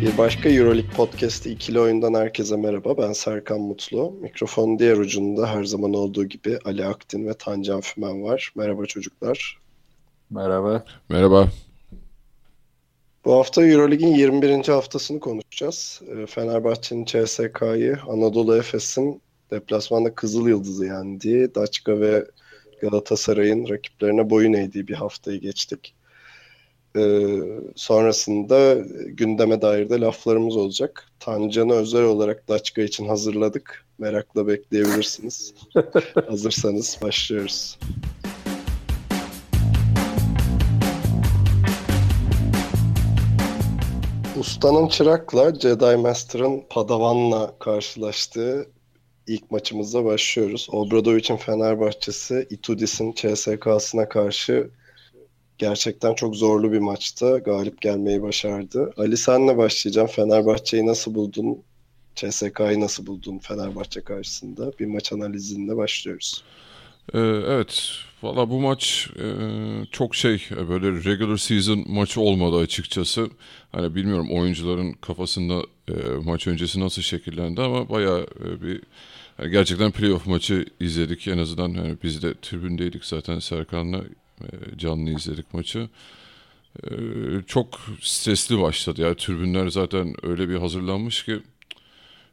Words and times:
Bir 0.00 0.18
başka 0.18 0.48
Euroleague 0.48 0.90
Podcast'ı 0.90 1.48
ikili 1.48 1.80
oyundan 1.80 2.14
herkese 2.14 2.56
merhaba. 2.56 2.98
Ben 2.98 3.12
Serkan 3.12 3.60
Mutlu. 3.60 4.10
Mikrofonun 4.20 4.78
diğer 4.78 4.96
ucunda 4.96 5.54
her 5.54 5.64
zaman 5.64 5.94
olduğu 5.94 6.24
gibi 6.24 6.58
Ali 6.64 6.86
Aktin 6.86 7.26
ve 7.26 7.34
Tancan 7.34 7.80
Fümen 7.80 8.22
var. 8.22 8.52
Merhaba 8.56 8.86
çocuklar. 8.86 9.58
Merhaba. 10.30 10.84
Merhaba. 11.08 11.48
Bu 13.24 13.32
hafta 13.32 13.66
Euroleague'in 13.66 14.14
21. 14.14 14.68
haftasını 14.68 15.20
konuşacağız. 15.20 16.02
Ee, 16.08 16.26
Fenerbahçe'nin 16.26 17.04
CSK'yı, 17.04 17.98
Anadolu 18.08 18.56
Efes'in 18.56 19.22
deplasmanda 19.50 20.14
Kızıl 20.14 20.48
Yıldız'ı 20.48 20.84
yendiği, 20.84 21.54
Daçka 21.54 22.00
ve 22.00 22.24
Galatasaray'ın 22.80 23.68
rakiplerine 23.68 24.30
boyun 24.30 24.52
eğdiği 24.52 24.88
bir 24.88 24.94
haftayı 24.94 25.40
geçtik. 25.40 25.94
Ee, 26.96 27.38
sonrasında 27.76 28.74
gündeme 29.06 29.62
dair 29.62 29.90
de 29.90 30.00
laflarımız 30.00 30.56
olacak. 30.56 31.08
Tancan'ı 31.20 31.72
özel 31.72 32.02
olarak 32.02 32.48
Daçka 32.48 32.82
için 32.82 33.08
hazırladık. 33.08 33.84
Merakla 33.98 34.46
bekleyebilirsiniz. 34.46 35.54
Hazırsanız 36.28 36.98
başlıyoruz. 37.02 37.78
Ustanın 44.40 44.88
çırakla 44.88 45.54
Jedi 45.54 45.96
Master'ın 45.96 46.64
Padawan'la 46.70 47.54
karşılaştığı 47.58 48.66
ilk 49.26 49.50
maçımızda 49.50 50.04
başlıyoruz. 50.04 50.68
Obradovic'in 50.72 51.36
Fenerbahçesi 51.36 52.46
Itudis'in 52.50 53.12
CSK'sına 53.12 54.08
karşı 54.08 54.70
gerçekten 55.60 56.14
çok 56.14 56.36
zorlu 56.36 56.72
bir 56.72 56.78
maçtı. 56.78 57.42
Galip 57.44 57.80
gelmeyi 57.80 58.22
başardı. 58.22 58.92
Ali 58.96 59.16
senle 59.16 59.56
başlayacağım. 59.56 60.08
Fenerbahçe'yi 60.08 60.86
nasıl 60.86 61.14
buldun? 61.14 61.62
CSK'yı 62.14 62.80
nasıl 62.80 63.06
buldun 63.06 63.38
Fenerbahçe 63.38 64.00
karşısında? 64.00 64.72
Bir 64.80 64.86
maç 64.86 65.12
analizinle 65.12 65.76
başlıyoruz. 65.76 66.44
Ee, 67.14 67.18
evet, 67.48 67.90
valla 68.22 68.50
bu 68.50 68.60
maç 68.60 69.08
e, 69.16 69.26
çok 69.90 70.14
şey 70.14 70.42
böyle 70.68 71.04
regular 71.04 71.36
season 71.36 71.84
maçı 71.86 72.20
olmadı 72.20 72.56
açıkçası. 72.56 73.30
Hani 73.72 73.94
bilmiyorum 73.94 74.28
oyuncuların 74.30 74.92
kafasında 74.92 75.62
e, 75.88 75.94
maç 76.24 76.46
öncesi 76.46 76.80
nasıl 76.80 77.02
şekillendi 77.02 77.60
ama 77.60 77.88
bayağı 77.88 78.20
e, 78.20 78.62
bir 78.62 78.82
yani 79.38 79.50
gerçekten 79.50 79.90
playoff 79.90 80.26
maçı 80.26 80.66
izledik. 80.80 81.28
En 81.28 81.38
azından 81.38 81.68
yani 81.68 81.96
biz 82.02 82.22
de 82.22 82.34
tribündeydik 82.42 83.04
zaten 83.04 83.38
Serkan'la 83.38 84.00
canlı 84.76 85.10
izledik 85.10 85.54
maçı. 85.54 85.88
E, 86.84 86.92
çok 87.46 87.80
stresli 88.00 88.60
başladı 88.60 89.02
ya. 89.02 89.14
Tribünler 89.14 89.68
zaten 89.68 90.14
öyle 90.22 90.48
bir 90.48 90.56
hazırlanmış 90.56 91.24
ki 91.24 91.40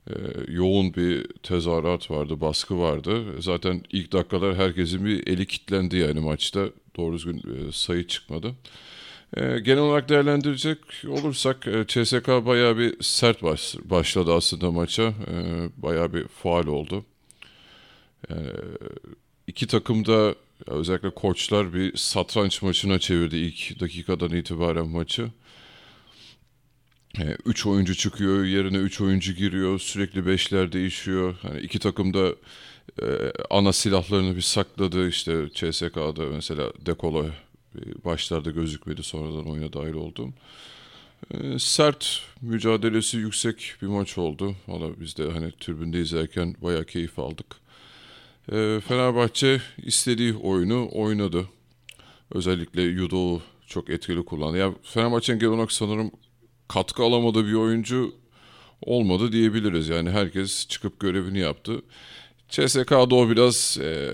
e, 0.09 0.13
yoğun 0.47 0.94
bir 0.94 1.28
tezahürat 1.44 2.11
vardı, 2.11 2.41
baskı 2.41 2.80
vardı. 2.80 3.41
Zaten 3.41 3.81
ilk 3.91 4.11
dakikalar 4.13 4.55
herkesin 4.55 5.05
bir 5.05 5.28
eli 5.28 5.45
kilitlendi 5.45 5.97
yani 5.97 6.19
maçta. 6.19 6.66
Doğru 6.97 7.16
düzgün 7.16 7.38
e, 7.38 7.72
sayı 7.72 8.07
çıkmadı. 8.07 8.56
E, 9.38 9.59
genel 9.59 9.79
olarak 9.79 10.09
değerlendirecek 10.09 10.78
olursak 11.07 11.67
CSK 11.88 12.28
bayağı 12.28 12.78
bir 12.78 13.03
sert 13.03 13.44
baş, 13.44 13.75
başladı 13.84 14.34
aslında 14.34 14.72
maça. 14.72 15.13
Bayağı 15.78 16.13
bir 16.13 16.28
faal 16.28 16.67
oldu. 16.67 17.06
İki 19.47 19.67
takım 19.67 20.06
da 20.06 20.35
özellikle 20.67 21.09
koçlar 21.09 21.73
bir 21.73 21.97
satranç 21.97 22.61
maçına 22.61 23.00
çevirdi 23.00 23.35
ilk 23.35 23.79
dakikadan 23.79 24.29
itibaren 24.29 24.88
maçı. 24.88 25.29
3 27.45 27.66
oyuncu 27.66 27.95
çıkıyor, 27.95 28.45
yerine 28.45 28.78
3 28.78 29.01
oyuncu 29.01 29.33
giriyor, 29.33 29.79
sürekli 29.79 30.25
beşler 30.25 30.72
değişiyor. 30.72 31.35
Hani 31.41 31.59
iki 31.59 31.79
takım 31.79 32.13
da 32.13 32.35
e, 33.01 33.31
ana 33.50 33.73
silahlarını 33.73 34.35
bir 34.35 34.41
sakladı. 34.41 35.09
İşte 35.09 35.50
CSK'da 35.53 36.25
mesela 36.25 36.72
Dekolo 36.85 37.25
başlarda 38.05 38.51
gözükmedi, 38.51 39.03
sonradan 39.03 39.49
oyuna 39.49 39.73
dahil 39.73 39.94
oldu. 39.94 40.34
E, 41.31 41.59
sert 41.59 42.22
mücadelesi 42.41 43.17
yüksek 43.17 43.73
bir 43.81 43.88
maç 43.88 44.17
oldu. 44.17 44.55
Valla 44.67 44.99
biz 44.99 45.17
de 45.17 45.31
hani 45.31 45.51
tribünde 45.59 46.01
izlerken 46.01 46.55
bayağı 46.61 46.85
keyif 46.85 47.19
aldık. 47.19 47.66
E, 48.52 48.80
Fenerbahçe 48.88 49.62
istediği 49.78 50.34
oyunu 50.34 50.90
oynadı. 50.91 51.46
Özellikle 52.31 52.81
Yudo'u 52.81 53.41
çok 53.68 53.90
etkili 53.90 54.25
kullandı. 54.25 54.58
Ya 54.58 54.74
Fenerbahçe'nin 54.84 55.40
genel 55.40 55.53
olarak 55.53 55.72
sanırım 55.72 56.12
katkı 56.68 57.03
alamadığı 57.03 57.47
bir 57.47 57.53
oyuncu 57.53 58.16
olmadı 58.81 59.31
diyebiliriz. 59.31 59.90
Yani 59.90 60.09
herkes 60.09 60.68
çıkıp 60.68 61.00
görevini 61.00 61.40
yaptı. 61.40 61.81
CSK'da 62.50 63.16
o 63.16 63.30
biraz 63.30 63.78
e, 63.81 64.12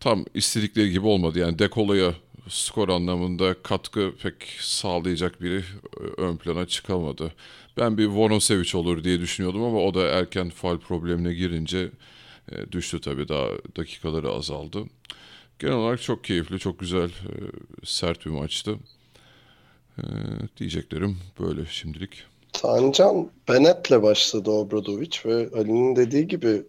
tam 0.00 0.24
istedikleri 0.34 0.90
gibi 0.90 1.06
olmadı. 1.06 1.38
Yani 1.38 1.58
Dekolo'ya 1.58 2.14
skor 2.48 2.88
anlamında 2.88 3.62
katkı 3.62 4.12
pek 4.22 4.34
sağlayacak 4.60 5.42
biri 5.42 5.64
ön 6.16 6.36
plana 6.36 6.66
çıkamadı. 6.66 7.32
Ben 7.76 7.98
bir 7.98 8.06
Vonosevic 8.06 8.76
olur 8.78 9.04
diye 9.04 9.20
düşünüyordum 9.20 9.62
ama 9.62 9.78
o 9.78 9.94
da 9.94 10.08
erken 10.08 10.50
faal 10.50 10.78
problemine 10.78 11.34
girince 11.34 11.90
e, 12.52 12.72
düştü 12.72 13.00
tabii 13.00 13.28
daha 13.28 13.48
dakikaları 13.76 14.30
azaldı. 14.30 14.84
Genel 15.58 15.74
olarak 15.74 16.02
çok 16.02 16.24
keyifli, 16.24 16.58
çok 16.58 16.78
güzel, 16.78 17.08
e, 17.08 17.34
sert 17.84 18.26
bir 18.26 18.30
maçtı. 18.30 18.78
Ee, 19.98 20.02
diyeceklerim 20.56 21.16
böyle 21.40 21.66
şimdilik. 21.66 22.24
Tancan 22.52 23.30
Bennett'le 23.48 24.02
başladı 24.02 24.50
Obradovic 24.50 25.18
ve 25.24 25.48
Ali'nin 25.56 25.96
dediği 25.96 26.28
gibi 26.28 26.62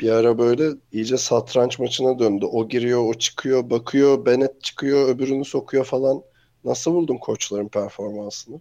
bir 0.00 0.10
ara 0.10 0.38
böyle 0.38 0.70
iyice 0.92 1.16
satranç 1.16 1.78
maçına 1.78 2.18
döndü. 2.18 2.46
O 2.46 2.68
giriyor, 2.68 3.04
o 3.04 3.14
çıkıyor, 3.14 3.70
bakıyor, 3.70 4.26
Bennett 4.26 4.62
çıkıyor, 4.62 5.08
öbürünü 5.08 5.44
sokuyor 5.44 5.84
falan. 5.84 6.22
Nasıl 6.64 6.92
buldun 6.92 7.16
koçların 7.16 7.68
performansını? 7.68 8.60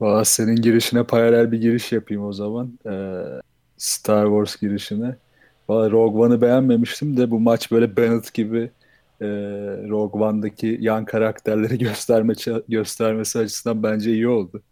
Valla 0.00 0.24
senin 0.24 0.56
girişine 0.56 1.04
paralel 1.04 1.52
bir 1.52 1.60
giriş 1.60 1.92
yapayım 1.92 2.24
o 2.24 2.32
zaman. 2.32 2.78
Ee, 2.86 3.22
Star 3.84 4.26
Wars 4.26 4.56
girişine. 4.56 5.16
Valla 5.68 5.90
Rogue 5.90 6.26
One'ı 6.26 6.40
beğenmemiştim 6.40 7.16
de 7.16 7.30
bu 7.30 7.40
maç 7.40 7.70
böyle 7.70 7.96
Bennett 7.96 8.34
gibi 8.34 8.70
e, 9.20 9.26
Rogue 9.88 10.22
One'daki 10.22 10.78
yan 10.80 11.04
karakterleri 11.04 11.78
gösterme 11.88 12.34
göstermesi 12.68 13.38
açısından 13.38 13.82
bence 13.82 14.12
iyi 14.12 14.28
oldu. 14.28 14.62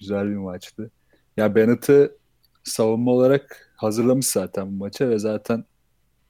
Güzel 0.00 0.30
bir 0.30 0.36
maçtı. 0.36 0.90
Ya 1.36 1.54
Bennett'ı 1.54 2.16
savunma 2.64 3.10
olarak 3.10 3.72
hazırlamış 3.76 4.26
zaten 4.26 4.66
bu 4.66 4.76
maça 4.84 5.08
ve 5.08 5.18
zaten 5.18 5.64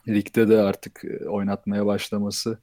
ligde 0.09 0.49
de 0.49 0.61
artık 0.61 1.05
oynatmaya 1.29 1.87
başlaması 1.87 2.59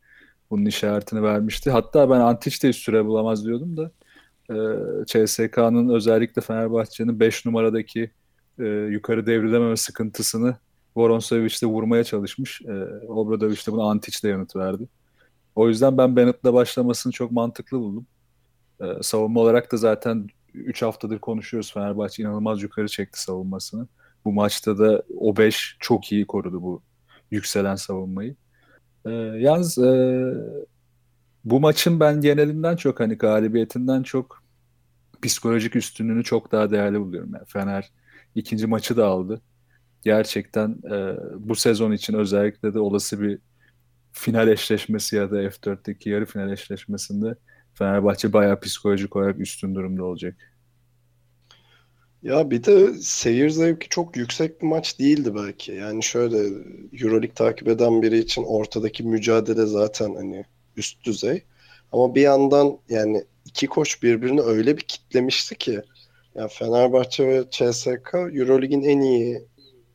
bunun 0.49 0.65
işaretini 0.65 1.23
vermişti. 1.23 1.71
Hatta 1.71 2.09
ben 2.09 2.19
Antic 2.19 2.67
de 2.67 2.73
süre 2.73 3.05
bulamaz 3.05 3.45
diyordum 3.45 3.77
da 3.77 3.91
e, 4.49 4.55
CSK'nın 5.05 5.89
özellikle 5.89 6.41
Fenerbahçe'nin 6.41 7.19
5 7.19 7.45
numaradaki 7.45 8.11
e, 8.59 8.65
yukarı 8.65 9.25
devrilememe 9.25 9.77
sıkıntısını 9.77 10.55
Voronsevic 10.95 11.55
de 11.61 11.65
vurmaya 11.65 12.03
çalışmış. 12.03 12.61
E, 12.61 12.73
Obradovic 13.07 13.67
de 13.67 13.71
buna 13.71 13.83
Antic 13.83 14.23
de 14.23 14.27
yanıt 14.29 14.55
verdi. 14.55 14.87
O 15.55 15.67
yüzden 15.69 15.97
ben 15.97 16.15
Bennett'la 16.15 16.53
başlamasını 16.53 17.13
çok 17.13 17.31
mantıklı 17.31 17.79
buldum. 17.79 18.07
Ee, 18.81 18.85
savunma 19.01 19.39
olarak 19.39 19.71
da 19.71 19.77
zaten 19.77 20.27
3 20.53 20.81
haftadır 20.81 21.19
konuşuyoruz. 21.19 21.73
Fenerbahçe 21.73 22.23
inanılmaz 22.23 22.63
yukarı 22.63 22.87
çekti 22.87 23.21
savunmasını. 23.21 23.87
Bu 24.25 24.33
maçta 24.33 24.77
da 24.77 25.03
o 25.17 25.37
5 25.37 25.77
çok 25.79 26.11
iyi 26.11 26.27
korudu 26.27 26.61
bu 26.61 26.81
yükselen 27.31 27.75
savunmayı. 27.75 28.35
Ee, 29.05 29.11
yalnız 29.39 29.77
e, 29.77 30.33
bu 31.45 31.59
maçın 31.59 31.99
ben 31.99 32.21
genelinden 32.21 32.75
çok 32.75 32.99
hani 32.99 33.15
galibiyetinden 33.15 34.03
çok 34.03 34.43
psikolojik 35.21 35.75
üstünlüğünü 35.75 36.23
çok 36.23 36.51
daha 36.51 36.71
değerli 36.71 36.99
buluyorum. 36.99 37.31
Yani 37.33 37.45
Fener 37.47 37.91
ikinci 38.37 38.67
maçı 38.67 38.97
da 38.97 39.07
aldı. 39.07 39.41
Gerçekten 40.03 40.69
e, 40.69 41.15
bu 41.39 41.55
sezon 41.55 41.91
için 41.91 42.13
özellikle 42.13 42.73
de 42.73 42.79
olası 42.79 43.21
bir 43.21 43.39
final 44.11 44.47
eşleşmesi 44.47 45.15
ya 45.15 45.31
da 45.31 45.43
F4'teki 45.43 46.09
yarı 46.09 46.25
final 46.25 46.51
eşleşmesinde 46.51 47.35
Fenerbahçe 47.73 48.33
bayağı 48.33 48.59
psikolojik 48.59 49.15
olarak 49.15 49.39
üstün 49.39 49.75
durumda 49.75 50.03
olacak. 50.03 50.35
Ya 52.23 52.51
bir 52.51 52.63
de 52.63 52.93
seyir 53.01 53.49
zevki 53.49 53.89
çok 53.89 54.17
yüksek 54.17 54.61
bir 54.61 54.67
maç 54.67 54.99
değildi 54.99 55.35
belki. 55.35 55.71
Yani 55.71 56.03
şöyle 56.03 56.37
Euroleague 56.93 57.33
takip 57.35 57.67
eden 57.67 58.01
biri 58.01 58.17
için 58.17 58.43
ortadaki 58.43 59.03
mücadele 59.03 59.65
zaten 59.65 60.15
hani 60.15 60.45
üst 60.77 61.05
düzey. 61.05 61.43
Ama 61.91 62.15
bir 62.15 62.21
yandan 62.21 62.77
yani 62.89 63.23
iki 63.45 63.67
koç 63.67 64.03
birbirini 64.03 64.41
öyle 64.41 64.77
bir 64.77 64.81
kitlemişti 64.81 65.55
ki 65.55 65.81
yani 66.37 66.49
Fenerbahçe 66.49 67.27
ve 67.27 67.43
CSK 67.51 68.13
Euroleague'in 68.13 68.83
en 68.83 68.99
iyi 68.99 69.45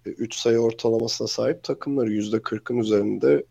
3 0.05 0.35
sayı 0.35 0.59
ortalamasına 0.59 1.29
sahip 1.29 1.63
takımları 1.63 2.11
%40'ın 2.11 2.79
üzerinde 2.79 3.45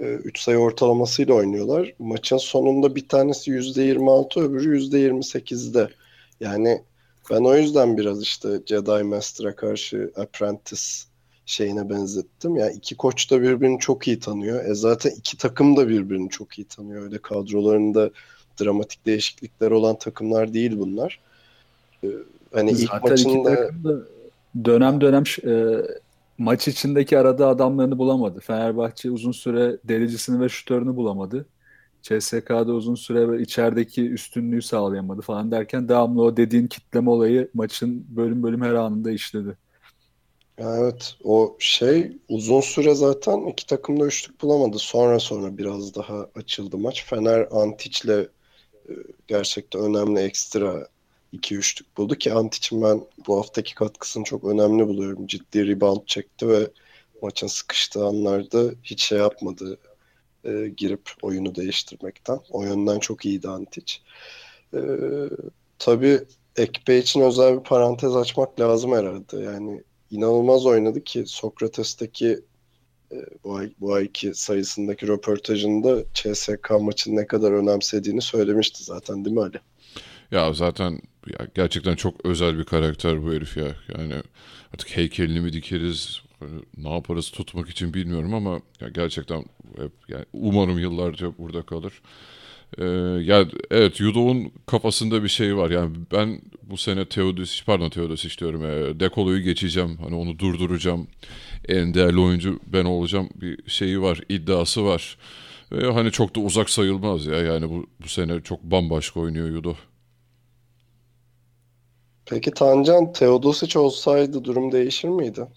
3 0.00 0.40
sayı 0.40 0.58
ortalamasıyla 0.58 1.34
oynuyorlar. 1.34 1.94
Maçın 1.98 2.36
sonunda 2.36 2.96
bir 2.96 3.08
tanesi 3.08 3.50
%26 3.50 4.40
öbürü 4.40 4.78
%28'de. 4.78 5.88
Yani 6.40 6.82
ben 7.30 7.44
o 7.44 7.56
yüzden 7.56 7.96
biraz 7.96 8.22
işte 8.22 8.48
Jedi 8.66 9.02
Master'a 9.02 9.56
karşı 9.56 10.12
Apprentice 10.16 10.82
şeyine 11.46 11.90
benzettim. 11.90 12.56
Yani 12.56 12.72
iki 12.72 12.96
koç 12.96 13.30
da 13.30 13.42
birbirini 13.42 13.78
çok 13.78 14.08
iyi 14.08 14.18
tanıyor. 14.18 14.64
E 14.64 14.74
zaten 14.74 15.10
iki 15.10 15.36
takım 15.36 15.76
da 15.76 15.88
birbirini 15.88 16.30
çok 16.30 16.58
iyi 16.58 16.64
tanıyor. 16.64 17.02
Öyle 17.02 17.18
kadrolarında 17.18 18.10
dramatik 18.60 19.06
değişiklikler 19.06 19.70
olan 19.70 19.98
takımlar 19.98 20.54
değil 20.54 20.78
bunlar. 20.78 21.20
Ee, 22.04 22.08
hani 22.52 22.74
zaten 22.74 22.96
ilk 22.96 23.10
maçında 23.10 23.70
dönem 24.64 25.00
dönem 25.00 25.24
e, 25.44 25.82
maç 26.38 26.68
içindeki 26.68 27.18
aradığı 27.18 27.46
adamlarını 27.46 27.98
bulamadı. 27.98 28.40
Fenerbahçe 28.40 29.10
uzun 29.10 29.32
süre 29.32 29.78
delicisini 29.84 30.40
ve 30.40 30.48
şutörünü 30.48 30.96
bulamadı. 30.96 31.46
CSK'da 32.02 32.72
uzun 32.72 32.94
süre 32.94 33.42
içerideki 33.42 34.10
üstünlüğü 34.10 34.62
sağlayamadı 34.62 35.22
falan 35.22 35.50
derken 35.50 35.88
devamlı 35.88 36.22
o 36.22 36.36
dediğin 36.36 36.66
kitleme 36.66 37.10
olayı 37.10 37.50
maçın 37.54 38.06
bölüm 38.08 38.42
bölüm 38.42 38.62
her 38.62 38.74
anında 38.74 39.10
işledi. 39.10 39.56
Evet 40.58 41.16
o 41.24 41.56
şey 41.58 42.12
uzun 42.28 42.60
süre 42.60 42.94
zaten 42.94 43.46
iki 43.46 43.66
takım 43.66 44.00
da 44.00 44.06
üçlük 44.06 44.42
bulamadı. 44.42 44.78
Sonra 44.78 45.20
sonra 45.20 45.58
biraz 45.58 45.94
daha 45.94 46.26
açıldı 46.34 46.78
maç. 46.78 47.04
Fener 47.04 47.48
Antic'le 47.50 48.08
e, 48.08 48.28
gerçekten 49.26 49.80
önemli 49.82 50.20
ekstra 50.20 50.88
iki 51.32 51.56
üçlük 51.56 51.96
buldu 51.96 52.14
ki 52.14 52.32
Antic'in 52.32 52.82
ben 52.82 53.00
bu 53.26 53.38
haftaki 53.38 53.74
katkısını 53.74 54.24
çok 54.24 54.44
önemli 54.44 54.86
buluyorum. 54.86 55.26
Ciddi 55.26 55.68
rebound 55.68 56.06
çekti 56.06 56.48
ve 56.48 56.70
maçın 57.22 57.46
sıkıştığı 57.46 58.06
anlarda 58.06 58.70
hiç 58.84 59.02
şey 59.02 59.18
yapmadı 59.18 59.78
e, 60.44 60.68
girip 60.76 61.10
oyunu 61.22 61.54
değiştirmekten. 61.54 62.40
O 62.50 62.62
yönden 62.62 62.98
çok 62.98 63.24
iyiydi 63.26 63.48
Antic. 63.48 63.94
E, 64.74 64.80
tabii 65.78 66.20
Ekpe 66.56 66.98
için 66.98 67.20
özel 67.20 67.58
bir 67.58 67.62
parantez 67.62 68.16
açmak 68.16 68.60
lazım 68.60 68.92
herhalde. 68.92 69.36
Yani 69.36 69.82
inanılmaz 70.10 70.66
oynadı 70.66 71.04
ki 71.04 71.24
Sokrates'teki 71.26 72.40
e, 73.12 73.16
bu, 73.44 73.56
ay, 73.56 73.72
bu 73.80 73.94
ayki 73.94 74.34
sayısındaki 74.34 75.08
röportajında 75.08 76.04
CSK 76.14 76.70
maçını 76.80 77.16
ne 77.16 77.26
kadar 77.26 77.52
önemsediğini 77.52 78.22
söylemişti 78.22 78.84
zaten 78.84 79.24
değil 79.24 79.36
mi 79.36 79.42
Ali? 79.42 79.60
Ya 80.30 80.52
zaten 80.52 81.00
ya 81.26 81.46
gerçekten 81.54 81.94
çok 81.94 82.26
özel 82.26 82.58
bir 82.58 82.64
karakter 82.64 83.24
bu 83.24 83.32
herif 83.32 83.56
ya. 83.56 83.68
Yani 83.98 84.14
artık 84.74 84.96
heykelini 84.96 85.40
mi 85.40 85.52
dikeriz, 85.52 86.22
ne 86.76 86.94
yaparız 86.94 87.30
tutmak 87.30 87.68
için 87.68 87.94
bilmiyorum 87.94 88.34
ama 88.34 88.60
ya 88.80 88.88
gerçekten 88.88 89.44
hep 89.76 89.92
yani 90.08 90.24
umarım 90.32 90.78
yıllarca 90.78 91.38
burada 91.38 91.62
kalır. 91.62 91.92
Ee, 92.78 92.84
ya 93.24 93.46
evet 93.70 94.00
Yudo'nun 94.00 94.52
kafasında 94.66 95.22
bir 95.22 95.28
şey 95.28 95.56
var. 95.56 95.70
Yani 95.70 95.96
ben 96.12 96.40
bu 96.62 96.76
sene 96.76 97.04
Teodosic 97.04 97.64
pardon 97.66 97.90
Teodosic 97.90 98.38
diyorum. 98.38 98.64
E, 98.64 99.00
Dekolo'yu 99.00 99.42
geçeceğim. 99.42 99.96
Hani 99.96 100.14
onu 100.16 100.38
durduracağım. 100.38 101.08
En 101.68 101.94
değerli 101.94 102.20
oyuncu 102.20 102.60
ben 102.66 102.84
olacağım 102.84 103.28
bir 103.34 103.58
şeyi 103.70 104.02
var. 104.02 104.20
iddiası 104.28 104.84
var. 104.84 105.18
Ve 105.72 105.92
hani 105.92 106.10
çok 106.12 106.36
da 106.36 106.40
uzak 106.40 106.70
sayılmaz 106.70 107.26
ya. 107.26 107.36
Yani 107.36 107.70
bu, 107.70 107.86
bu 108.04 108.08
sene 108.08 108.40
çok 108.40 108.62
bambaşka 108.62 109.20
oynuyor 109.20 109.48
Yudo. 109.50 109.74
Peki 112.30 112.50
Tancan 112.50 113.12
Teodosic 113.12 113.78
olsaydı 113.78 114.44
durum 114.44 114.72
değişir 114.72 115.08
miydi? 115.08 115.48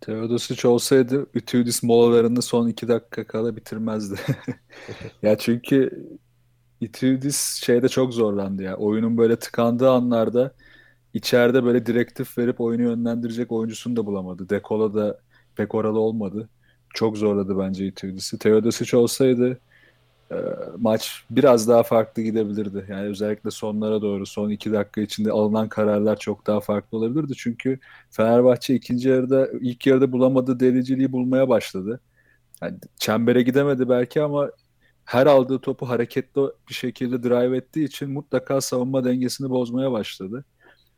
Teodosic 0.00 0.68
olsaydı 0.68 1.26
Ütüdis 1.34 1.82
molalarını 1.82 2.42
son 2.42 2.68
iki 2.68 2.88
dakika 2.88 3.26
kala 3.26 3.56
bitirmezdi. 3.56 4.20
ya 5.22 5.38
çünkü 5.38 6.06
Itudis 6.80 7.62
şeyde 7.64 7.88
çok 7.88 8.14
zorlandı 8.14 8.62
ya. 8.62 8.76
Oyunun 8.76 9.18
böyle 9.18 9.36
tıkandığı 9.36 9.90
anlarda 9.90 10.54
içeride 11.14 11.64
böyle 11.64 11.86
direktif 11.86 12.38
verip 12.38 12.60
oyunu 12.60 12.82
yönlendirecek 12.82 13.52
oyuncusunu 13.52 13.96
da 13.96 14.06
bulamadı. 14.06 14.48
Dekola 14.48 14.94
da 14.94 15.20
pek 15.56 15.74
oralı 15.74 15.98
olmadı. 16.00 16.48
Çok 16.94 17.16
zorladı 17.18 17.58
bence 17.58 17.86
Itudis'i. 17.86 18.38
Teodosic 18.38 18.96
olsaydı 18.96 19.60
e, 20.32 20.36
maç 20.78 21.24
biraz 21.30 21.68
daha 21.68 21.82
farklı 21.82 22.22
gidebilirdi. 22.22 22.86
Yani 22.88 23.06
özellikle 23.06 23.50
sonlara 23.50 24.02
doğru 24.02 24.26
son 24.26 24.50
iki 24.50 24.72
dakika 24.72 25.00
içinde 25.00 25.30
alınan 25.32 25.68
kararlar 25.68 26.18
çok 26.18 26.46
daha 26.46 26.60
farklı 26.60 26.98
olabilirdi. 26.98 27.32
Çünkü 27.36 27.78
Fenerbahçe 28.10 28.74
ikinci 28.74 29.08
yarıda 29.08 29.48
ilk 29.60 29.86
yarıda 29.86 30.12
bulamadığı 30.12 30.60
dereceliği 30.60 31.12
bulmaya 31.12 31.48
başladı. 31.48 32.00
Yani 32.62 32.78
çembere 32.96 33.42
gidemedi 33.42 33.88
belki 33.88 34.22
ama 34.22 34.50
her 35.04 35.26
aldığı 35.26 35.58
topu 35.58 35.88
hareketli 35.88 36.40
bir 36.68 36.74
şekilde 36.74 37.22
drive 37.22 37.56
ettiği 37.56 37.84
için 37.84 38.10
mutlaka 38.10 38.60
savunma 38.60 39.04
dengesini 39.04 39.50
bozmaya 39.50 39.92
başladı. 39.92 40.44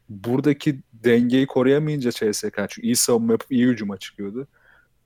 Buradaki 0.08 0.81
dengeyi 0.93 1.46
koruyamayınca 1.46 2.11
CSK 2.11 2.56
çünkü 2.69 2.82
iyi 2.82 2.96
savunma 2.96 3.32
yapıp 3.32 3.52
iyi 3.52 3.67
hücuma 3.67 3.99
çıkıyordu 3.99 4.49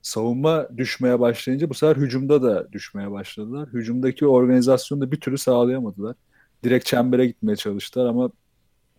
savunma 0.07 0.67
düşmeye 0.77 1.19
başlayınca 1.19 1.69
bu 1.69 1.73
sefer 1.73 1.95
hücumda 1.95 2.41
da 2.41 2.71
düşmeye 2.71 3.11
başladılar. 3.11 3.69
Hücumdaki 3.73 4.27
organizasyonu 4.27 5.01
da 5.01 5.11
bir 5.11 5.19
türlü 5.19 5.37
sağlayamadılar. 5.37 6.15
Direkt 6.63 6.85
çembere 6.85 7.27
gitmeye 7.27 7.55
çalıştılar 7.55 8.05
ama 8.05 8.29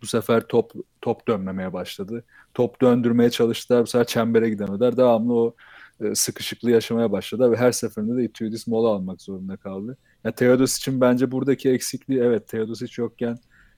bu 0.01 0.07
sefer 0.07 0.47
top 0.47 0.71
top 1.01 1.27
dönmemeye 1.27 1.73
başladı. 1.73 2.23
Top 2.53 2.81
döndürmeye 2.81 3.29
çalıştılar. 3.29 3.81
Bu 3.81 3.87
sefer 3.87 4.07
çembere 4.07 4.49
gidemediler. 4.49 4.97
Devamlı 4.97 5.33
o 5.33 5.55
e, 6.01 6.15
sıkışıklığı 6.15 6.71
yaşamaya 6.71 7.11
başladı 7.11 7.51
ve 7.51 7.55
her 7.55 7.71
seferinde 7.71 8.17
de 8.17 8.23
Itudis 8.23 8.67
mola 8.67 8.87
almak 8.89 9.21
zorunda 9.21 9.57
kaldı. 9.57 9.97
Ya 10.23 10.31
Teodos 10.31 10.77
için 10.77 11.01
bence 11.01 11.31
buradaki 11.31 11.69
eksikliği 11.69 12.19
evet 12.19 12.47
Teodosic 12.47 13.01
yokken 13.01 13.37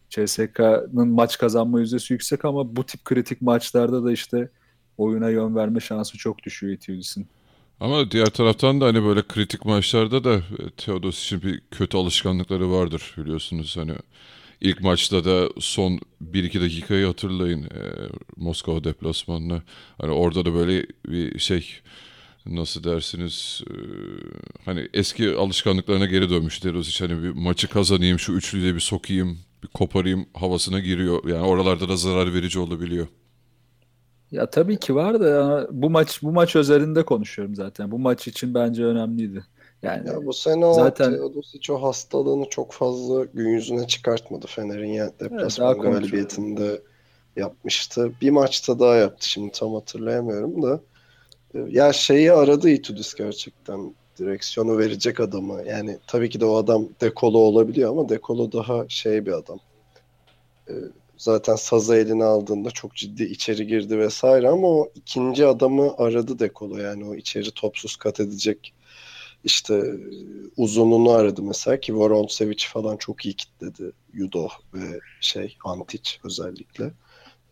CSK'nın 0.09 1.07
maç 1.07 1.37
kazanma 1.37 1.79
yüzdesi 1.79 2.13
yüksek 2.13 2.45
ama 2.45 2.75
bu 2.75 2.85
tip 2.85 3.05
kritik 3.05 3.41
maçlarda 3.41 4.03
da 4.03 4.11
işte 4.11 4.49
oyuna 4.97 5.29
yön 5.29 5.55
verme 5.55 5.79
şansı 5.79 6.17
çok 6.17 6.43
düşüyor 6.43 6.73
Etiudis'in. 6.73 7.27
Ama 7.79 8.11
diğer 8.11 8.25
taraftan 8.25 8.81
da 8.81 8.85
hani 8.85 9.03
böyle 9.03 9.21
kritik 9.27 9.65
maçlarda 9.65 10.23
da 10.23 10.33
e, 10.33 10.69
Teodos 10.77 11.23
için 11.23 11.41
bir 11.41 11.61
kötü 11.71 11.97
alışkanlıkları 11.97 12.71
vardır 12.71 13.15
biliyorsunuz. 13.17 13.77
Hani 13.77 13.93
ilk 14.61 14.81
maçta 14.81 15.25
da 15.25 15.49
son 15.59 15.99
1-2 16.33 16.61
dakikayı 16.61 17.05
hatırlayın 17.05 17.63
e, 17.63 17.81
Moskova 18.37 18.83
deplasmanına. 18.83 19.63
Hani 20.01 20.11
orada 20.11 20.45
da 20.45 20.53
böyle 20.53 20.85
bir 21.07 21.39
şey 21.39 21.67
nasıl 22.45 22.83
dersiniz 22.83 23.63
e, 23.69 23.75
hani 24.65 24.89
eski 24.93 25.29
alışkanlıklarına 25.29 26.05
geri 26.05 26.29
dönmüş 26.29 26.59
Teodos 26.59 27.01
Hani 27.01 27.23
bir 27.23 27.29
maçı 27.29 27.67
kazanayım 27.67 28.19
şu 28.19 28.33
üçlüyle 28.33 28.75
bir 28.75 28.79
sokayım 28.79 29.39
bir 29.63 29.67
koparayım 29.67 30.25
havasına 30.33 30.79
giriyor. 30.79 31.29
Yani 31.29 31.45
oralarda 31.45 31.89
da 31.89 31.97
zarar 31.97 32.33
verici 32.33 32.59
olabiliyor. 32.59 33.07
Ya 34.31 34.49
tabii 34.49 34.77
ki 34.77 34.95
var 34.95 35.19
da 35.19 35.67
bu 35.71 35.89
maç 35.89 36.23
bu 36.23 36.31
maç 36.31 36.55
özelinde 36.55 37.05
konuşuyorum 37.05 37.55
zaten. 37.55 37.91
Bu 37.91 37.99
maç 37.99 38.27
için 38.27 38.53
bence 38.53 38.85
önemliydi. 38.85 39.43
Yani 39.83 40.07
ya 40.09 40.25
bu 40.25 40.33
sene 40.33 40.73
zaten 40.73 41.11
Teodosic 41.11 41.73
o 41.73 41.81
hastalığını 41.81 42.49
çok 42.49 42.71
fazla 42.71 43.23
gün 43.23 43.49
yüzüne 43.49 43.87
çıkartmadı 43.87 44.47
Fener'in 44.47 44.93
yani 44.93 45.11
deplasman 45.19 45.75
evet, 45.75 45.83
galibiyetinde 45.83 46.81
yapmıştı. 47.35 48.11
Bir 48.21 48.29
maçta 48.29 48.79
daha 48.79 48.95
yaptı 48.95 49.29
şimdi 49.29 49.51
tam 49.51 49.73
hatırlayamıyorum 49.73 50.63
da. 50.63 50.79
Ya 51.67 51.93
şeyi 51.93 52.31
aradı 52.31 52.69
Itudis 52.69 53.13
gerçekten 53.13 53.95
direksiyonu 54.17 54.77
verecek 54.77 55.19
adamı. 55.19 55.61
Yani 55.67 55.97
tabii 56.07 56.29
ki 56.29 56.39
de 56.39 56.45
o 56.45 56.55
adam 56.55 56.87
dekolo 57.01 57.37
olabiliyor 57.37 57.91
ama 57.91 58.09
dekolo 58.09 58.51
daha 58.51 58.85
şey 58.87 59.25
bir 59.25 59.31
adam. 59.31 59.59
Zaten 61.21 61.55
sazı 61.55 61.95
eline 61.95 62.23
aldığında 62.23 62.71
çok 62.71 62.95
ciddi 62.95 63.23
içeri 63.23 63.67
girdi 63.67 63.99
vesaire 63.99 64.49
ama 64.49 64.67
o 64.67 64.91
ikinci 64.95 65.45
adamı 65.45 65.93
aradı 65.97 66.39
Dekolo 66.39 66.77
yani 66.77 67.05
o 67.05 67.15
içeri 67.15 67.51
topsuz 67.51 67.95
kat 67.95 68.19
edecek 68.19 68.73
işte 69.43 69.83
uzununu 70.57 71.11
aradı 71.11 71.43
mesela 71.43 71.79
ki 71.79 71.95
Voronsevic 71.95 72.63
falan 72.67 72.97
çok 72.97 73.25
iyi 73.25 73.33
kitledi 73.33 73.91
Yudo 74.13 74.47
ve 74.73 74.99
şey 75.21 75.57
Antic 75.65 76.11
özellikle. 76.23 76.91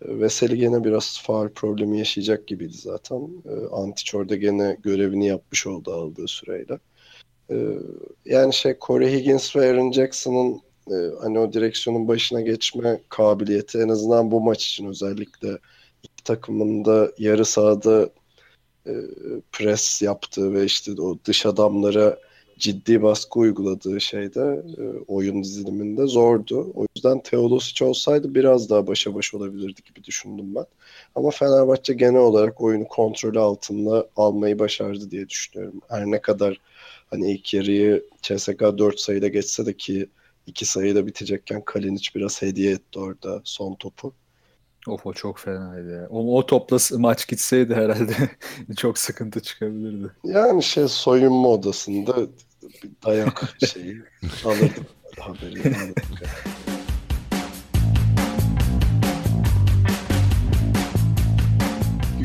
Veseli 0.01 0.57
gene 0.57 0.83
biraz 0.83 1.21
faal 1.23 1.49
problemi 1.49 1.99
yaşayacak 1.99 2.47
gibiydi 2.47 2.77
zaten. 2.77 3.29
Antic 3.71 4.17
orada 4.17 4.35
gene 4.35 4.77
görevini 4.83 5.27
yapmış 5.27 5.67
oldu 5.67 5.93
aldığı 5.93 6.27
süreyle. 6.27 6.79
Yani 8.25 8.53
şey 8.53 8.75
Corey 8.81 9.13
Higgins 9.13 9.55
ve 9.55 9.69
Aaron 9.69 9.91
Jackson'ın 9.91 10.61
e, 10.91 11.11
hani 11.21 11.39
o 11.39 11.53
direksiyonun 11.53 12.07
başına 12.07 12.41
geçme 12.41 13.01
kabiliyeti 13.09 13.77
en 13.77 13.89
azından 13.89 14.31
bu 14.31 14.41
maç 14.41 14.67
için 14.67 14.87
özellikle 14.87 15.57
iki 16.03 16.23
takımın 16.23 16.85
da 16.85 17.11
yarı 17.17 17.45
sahada 17.45 18.09
e, 18.87 18.93
pres 19.51 20.01
yaptığı 20.01 20.53
ve 20.53 20.65
işte 20.65 21.01
o 21.01 21.17
dış 21.25 21.45
adamlara 21.45 22.19
ciddi 22.59 23.01
baskı 23.01 23.39
uyguladığı 23.39 24.01
şeyde 24.01 24.63
e, 24.77 24.83
oyun 25.07 25.43
diziliminde 25.43 26.07
zordu. 26.07 26.71
O 26.75 26.85
yüzden 26.95 27.23
Teodosic 27.23 27.85
olsaydı 27.85 28.35
biraz 28.35 28.69
daha 28.69 28.87
başa 28.87 29.15
baş 29.15 29.33
olabilirdi 29.33 29.81
gibi 29.85 30.03
düşündüm 30.03 30.55
ben. 30.55 30.65
Ama 31.15 31.31
Fenerbahçe 31.31 31.93
genel 31.93 32.21
olarak 32.21 32.61
oyunu 32.61 32.87
kontrolü 32.87 33.39
altında 33.39 34.07
almayı 34.15 34.59
başardı 34.59 35.11
diye 35.11 35.29
düşünüyorum. 35.29 35.81
Her 35.89 36.05
ne 36.05 36.21
kadar 36.21 36.61
hani 37.09 37.31
ilk 37.31 37.53
yarıyı 37.53 38.03
CSK 38.21 38.59
4 38.61 38.99
sayıyla 38.99 39.27
geçse 39.27 39.65
de 39.65 39.73
ki 39.77 40.09
iki 40.49 40.65
sayıda 40.65 41.07
bitecekken 41.07 41.61
Kalinic 41.65 42.09
biraz 42.15 42.41
hediye 42.41 42.71
etti 42.71 42.99
orada 42.99 43.41
son 43.43 43.75
topu. 43.75 44.13
Of 44.87 45.05
o 45.05 45.13
çok 45.13 45.39
fenaydı. 45.39 46.07
O, 46.09 46.37
o 46.37 46.45
topla 46.45 46.77
maç 46.97 47.27
gitseydi 47.27 47.75
herhalde 47.75 48.13
çok 48.77 48.97
sıkıntı 48.97 49.39
çıkabilirdi. 49.39 50.11
Yani 50.23 50.63
şey 50.63 50.87
soyunma 50.87 51.47
odasında 51.47 52.17
bir 52.61 52.91
dayak 53.05 53.55
şeyi 53.73 53.97
alırdım 54.45 54.85
haberi. 55.19 55.75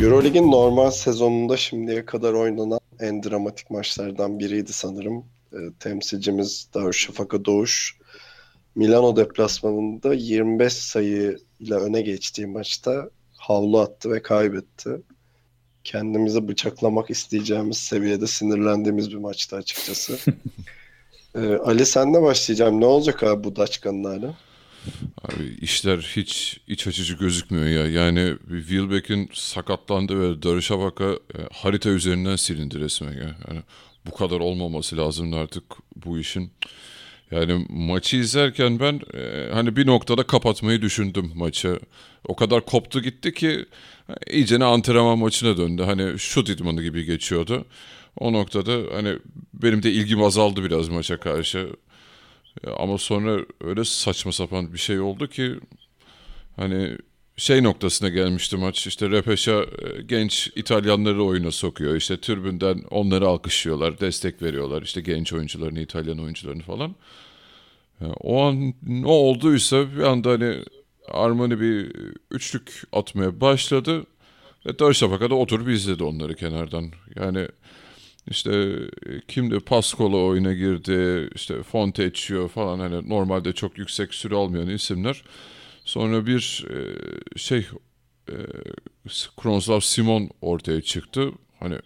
Eurolig'in 0.03 0.53
normal 0.53 0.91
sezonunda 0.91 1.57
şimdiye 1.57 2.07
kadar 2.07 2.33
oynanan 2.33 2.81
en 3.01 3.23
dramatik 3.23 3.71
maçlardan 3.71 4.39
biriydi 4.39 4.73
sanırım. 4.73 5.25
E, 5.55 5.59
temsilcimiz 5.81 6.69
Darüşşafaka 6.75 7.45
Doğuş 7.45 7.99
Milano 8.75 9.17
deplasmanında 9.17 10.15
25 10.15 10.73
sayı 10.73 11.39
ile 11.61 11.75
öne 11.75 12.01
geçtiği 12.03 12.47
maçta 12.47 13.11
havlu 13.37 13.81
attı 13.81 14.11
ve 14.11 14.23
kaybetti. 14.23 14.91
Kendimizi 15.85 16.49
bıçaklamak 16.49 17.11
isteyeceğimiz 17.11 17.79
seviyede 17.79 18.27
sinirlendiğimiz 18.27 19.11
bir 19.11 19.17
maçtı 19.17 19.57
açıkçası. 19.57 20.19
ee, 21.35 21.41
Ali 21.41 21.87
senle 21.87 22.23
başlayacağım. 22.23 22.81
Ne 22.81 22.87
olacak 22.87 23.23
abi 23.23 23.45
bu 23.45 23.57
Daçkan'ın 23.57 24.05
hali? 24.05 24.31
Abi 25.23 25.59
işler 25.61 25.99
hiç 25.99 26.61
iç 26.67 26.87
açıcı 26.87 27.15
gözükmüyor 27.15 27.67
ya. 27.67 27.87
Yani 28.03 28.37
Wilbeck'in 28.49 29.31
sakatlandı 29.33 30.21
ve 30.21 30.43
Darüşşafaka 30.43 31.05
e, 31.05 31.39
harita 31.53 31.91
üzerinden 31.91 32.37
silindi 32.37 32.81
resmen 32.81 33.13
ya. 33.13 33.37
Yani 33.49 33.63
bu 34.07 34.15
kadar 34.15 34.41
olmaması 34.41 34.97
lazımdı 34.97 35.37
artık 35.37 35.65
bu 35.97 36.19
işin. 36.19 36.53
Yani 37.31 37.67
maçı 37.69 38.17
izlerken 38.17 38.81
ben 38.81 39.01
e, 39.15 39.51
hani 39.53 39.77
bir 39.77 39.87
noktada 39.87 40.23
kapatmayı 40.27 40.83
düşündüm 40.83 41.33
maçı. 41.35 41.81
O 42.29 42.37
kadar 42.37 42.65
koptu 42.65 43.03
gitti 43.03 43.35
ki 43.35 43.67
e, 44.09 44.33
iyice 44.33 44.61
ne 44.61 44.65
antrenman 44.65 45.19
maçına 45.19 45.57
döndü. 45.57 45.83
Hani 45.83 46.19
şut 46.19 46.49
idmanı 46.49 46.83
gibi 46.83 47.05
geçiyordu. 47.05 47.65
O 48.19 48.33
noktada 48.33 48.95
hani 48.97 49.19
benim 49.55 49.83
de 49.83 49.93
ilgim 49.93 50.23
azaldı 50.23 50.65
biraz 50.65 50.89
maça 50.89 51.21
karşı. 51.21 51.71
E, 52.65 52.71
ama 52.71 52.99
sonra 52.99 53.41
öyle 53.61 53.85
saçma 53.85 54.33
sapan 54.33 54.73
bir 54.73 54.79
şey 54.79 55.01
oldu 55.01 55.29
ki 55.29 55.55
hani 56.57 56.99
şey 57.37 57.63
noktasına 57.63 58.09
gelmişti 58.09 58.57
maç. 58.57 58.87
İşte 58.87 59.11
Repeşa 59.11 59.63
e, 59.63 60.03
genç 60.03 60.51
İtalyanları 60.57 61.25
oyuna 61.25 61.51
sokuyor. 61.51 61.97
İşte 61.97 62.17
türbünden 62.17 62.83
onları 62.91 63.27
alkışlıyorlar, 63.29 64.01
destek 64.01 64.43
veriyorlar. 64.43 64.83
İşte 64.83 65.01
genç 65.01 65.33
oyuncularını, 65.33 65.81
İtalyan 65.81 66.19
oyuncularını 66.19 66.63
falan. 66.63 66.95
Yani 68.01 68.13
e, 68.13 68.17
o 68.21 68.43
an 68.43 68.75
ne 68.87 69.07
olduysa 69.07 69.97
bir 69.97 70.03
anda 70.03 70.31
hani 70.31 70.65
Armani 71.09 71.61
bir 71.61 71.93
üçlük 72.31 72.83
atmaya 72.93 73.41
başladı. 73.41 74.07
Ve 74.67 74.79
Darüşşafaka'da 74.79 75.35
oturup 75.35 75.69
izledi 75.69 76.05
onları 76.05 76.35
kenardan. 76.35 76.91
Yani 77.17 77.49
işte 78.31 78.51
e, 79.07 79.21
kimdi 79.29 79.61
Pascola 79.61 80.17
oyuna 80.17 80.53
girdi, 80.53 81.29
işte 81.35 81.63
Fontecchio 81.63 82.49
falan 82.49 82.79
hani 82.79 83.09
normalde 83.09 83.53
çok 83.53 83.79
yüksek 83.79 84.15
süre 84.15 84.35
almayan 84.35 84.69
isimler. 84.69 85.23
Sonra 85.95 86.27
bir 86.27 86.67
e, 86.71 87.39
şey 87.39 87.67
e, 88.29 89.81
Simon 89.81 90.31
ortaya 90.41 90.83
çıktı. 90.83 91.33
Hani 91.61 91.79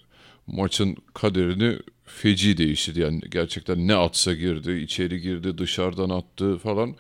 maçın 0.47 0.97
kaderini 1.15 1.79
feci 2.05 2.59
değişti. 2.59 3.01
Yani 3.01 3.21
gerçekten 3.31 3.89
ne 3.89 3.95
atsa 3.95 4.35
girdi, 4.35 4.73
içeri 4.73 5.21
girdi, 5.21 5.59
dışarıdan 5.59 6.11
attı 6.11 6.59
falan. 6.59 6.97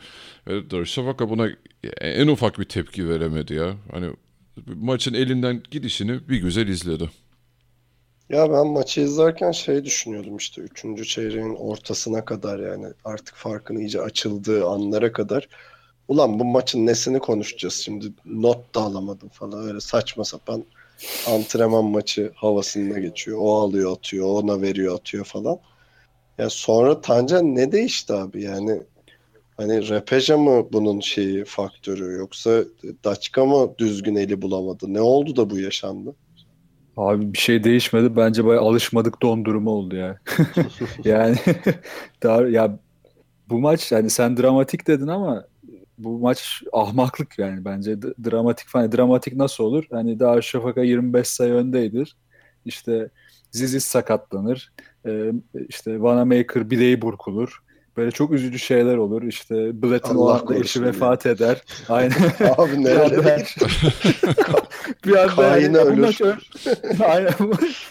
Ve 0.46 0.70
Darüşşafaka 0.70 1.30
buna 1.30 1.48
en 2.00 2.26
ufak 2.26 2.58
bir 2.58 2.64
tepki 2.64 3.08
veremedi 3.08 3.54
ya. 3.54 3.76
Hani 3.92 4.10
maçın 4.66 5.14
elinden 5.14 5.62
gidişini 5.70 6.28
bir 6.28 6.40
güzel 6.42 6.68
izledi. 6.68 7.10
Ya 8.28 8.52
ben 8.52 8.66
maçı 8.66 9.00
izlerken 9.00 9.52
şey 9.52 9.84
düşünüyordum 9.84 10.36
işte 10.36 10.62
3. 10.84 11.08
çeyreğin 11.08 11.54
ortasına 11.54 12.24
kadar 12.24 12.58
yani 12.58 12.86
artık 13.04 13.34
farkın 13.34 13.76
iyice 13.76 14.00
açıldığı 14.00 14.66
anlara 14.66 15.12
kadar 15.12 15.48
ulan 16.08 16.38
bu 16.38 16.44
maçın 16.44 16.86
nesini 16.86 17.18
konuşacağız 17.18 17.74
şimdi 17.74 18.06
not 18.24 18.74
da 18.74 18.80
alamadım 18.80 19.28
falan 19.28 19.68
öyle 19.68 19.80
saçma 19.80 20.24
sapan 20.24 20.64
antrenman 21.26 21.84
maçı 21.84 22.32
havasında 22.34 22.98
geçiyor. 22.98 23.38
O 23.40 23.54
alıyor 23.54 23.96
atıyor, 23.96 24.26
ona 24.26 24.62
veriyor 24.62 24.94
atıyor 24.94 25.24
falan. 25.24 25.58
Ya 26.38 26.50
sonra 26.50 27.00
Tancan 27.00 27.54
ne 27.54 27.72
değişti 27.72 28.12
abi 28.12 28.42
yani 28.42 28.82
hani 29.56 29.88
Repeja 29.88 30.38
mı 30.38 30.72
bunun 30.72 31.00
şeyi 31.00 31.44
faktörü 31.44 32.12
yoksa 32.12 32.64
Daçka 33.04 33.44
mı 33.44 33.74
düzgün 33.78 34.14
eli 34.14 34.42
bulamadı? 34.42 34.94
Ne 34.94 35.00
oldu 35.00 35.36
da 35.36 35.50
bu 35.50 35.58
yaşandı? 35.58 36.14
Abi 36.96 37.32
bir 37.32 37.38
şey 37.38 37.64
değişmedi. 37.64 38.16
Bence 38.16 38.44
bayağı 38.44 38.62
alışmadık 38.62 39.22
dondurumu 39.22 39.70
oldu 39.70 39.96
ya. 39.96 40.18
yani 41.04 41.36
daha 42.22 42.42
ya 42.42 42.78
bu 43.48 43.58
maç 43.58 43.92
yani 43.92 44.10
sen 44.10 44.36
dramatik 44.36 44.86
dedin 44.86 45.06
ama 45.06 45.44
bu 45.98 46.18
maç 46.18 46.62
ahmaklık 46.72 47.38
yani 47.38 47.64
bence 47.64 48.02
D- 48.02 48.30
dramatik 48.30 48.68
falan. 48.68 48.92
Dramatik 48.92 49.36
nasıl 49.36 49.64
olur? 49.64 49.84
Hani 49.90 50.20
daha 50.20 50.42
Şafak'a 50.42 50.82
25 50.82 51.28
sayı 51.28 51.52
öndeydir. 51.52 52.16
İşte 52.64 53.10
Zizis 53.50 53.84
sakatlanır. 53.84 54.72
Ee, 55.06 55.32
işte 55.68 56.02
Vanamaker 56.02 56.70
bileği 56.70 57.02
burkulur. 57.02 57.62
Böyle 57.96 58.10
çok 58.10 58.32
üzücü 58.32 58.58
şeyler 58.58 58.96
olur. 58.96 59.22
İşte 59.22 59.82
Blatt'ın 59.82 60.16
o 60.16 60.28
anda 60.28 60.56
eşi 60.56 60.82
vefat 60.82 61.26
eder. 61.26 61.62
Aynen. 61.88 62.16
Abi 62.56 62.84
nerede? 62.84 63.44
bir 65.04 65.16
anda 65.16 65.58
yani, 65.58 65.78
ölür. 65.78 65.96
Bu 65.96 66.00
maç 66.00 66.20
Aynen. 67.00 67.32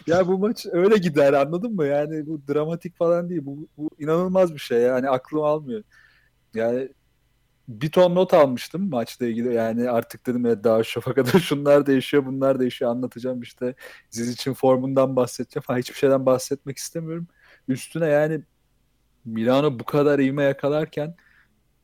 ya 0.07 0.27
bu 0.27 0.37
maç 0.37 0.65
öyle 0.71 0.97
gider 0.97 1.33
anladın 1.33 1.75
mı? 1.75 1.85
Yani 1.85 2.27
bu 2.27 2.41
dramatik 2.53 2.97
falan 2.97 3.29
değil. 3.29 3.41
Bu, 3.43 3.67
bu 3.77 3.89
inanılmaz 3.99 4.53
bir 4.53 4.59
şey. 4.59 4.81
Yani 4.81 5.09
aklım 5.09 5.43
almıyor. 5.43 5.83
Yani 6.53 6.89
bir 7.67 7.91
ton 7.91 8.15
not 8.15 8.33
almıştım 8.33 8.89
maçla 8.89 9.25
ilgili. 9.27 9.53
Yani 9.53 9.89
artık 9.89 10.27
dedim 10.27 10.45
ya 10.45 10.63
daha 10.63 10.83
Şafaka'da 10.83 11.39
şunlar 11.39 11.85
değişiyor, 11.85 12.25
bunlar 12.25 12.59
değişiyor 12.59 12.91
anlatacağım 12.91 13.41
işte. 13.41 13.75
Ziz 14.09 14.29
için 14.29 14.53
formundan 14.53 15.15
bahsedeceğim 15.15 15.63
falan. 15.63 15.79
Hiçbir 15.79 15.95
şeyden 15.95 16.25
bahsetmek 16.25 16.77
istemiyorum. 16.77 17.27
Üstüne 17.67 18.07
yani 18.07 18.41
Milano 19.25 19.79
bu 19.79 19.83
kadar 19.83 20.19
ivme 20.19 20.43
yakalarken 20.43 21.15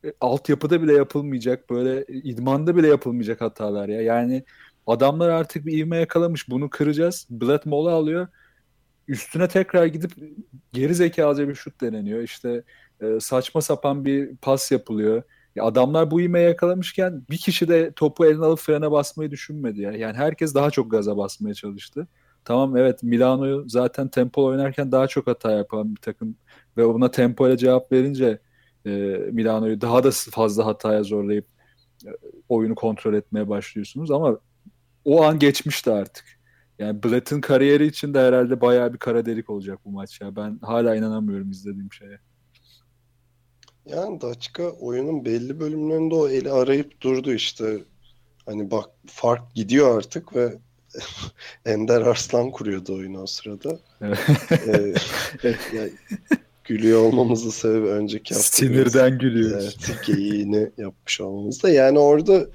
e, 0.04 0.12
altyapıda 0.20 0.82
bile 0.82 0.92
yapılmayacak 0.92 1.70
böyle 1.70 2.04
idmanda 2.08 2.76
bile 2.76 2.88
yapılmayacak 2.88 3.40
hatalar 3.40 3.88
ya. 3.88 4.02
Yani 4.02 4.44
adamlar 4.86 5.28
artık 5.28 5.66
bir 5.66 5.78
ivme 5.78 5.96
yakalamış. 5.96 6.48
Bunu 6.48 6.70
kıracağız. 6.70 7.26
Blatt 7.30 7.66
mola 7.66 7.92
alıyor. 7.92 8.28
Üstüne 9.08 9.48
tekrar 9.48 9.86
gidip 9.86 10.12
geri 10.72 10.94
zekalıca 10.94 11.48
bir 11.48 11.54
şut 11.54 11.80
deneniyor. 11.80 12.22
İşte 12.22 12.64
e, 13.00 13.20
saçma 13.20 13.60
sapan 13.60 14.04
bir 14.04 14.36
pas 14.36 14.72
yapılıyor. 14.72 15.22
Ya 15.54 15.64
adamlar 15.64 16.10
bu 16.10 16.20
ivmeyi 16.20 16.46
yakalamışken 16.46 17.24
bir 17.30 17.36
kişi 17.38 17.68
de 17.68 17.92
topu 17.92 18.26
eline 18.26 18.44
alıp 18.44 18.58
frene 18.58 18.90
basmayı 18.90 19.30
düşünmedi 19.30 19.80
ya. 19.80 19.92
Yani 19.92 20.16
herkes 20.16 20.54
daha 20.54 20.70
çok 20.70 20.90
gaza 20.90 21.16
basmaya 21.16 21.54
çalıştı. 21.54 22.08
Tamam 22.44 22.76
evet 22.76 23.02
Milano'yu 23.02 23.64
zaten 23.68 24.08
tempo 24.08 24.44
oynarken 24.44 24.92
daha 24.92 25.06
çok 25.08 25.26
hata 25.26 25.50
yapan 25.52 25.96
bir 25.96 26.00
takım 26.00 26.36
ve 26.76 26.88
buna 26.88 27.10
tempo 27.10 27.48
ile 27.48 27.56
cevap 27.56 27.92
verince 27.92 28.38
e, 28.86 28.90
Milano'yu 29.32 29.80
daha 29.80 30.04
da 30.04 30.10
fazla 30.30 30.66
hataya 30.66 31.02
zorlayıp 31.02 31.46
e, 32.06 32.10
oyunu 32.48 32.74
kontrol 32.74 33.14
etmeye 33.14 33.48
başlıyorsunuz 33.48 34.10
ama 34.10 34.38
o 35.04 35.24
an 35.24 35.38
geçmişti 35.38 35.90
artık. 35.90 36.24
Yani 36.78 37.02
Blatt'ın 37.02 37.40
kariyeri 37.40 37.86
için 37.86 38.14
de 38.14 38.20
herhalde 38.20 38.60
bayağı 38.60 38.92
bir 38.92 38.98
kara 38.98 39.26
delik 39.26 39.50
olacak 39.50 39.78
bu 39.84 39.90
maç 39.90 40.20
ya. 40.20 40.36
Ben 40.36 40.58
hala 40.62 40.96
inanamıyorum 40.96 41.50
izlediğim 41.50 41.92
şeye. 41.92 42.20
Yani 43.86 44.20
Daçka 44.20 44.62
oyunun 44.62 45.24
belli 45.24 45.60
bölümlerinde 45.60 46.14
o 46.14 46.28
eli 46.28 46.50
arayıp 46.52 47.00
durdu 47.00 47.32
işte. 47.32 47.78
Hani 48.46 48.70
bak 48.70 48.90
fark 49.06 49.54
gidiyor 49.54 49.98
artık 49.98 50.36
ve 50.36 50.54
Ender 51.66 52.00
Arslan 52.00 52.50
kuruyordu 52.50 52.94
oyunu 52.94 53.22
o 53.22 53.26
sırada. 53.26 53.78
Evet. 54.00 54.18
ee, 55.44 55.54
yani, 55.76 55.92
gülüyor 56.64 57.00
olmamızın 57.00 57.50
sebebi 57.50 57.86
önceki 57.86 58.34
hafta 58.34 58.56
Sinirden 58.56 59.18
gülüyoruz. 59.18 59.76
Evet, 59.88 60.06
geyiğini 60.06 60.70
yapmış 60.78 61.20
olmamız 61.20 61.62
da. 61.62 61.70
Yani 61.70 61.98
orada 61.98 62.46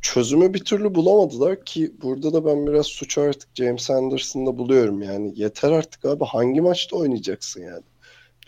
çözümü 0.00 0.54
bir 0.54 0.64
türlü 0.64 0.94
bulamadılar 0.94 1.64
ki 1.64 1.92
burada 2.02 2.32
da 2.32 2.44
ben 2.44 2.66
biraz 2.66 2.86
suçu 2.86 3.20
artık 3.20 3.48
James 3.54 3.90
Anderson'da 3.90 4.58
buluyorum 4.58 5.02
yani. 5.02 5.32
Yeter 5.36 5.72
artık 5.72 6.04
abi 6.04 6.24
hangi 6.24 6.60
maçta 6.60 6.96
oynayacaksın 6.96 7.62
yani? 7.62 7.82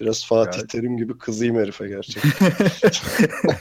Biraz 0.00 0.26
Fatih 0.26 0.58
Yani- 0.58 0.68
Terim 0.68 0.96
gibi 0.96 1.18
kızayım 1.18 1.56
herife 1.56 1.88
gerçekten. 1.88 2.30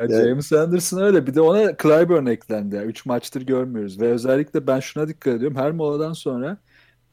Ya 0.00 0.06
Yani- 0.10 0.28
James 0.28 0.52
Anderson 0.52 1.02
öyle. 1.02 1.26
Bir 1.26 1.34
de 1.34 1.40
ona 1.40 1.76
Clyburn 1.82 2.26
eklendi. 2.26 2.76
3 2.76 3.06
maçtır 3.06 3.42
görmüyoruz. 3.42 4.00
Ve 4.00 4.08
özellikle 4.08 4.66
ben 4.66 4.80
şuna 4.80 5.08
dikkat 5.08 5.34
ediyorum. 5.34 5.56
Her 5.56 5.72
moladan 5.72 6.12
sonra 6.12 6.56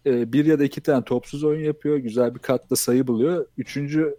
e, 0.05 0.33
bir 0.33 0.45
ya 0.45 0.59
da 0.59 0.63
iki 0.63 0.81
tane 0.81 1.03
topsuz 1.03 1.43
oyun 1.43 1.63
yapıyor. 1.65 1.97
Güzel 1.97 2.35
bir 2.35 2.39
katla 2.39 2.75
sayı 2.75 3.07
buluyor. 3.07 3.45
Üçüncü 3.57 4.15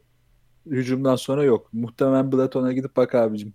hücumdan 0.67 1.17
sonra 1.17 1.45
yok. 1.45 1.69
Muhtemelen 1.73 2.33
Blaton'a 2.33 2.73
gidip 2.73 2.97
bak 2.97 3.15
abicim 3.15 3.55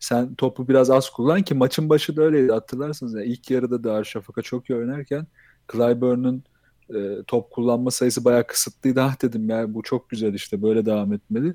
sen 0.00 0.34
topu 0.34 0.68
biraz 0.68 0.90
az 0.90 1.10
kullan 1.10 1.42
ki 1.42 1.54
maçın 1.54 1.88
başı 1.88 2.16
da 2.16 2.22
öyleydi 2.22 2.52
hatırlarsınız. 2.52 3.14
Yani 3.14 3.24
ilk 3.24 3.50
yarıda 3.50 3.84
Darüşşafaka 3.84 4.42
çok 4.42 4.70
iyi 4.70 4.76
oynarken 4.78 5.26
Clyburn'un 5.72 6.44
e, 6.94 7.22
top 7.26 7.50
kullanma 7.50 7.90
sayısı 7.90 8.24
bayağı 8.24 8.46
kısıtlıydı. 8.46 9.02
Ah 9.02 9.22
dedim 9.22 9.48
ya 9.48 9.74
bu 9.74 9.82
çok 9.82 10.10
güzel 10.10 10.34
işte 10.34 10.62
böyle 10.62 10.86
devam 10.86 11.12
etmeli. 11.12 11.54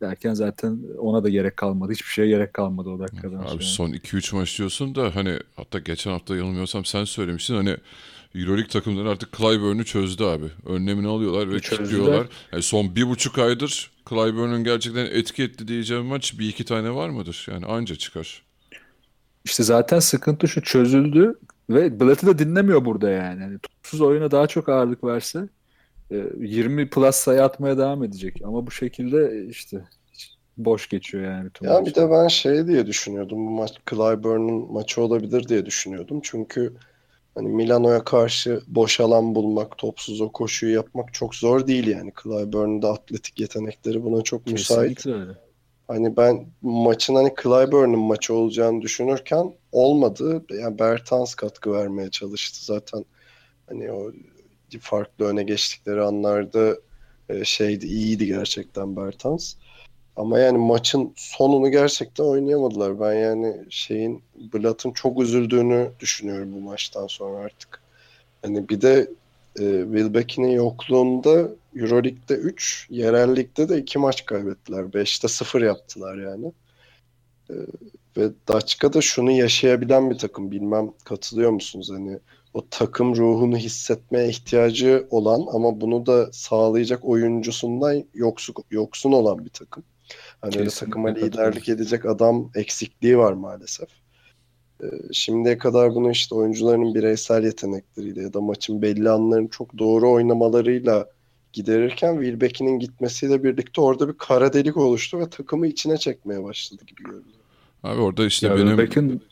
Derken 0.00 0.34
zaten 0.34 0.78
ona 0.98 1.24
da 1.24 1.28
gerek 1.28 1.56
kalmadı. 1.56 1.92
Hiçbir 1.92 2.10
şeye 2.10 2.28
gerek 2.28 2.54
kalmadı 2.54 2.88
o 2.88 2.98
dakikadan 2.98 3.42
sonra. 3.42 3.50
Abi 3.50 3.64
son 3.64 3.90
2-3 3.90 4.34
maç 4.34 4.58
diyorsun 4.58 4.94
da 4.94 5.16
hani 5.16 5.38
hatta 5.56 5.78
geçen 5.78 6.10
hafta 6.10 6.36
yanılmıyorsam 6.36 6.84
sen 6.84 7.04
söylemiştin 7.04 7.54
hani 7.54 7.76
Euroleague 8.34 8.68
takımları 8.68 9.10
artık 9.10 9.36
Clyburn'u 9.38 9.84
çözdü 9.84 10.24
abi. 10.24 10.46
Önlemini 10.66 11.06
alıyorlar 11.08 11.50
ve 11.52 11.60
Çözdüler. 11.60 11.88
kilitliyorlar. 11.88 12.26
Yani 12.52 12.62
son 12.62 12.96
bir 12.96 13.08
buçuk 13.08 13.38
aydır 13.38 13.90
Clyburn'un 14.08 14.64
gerçekten 14.64 15.06
etki 15.06 15.42
etti 15.42 15.68
diyeceğim 15.68 16.04
maç 16.04 16.38
bir 16.38 16.48
iki 16.48 16.64
tane 16.64 16.94
var 16.94 17.08
mıdır? 17.08 17.46
Yani 17.50 17.66
anca 17.66 17.96
çıkar. 17.96 18.42
İşte 19.44 19.62
zaten 19.62 19.98
sıkıntı 19.98 20.48
şu 20.48 20.62
çözüldü 20.62 21.38
ve 21.74 22.00
Blatt'ı 22.00 22.26
da 22.26 22.38
dinlemiyor 22.38 22.84
burada 22.84 23.10
yani. 23.10 23.42
yani 23.42 23.58
topsuz 23.58 24.00
oyuna 24.00 24.30
daha 24.30 24.46
çok 24.46 24.68
ağırlık 24.68 25.04
verse 25.04 25.48
e, 26.10 26.16
20 26.40 26.90
plus 26.90 27.16
sayı 27.16 27.44
atmaya 27.44 27.78
devam 27.78 28.04
edecek. 28.04 28.42
Ama 28.44 28.66
bu 28.66 28.70
şekilde 28.70 29.46
işte 29.46 29.84
hiç 30.12 30.36
boş 30.56 30.88
geçiyor 30.88 31.24
yani. 31.24 31.46
bütün 31.46 31.66
Ya 31.66 31.72
maç. 31.72 31.86
bir 31.86 31.94
de 31.94 32.10
ben 32.10 32.28
şey 32.28 32.66
diye 32.66 32.86
düşünüyordum. 32.86 33.46
Bu 33.46 33.50
maç 33.50 33.72
Clyburn'un 33.90 34.72
maçı 34.72 35.02
olabilir 35.02 35.48
diye 35.48 35.66
düşünüyordum. 35.66 36.20
Çünkü 36.22 36.74
hani 37.34 37.48
Milano'ya 37.48 38.04
karşı 38.04 38.62
boş 38.66 39.00
alan 39.00 39.34
bulmak, 39.34 39.78
topsuz 39.78 40.20
o 40.20 40.32
koşuyu 40.32 40.74
yapmak 40.74 41.14
çok 41.14 41.34
zor 41.34 41.66
değil 41.66 41.86
yani. 41.86 42.12
Clyburn'un 42.22 42.82
da 42.82 42.92
atletik 42.92 43.40
yetenekleri 43.40 44.04
buna 44.04 44.22
çok 44.22 44.46
müsait. 44.46 44.96
Kesinlikle 44.96 45.22
öyle. 45.22 45.38
Hani 45.92 46.16
ben 46.16 46.46
maçın 46.62 47.14
hani 47.14 47.34
Clyburn'un 47.42 47.98
maçı 47.98 48.34
olacağını 48.34 48.82
düşünürken 48.82 49.52
olmadı. 49.72 50.44
Yani 50.50 50.78
Bertans 50.78 51.34
katkı 51.34 51.72
vermeye 51.72 52.10
çalıştı 52.10 52.64
zaten. 52.64 53.04
Hani 53.68 53.92
o 53.92 54.12
farklı 54.80 55.24
öne 55.24 55.42
geçtikleri 55.42 56.02
anlarda 56.02 56.76
e, 57.28 57.44
şeydi 57.44 57.86
iyiydi 57.86 58.26
gerçekten 58.26 58.96
Bertans. 58.96 59.54
Ama 60.16 60.38
yani 60.38 60.58
maçın 60.58 61.12
sonunu 61.16 61.70
gerçekten 61.70 62.24
oynayamadılar. 62.24 63.00
Ben 63.00 63.12
yani 63.12 63.56
şeyin 63.70 64.22
Blatt'ın 64.54 64.90
çok 64.90 65.22
üzüldüğünü 65.22 65.90
düşünüyorum 66.00 66.52
bu 66.52 66.60
maçtan 66.60 67.06
sonra 67.06 67.44
artık. 67.44 67.82
Hani 68.42 68.68
bir 68.68 68.80
de 68.80 69.10
e, 69.58 69.64
Wilbeck'in 69.82 70.44
yokluğunda 70.44 71.48
Euroleague'de 71.76 72.34
3, 72.34 72.86
yerel 72.90 73.36
ligde 73.36 73.68
de 73.68 73.78
2 73.78 73.98
maç 73.98 74.26
kaybettiler. 74.26 74.82
5'te 74.82 75.28
0 75.28 75.62
yaptılar 75.62 76.16
yani. 76.16 76.52
E, 77.50 77.54
ve 78.16 78.30
Daçka 78.48 78.92
da 78.92 79.00
şunu 79.00 79.30
yaşayabilen 79.30 80.10
bir 80.10 80.18
takım. 80.18 80.50
Bilmem 80.50 80.90
katılıyor 81.04 81.50
musunuz? 81.50 81.90
Hani 81.92 82.18
o 82.54 82.68
takım 82.70 83.16
ruhunu 83.16 83.56
hissetmeye 83.56 84.28
ihtiyacı 84.28 85.06
olan 85.10 85.46
ama 85.52 85.80
bunu 85.80 86.06
da 86.06 86.32
sağlayacak 86.32 87.04
oyuncusundan 87.04 88.04
yoksun, 88.14 88.54
yoksun 88.70 89.12
olan 89.12 89.44
bir 89.44 89.50
takım. 89.50 89.84
Hani 90.40 90.58
öyle 90.58 90.70
takıma 90.70 91.08
liderlik 91.08 91.68
edecek 91.68 92.06
adam 92.06 92.50
eksikliği 92.54 93.18
var 93.18 93.32
maalesef. 93.32 93.88
Ee, 94.82 94.86
Şimdiye 95.12 95.58
kadar 95.58 95.94
bunu 95.94 96.10
işte 96.10 96.34
oyuncuların 96.34 96.94
bireysel 96.94 97.44
yetenekleriyle 97.44 98.22
ya 98.22 98.32
da 98.32 98.40
maçın 98.40 98.82
belli 98.82 99.10
anlarını 99.10 99.48
çok 99.48 99.78
doğru 99.78 100.12
oynamalarıyla 100.12 101.06
giderirken 101.52 102.14
Wilbeck'in 102.22 102.78
gitmesiyle 102.78 103.44
birlikte 103.44 103.80
orada 103.80 104.08
bir 104.08 104.18
kara 104.18 104.52
delik 104.52 104.76
oluştu 104.76 105.18
ve 105.18 105.30
takımı 105.30 105.66
içine 105.66 105.98
çekmeye 105.98 106.44
başladı 106.44 106.84
gibi 106.86 107.02
görünüyor. 107.02 107.24
Abi 107.82 108.00
orada 108.00 108.26
işte 108.26 108.46
Ya 108.46 108.54
benim 108.56 108.66
Wilbeck'in 108.66 109.22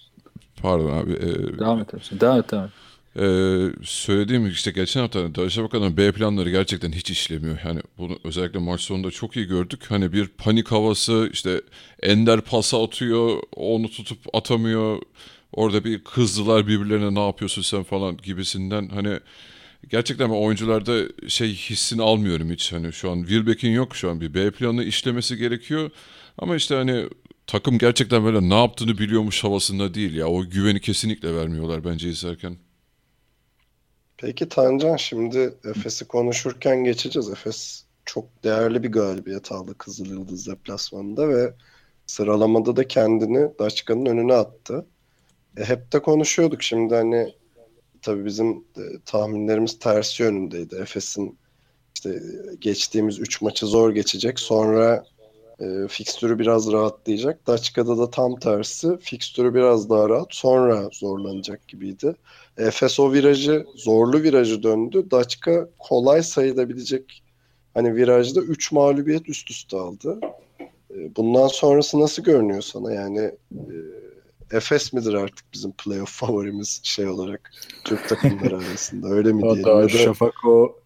pardon 0.62 0.90
abi 0.92 1.12
e, 1.12 1.59
devam 1.59 1.80
et. 1.80 1.92
hepsine. 1.92 2.20
Devam 2.20 2.38
et 2.38 2.50
devam 2.52 2.64
et. 2.64 2.70
Ee, 3.16 3.66
söylediğim 3.83 4.46
işte 4.46 4.70
geçen 4.70 5.00
hafta 5.00 5.35
Darüşşafaka'nın 5.35 5.96
B 5.96 6.12
planları 6.12 6.50
gerçekten 6.50 6.92
hiç 6.92 7.11
işlemiyor. 7.11 7.59
Yani 7.64 7.80
bunu 7.98 8.18
özellikle 8.24 8.59
maç 8.59 8.80
sonunda 8.80 9.11
çok 9.11 9.37
iyi 9.37 9.46
gördük. 9.46 9.85
Hani 9.88 10.12
bir 10.12 10.26
panik 10.28 10.68
havası 10.72 11.30
işte 11.33 11.61
Ender 12.02 12.40
pası 12.40 12.76
atıyor 12.76 13.42
onu 13.56 13.90
tutup 13.90 14.18
atamıyor. 14.37 15.02
Orada 15.52 15.85
bir 15.85 16.04
kızdılar 16.04 16.66
birbirlerine 16.66 17.14
ne 17.14 17.26
yapıyorsun 17.26 17.62
sen 17.62 17.83
falan 17.83 18.16
gibisinden 18.16 18.88
hani 18.88 19.20
gerçekten 19.88 20.30
ben 20.30 20.34
oyuncularda 20.34 21.28
şey 21.28 21.54
hissini 21.54 22.02
almıyorum 22.02 22.50
hiç. 22.50 22.72
Hani 22.72 22.92
şu 22.92 23.10
an 23.10 23.20
Wilbeck'in 23.20 23.70
yok 23.70 23.96
şu 23.96 24.10
an 24.10 24.20
bir 24.20 24.34
B 24.34 24.50
planı 24.50 24.84
işlemesi 24.84 25.36
gerekiyor. 25.36 25.90
Ama 26.38 26.56
işte 26.56 26.74
hani 26.74 27.08
takım 27.46 27.78
gerçekten 27.78 28.24
böyle 28.24 28.48
ne 28.48 28.60
yaptığını 28.60 28.98
biliyormuş 28.98 29.44
havasında 29.44 29.94
değil 29.94 30.14
ya. 30.14 30.28
O 30.28 30.44
güveni 30.44 30.80
kesinlikle 30.80 31.34
vermiyorlar 31.34 31.84
bence 31.84 32.08
izlerken. 32.08 32.56
Peki 34.16 34.48
Tancan 34.48 34.96
şimdi 34.96 35.54
Efes'i 35.64 36.08
konuşurken 36.08 36.84
geçeceğiz. 36.84 37.30
Efes 37.30 37.84
çok 38.04 38.44
değerli 38.44 38.82
bir 38.82 38.92
galibiyet 38.92 39.52
aldı 39.52 39.74
Kızıl 39.78 40.06
Yıldız 40.06 40.46
deplasmanında 40.46 41.28
ve 41.28 41.54
sıralamada 42.06 42.76
da 42.76 42.88
kendini 42.88 43.58
Daçka'nın 43.58 44.06
önüne 44.06 44.34
attı. 44.34 44.86
E, 45.56 45.64
hep 45.64 45.92
de 45.92 46.02
konuşuyorduk 46.02 46.62
şimdi 46.62 46.94
hani 46.94 47.34
tabii 48.02 48.24
bizim 48.24 48.50
e, 48.50 48.82
tahminlerimiz 49.04 49.78
tersi 49.78 50.22
yönündeydi. 50.22 50.76
Efes'in 50.76 51.38
işte 51.94 52.22
geçtiğimiz 52.60 53.18
3 53.18 53.42
maçı 53.42 53.66
zor 53.66 53.90
geçecek. 53.90 54.40
Sonra 54.40 55.04
e, 55.60 55.88
fikstürü 55.88 56.38
biraz 56.38 56.72
rahatlayacak. 56.72 57.46
Daçka'da 57.46 57.98
da 57.98 58.10
tam 58.10 58.36
tersi. 58.36 58.98
Fikstürü 59.00 59.54
biraz 59.54 59.90
daha 59.90 60.08
rahat. 60.08 60.28
Sonra 60.30 60.88
zorlanacak 60.92 61.68
gibiydi. 61.68 62.14
Efes 62.58 63.00
o 63.00 63.12
virajı, 63.12 63.66
zorlu 63.76 64.22
virajı 64.22 64.62
döndü. 64.62 65.06
Daçka 65.10 65.68
kolay 65.78 66.22
sayılabilecek 66.22 67.22
hani 67.74 67.96
virajda 67.96 68.40
3 68.40 68.72
mağlubiyet 68.72 69.28
üst 69.28 69.50
üste 69.50 69.76
aldı. 69.76 70.20
E, 70.90 71.16
Bundan 71.16 71.46
sonrası 71.46 72.00
nasıl 72.00 72.22
görünüyor 72.22 72.62
sana? 72.62 72.92
Yani 72.92 73.20
e, 73.52 73.74
Efes 74.50 74.92
midir 74.92 75.14
artık 75.14 75.44
bizim 75.52 75.72
playoff 75.72 76.10
favorimiz 76.10 76.80
şey 76.82 77.06
olarak 77.06 77.50
Türk 77.84 78.08
takımları 78.08 78.56
arasında 78.66 79.08
öyle 79.08 79.32
mi 79.32 79.42
diyelim? 79.42 79.64
Hatta 79.64 79.88
Şafak 79.88 80.44
o 80.44 80.76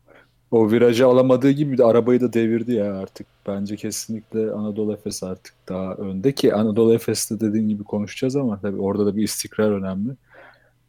o 0.51 0.71
virajı 0.71 1.07
alamadığı 1.07 1.51
gibi 1.51 1.79
de 1.79 1.85
arabayı 1.85 2.21
da 2.21 2.33
devirdi 2.33 2.73
ya 2.73 2.95
artık. 2.95 3.27
Bence 3.47 3.77
kesinlikle 3.77 4.51
Anadolu 4.51 4.93
Efes 4.93 5.23
artık 5.23 5.55
daha 5.69 5.95
önde 5.95 6.33
ki 6.33 6.55
Anadolu 6.55 6.95
Efes'te 6.95 7.41
dediğin 7.41 7.69
gibi 7.69 7.85
konuşacağız 7.85 8.37
ama 8.37 8.61
tabii 8.61 8.81
orada 8.81 9.07
da 9.07 9.17
bir 9.17 9.23
istikrar 9.23 9.71
önemli. 9.71 10.13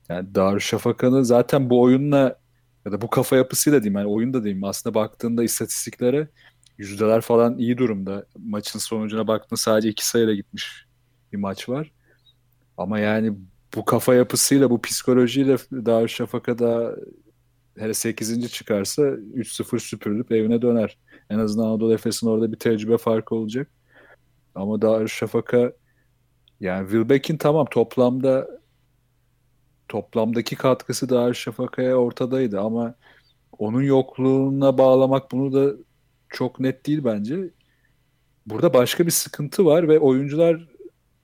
Yani 0.10 0.36
Darüşşafaka'nı 0.36 1.26
zaten 1.26 1.70
bu 1.70 1.82
oyunla 1.82 2.36
ya 2.86 2.92
da 2.92 3.02
bu 3.02 3.10
kafa 3.10 3.36
yapısıyla 3.36 3.84
diyeyim 3.84 4.00
yani 4.00 4.08
oyun 4.08 4.34
da 4.34 4.44
diyeyim 4.44 4.64
aslında 4.64 4.96
baktığında 4.96 5.44
istatistiklere 5.44 6.28
yüzdeler 6.78 7.22
falan 7.22 7.58
iyi 7.58 7.78
durumda. 7.78 8.26
Maçın 8.38 8.80
sonucuna 8.80 9.28
baktığında 9.28 9.58
sadece 9.58 9.90
iki 9.90 10.08
sayıyla 10.08 10.34
gitmiş 10.34 10.86
bir 11.34 11.38
maç 11.38 11.70
var. 11.70 11.92
Ama 12.78 13.00
yani 13.00 13.34
bu 13.76 13.86
kafa 13.86 14.16
yapısıyla 14.16 14.70
bu 14.70 14.82
psikolojiyle 14.82 15.58
Darüşşafaka'da 15.72 16.96
hele 17.78 17.94
8. 17.94 18.52
çıkarsa 18.52 19.02
3-0 19.02 19.80
süpürülüp 19.80 20.32
evine 20.32 20.62
döner. 20.62 20.98
En 21.30 21.40
azından 21.40 21.68
Anadolu 21.68 21.94
Efes'in 21.94 22.28
orada 22.28 22.52
bir 22.52 22.60
tecrübe 22.60 22.98
farkı 22.98 23.36
olacak. 23.36 23.72
Ama 24.56 24.82
Darüşşafaka 24.82 25.74
yani 26.60 26.90
Wilbeck'in 26.90 27.38
tamam 27.38 27.66
toplamda 27.72 28.48
toplamdaki 29.88 30.56
katkısı 30.56 31.10
Darüşşafaka'ya 31.10 31.96
ortadaydı 31.96 32.60
ama 32.60 32.96
onun 33.58 33.82
yokluğuna 33.82 34.78
bağlamak 34.78 35.32
bunu 35.32 35.54
da 35.54 35.78
çok 36.30 36.60
net 36.60 36.86
değil 36.86 37.02
bence. 37.04 37.50
Burada 38.46 38.74
başka 38.74 39.06
bir 39.06 39.12
sıkıntı 39.12 39.66
var 39.66 39.88
ve 39.88 40.00
oyuncular 40.00 40.68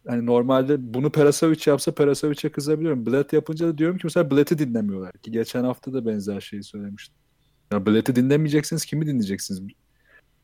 hani 0.08 0.26
normalde 0.26 0.94
bunu 0.94 1.12
Perasovic 1.12 1.62
yapsa 1.66 1.92
Perasovic'e 1.92 2.52
kızabiliyorum. 2.52 3.06
Blatt 3.06 3.34
yapınca 3.34 3.68
da 3.68 3.78
diyorum 3.78 3.98
ki 3.98 4.02
mesela 4.04 4.32
Blatt'ı 4.32 4.58
dinlemiyorlar. 4.58 5.12
Ki 5.12 5.32
geçen 5.32 5.64
hafta 5.64 5.94
da 5.94 6.06
benzer 6.06 6.42
şeyi 6.42 6.64
söylemiştim. 6.64 7.16
Ya 7.72 7.86
Blatt'ı 7.86 8.16
dinlemeyeceksiniz 8.16 8.86
kimi 8.86 9.06
dinleyeceksiniz? 9.06 9.62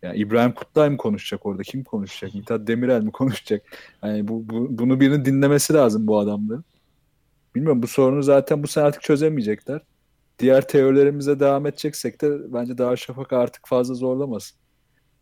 Yani 0.02 0.18
İbrahim 0.18 0.52
Kutlay 0.52 0.90
mı 0.90 0.98
konuşacak 0.98 1.46
orada? 1.46 1.64
Kim 1.64 1.84
konuşacak? 1.84 2.36
Mithat 2.36 2.68
Demirel 2.68 3.02
mi 3.02 3.12
konuşacak? 3.12 3.64
Yani 4.04 4.28
bu, 4.28 4.50
bu 4.50 4.68
bunu 4.70 5.00
birinin 5.00 5.26
dinlemesi 5.26 5.74
lazım 5.74 6.08
bu 6.08 6.20
adamların. 6.20 6.66
Bilmiyorum 7.56 7.84
bu 7.84 7.88
sorunu 7.88 8.24
zaten 8.24 8.64
bu 8.64 8.68
sene 8.68 8.84
artık 8.84 9.02
çözemeyecekler. 9.02 9.82
Diğer 10.40 10.68
teorilerimize 10.68 11.40
devam 11.40 11.66
edeceksek 11.66 12.22
de 12.22 12.54
bence 12.54 12.78
Darüşşafaka 12.78 13.38
artık 13.38 13.68
fazla 13.68 13.94
zorlamasın. 13.94 14.58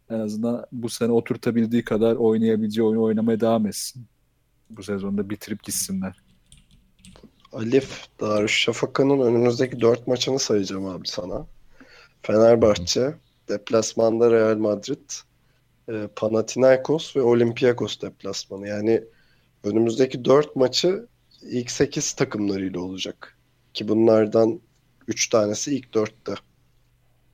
En 0.09 0.19
azından 0.19 0.65
bu 0.71 0.89
sene 0.89 1.11
oturtabildiği 1.11 1.83
kadar 1.83 2.15
oynayabileceği 2.15 2.87
oyunu 2.87 3.03
oynamaya 3.03 3.39
devam 3.39 3.67
etsin. 3.67 4.05
Bu 4.69 4.83
sezonda 4.83 5.29
bitirip 5.29 5.63
gitsinler. 5.63 6.21
Alif 7.51 8.07
Darüşşafaka'nın 8.19 9.19
önümüzdeki 9.19 9.81
dört 9.81 10.07
maçını 10.07 10.39
sayacağım 10.39 10.85
abi 10.85 11.07
sana. 11.07 11.47
Fenerbahçe, 12.21 13.15
deplasmanda 13.49 14.31
Real 14.31 14.57
Madrid, 14.57 15.11
e, 15.89 16.07
Panathinaikos 16.15 17.15
ve 17.15 17.21
Olympiakos 17.21 18.01
deplasmanı. 18.01 18.67
Yani 18.67 19.03
önümüzdeki 19.63 20.25
dört 20.25 20.55
maçı 20.55 21.07
ilk 21.41 21.71
sekiz 21.71 22.13
takımlarıyla 22.13 22.79
olacak. 22.79 23.37
Ki 23.73 23.87
bunlardan 23.87 24.59
üç 25.07 25.29
tanesi 25.29 25.75
ilk 25.75 25.93
dörtte. 25.93 26.33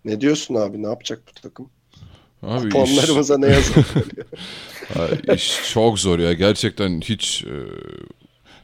Ne 0.05 0.21
diyorsun 0.21 0.55
abi? 0.55 0.83
Ne 0.83 0.87
yapacak 0.87 1.21
bu 1.27 1.41
takım? 1.41 1.69
Abi 2.43 2.67
iş, 2.67 2.73
Kuponlarımıza 2.73 3.37
ne 3.37 3.47
yazık 3.47 3.77
iş 5.35 5.71
çok 5.73 5.99
zor 5.99 6.19
ya. 6.19 6.33
Gerçekten 6.33 7.01
hiç 7.01 7.43
e, 7.43 7.55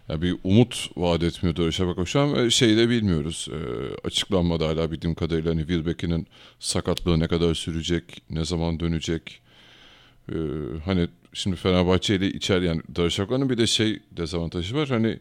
ya 0.09 0.21
bir 0.21 0.35
umut 0.43 0.89
vaat 0.97 1.23
etmiyor 1.23 1.55
Darüşşafaka 1.55 2.05
şu 2.05 2.19
an. 2.19 2.35
ve 2.35 2.49
Şey 2.49 2.77
de 2.77 2.89
bilmiyoruz. 2.89 3.47
E, 3.51 3.57
açıklanmadı 4.07 4.63
hala 4.63 4.91
bildiğim 4.91 5.15
kadarıyla. 5.15 5.51
Hani 5.51 5.59
Wilbeck'in 5.59 6.27
sakatlığı 6.59 7.19
ne 7.19 7.27
kadar 7.27 7.55
sürecek, 7.55 8.03
ne 8.29 8.45
zaman 8.45 8.79
dönecek. 8.79 9.41
E, 10.29 10.35
hani 10.85 11.07
şimdi 11.33 11.55
Fenerbahçe 11.55 12.15
ile 12.15 12.27
içer 12.27 12.61
yani 12.61 12.81
Darüşşafaka'nın 12.95 13.49
bir 13.49 13.57
de 13.57 13.67
şey 13.67 13.99
dezavantajı 14.11 14.75
var. 14.75 14.89
Hani 14.89 15.19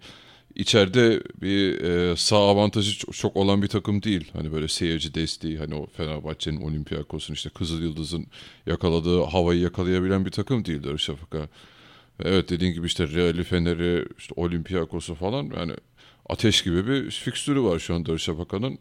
içeride 0.57 1.23
bir 1.43 1.81
e, 1.81 2.17
sağ 2.17 2.37
avantajı 2.37 2.99
çok, 3.13 3.37
olan 3.37 3.63
bir 3.63 3.69
takım 3.69 4.03
değil. 4.03 4.31
Hani 4.33 4.53
böyle 4.53 4.69
seyirci 4.69 5.15
desteği 5.15 5.59
hani 5.59 5.75
o 5.75 5.87
Fenerbahçe'nin 5.87 6.61
Olympiakos'un 6.61 7.35
işte 7.35 7.51
Kızıl 7.51 7.83
Yıldız'ın 7.83 8.27
yakaladığı 8.67 9.23
havayı 9.23 9.61
yakalayabilen 9.61 10.25
bir 10.27 10.31
takım 10.31 10.65
değil 10.65 10.85
Darüşşafaka. 10.85 11.49
Evet 12.25 12.51
dediğin 12.51 12.73
gibi 12.73 12.87
işte 12.87 13.09
Real'i, 13.09 13.45
Fener'i, 13.45 14.05
işte 14.19 14.35
Olympiakos'u 14.37 15.15
falan 15.15 15.53
yani 15.57 15.73
ateş 16.29 16.63
gibi 16.63 16.87
bir 16.87 17.11
fikstürü 17.11 17.63
var 17.63 17.79
şu 17.79 17.95
an 17.95 18.07
Darüşşafaka'nın. 18.07 18.79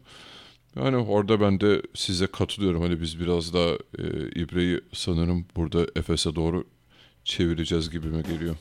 Yani 0.76 0.96
orada 0.96 1.40
ben 1.40 1.60
de 1.60 1.82
size 1.94 2.26
katılıyorum. 2.26 2.82
Hani 2.82 3.00
biz 3.00 3.20
biraz 3.20 3.54
daha 3.54 3.68
e, 3.98 4.04
İbre'yi 4.34 4.80
sanırım 4.92 5.46
burada 5.56 5.86
Efes'e 5.96 6.34
doğru 6.34 6.64
çevireceğiz 7.24 7.90
gibime 7.90 8.22
geliyor. 8.22 8.56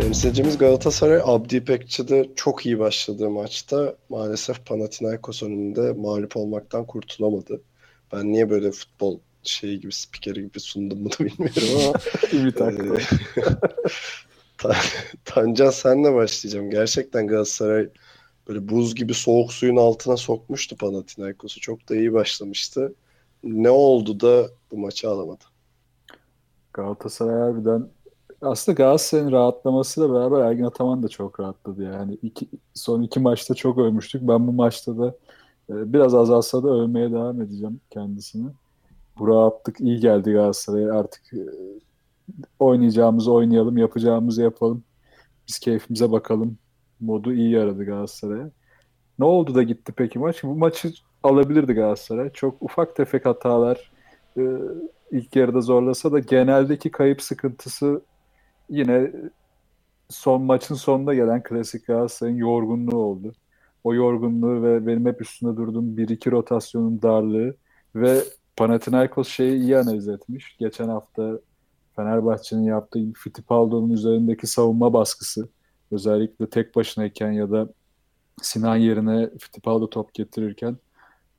Temsilcimiz 0.00 0.58
Galatasaray 0.58 1.20
Abdi 1.24 1.56
İpekçi'de 1.56 2.30
çok 2.36 2.66
iyi 2.66 2.78
başladığı 2.78 3.30
maçta 3.30 3.96
maalesef 4.08 4.66
Panathinaikos 4.66 5.42
önünde 5.42 5.92
mağlup 5.92 6.36
olmaktan 6.36 6.86
kurtulamadı. 6.86 7.60
Ben 8.12 8.32
niye 8.32 8.50
böyle 8.50 8.70
futbol 8.70 9.18
şeyi 9.42 9.80
gibi 9.80 9.92
spikeri 9.92 10.42
gibi 10.42 10.60
sundum 10.60 11.04
bunu 11.04 11.12
bilmiyorum 11.28 11.84
ama 11.84 11.92
Ta- 14.58 14.76
Tancan 15.24 15.70
senle 15.70 16.14
başlayacağım. 16.14 16.70
Gerçekten 16.70 17.26
Galatasaray 17.26 17.88
böyle 18.48 18.68
buz 18.68 18.94
gibi 18.94 19.14
soğuk 19.14 19.52
suyun 19.52 19.76
altına 19.76 20.16
sokmuştu 20.16 20.76
Panathinaikos'u. 20.76 21.60
Çok 21.60 21.88
da 21.88 21.96
iyi 21.96 22.12
başlamıştı. 22.12 22.94
Ne 23.44 23.70
oldu 23.70 24.20
da 24.20 24.50
bu 24.70 24.78
maçı 24.78 25.10
alamadı? 25.10 25.44
Galatasaray 26.72 27.40
harbiden 27.40 27.88
aslında 28.42 28.76
Galatasaray'ın 28.76 29.32
rahatlamasıyla 29.32 30.14
beraber 30.14 30.40
Ergin 30.40 30.64
Ataman 30.64 31.02
da 31.02 31.08
çok 31.08 31.40
rahatladı 31.40 31.82
yani. 31.82 32.18
İki, 32.22 32.48
son 32.74 33.02
iki 33.02 33.20
maçta 33.20 33.54
çok 33.54 33.78
övmüştük. 33.78 34.22
Ben 34.22 34.46
bu 34.46 34.52
maçta 34.52 34.98
da 34.98 35.14
e, 35.70 35.92
biraz 35.92 36.14
azalsa 36.14 36.62
da 36.62 36.68
övmeye 36.68 37.12
devam 37.12 37.42
edeceğim 37.42 37.80
kendisini. 37.90 38.50
Bu 39.18 39.28
rahatlık 39.28 39.80
iyi 39.80 40.00
geldi 40.00 40.32
Galatasaray'a. 40.32 40.94
Artık 40.94 41.32
e, 41.32 41.42
oynayacağımızı 42.58 43.32
oynayalım, 43.32 43.78
yapacağımızı 43.78 44.42
yapalım. 44.42 44.84
Biz 45.48 45.58
keyfimize 45.58 46.12
bakalım. 46.12 46.58
Modu 47.00 47.32
iyi 47.32 47.50
yaradı 47.50 47.84
Galatasaray'a. 47.84 48.50
Ne 49.18 49.24
oldu 49.24 49.54
da 49.54 49.62
gitti 49.62 49.92
peki 49.96 50.18
maç? 50.18 50.44
Bu 50.44 50.54
maçı 50.54 50.92
alabilirdi 51.22 51.72
Galatasaray. 51.72 52.30
Çok 52.32 52.62
ufak 52.62 52.96
tefek 52.96 53.26
hatalar 53.26 53.90
e, 54.36 54.42
ilk 55.10 55.36
yarıda 55.36 55.60
zorlasa 55.60 56.12
da 56.12 56.18
geneldeki 56.18 56.90
kayıp 56.90 57.22
sıkıntısı 57.22 58.02
yine 58.70 59.12
son 60.08 60.42
maçın 60.42 60.74
sonunda 60.74 61.14
gelen 61.14 61.42
klasik 61.42 61.86
Galatasaray'ın 61.86 62.36
yorgunluğu 62.38 62.96
oldu. 62.96 63.32
O 63.84 63.94
yorgunluğu 63.94 64.62
ve 64.62 64.86
benim 64.86 65.06
hep 65.06 65.20
üstünde 65.20 65.56
durduğum 65.56 65.96
1-2 65.96 66.30
rotasyonun 66.30 67.02
darlığı 67.02 67.54
ve 67.94 68.20
Panathinaikos 68.56 69.28
şeyi 69.28 69.60
iyi 69.60 69.78
analiz 69.78 70.08
etmiş. 70.08 70.56
Geçen 70.58 70.88
hafta 70.88 71.38
Fenerbahçe'nin 71.96 72.62
yaptığı 72.62 73.12
Fittipaldo'nun 73.12 73.90
üzerindeki 73.90 74.46
savunma 74.46 74.92
baskısı 74.92 75.48
özellikle 75.92 76.50
tek 76.50 76.76
başınayken 76.76 77.32
ya 77.32 77.50
da 77.50 77.68
Sinan 78.42 78.76
yerine 78.76 79.30
Fittipaldo 79.38 79.90
top 79.90 80.14
getirirken 80.14 80.76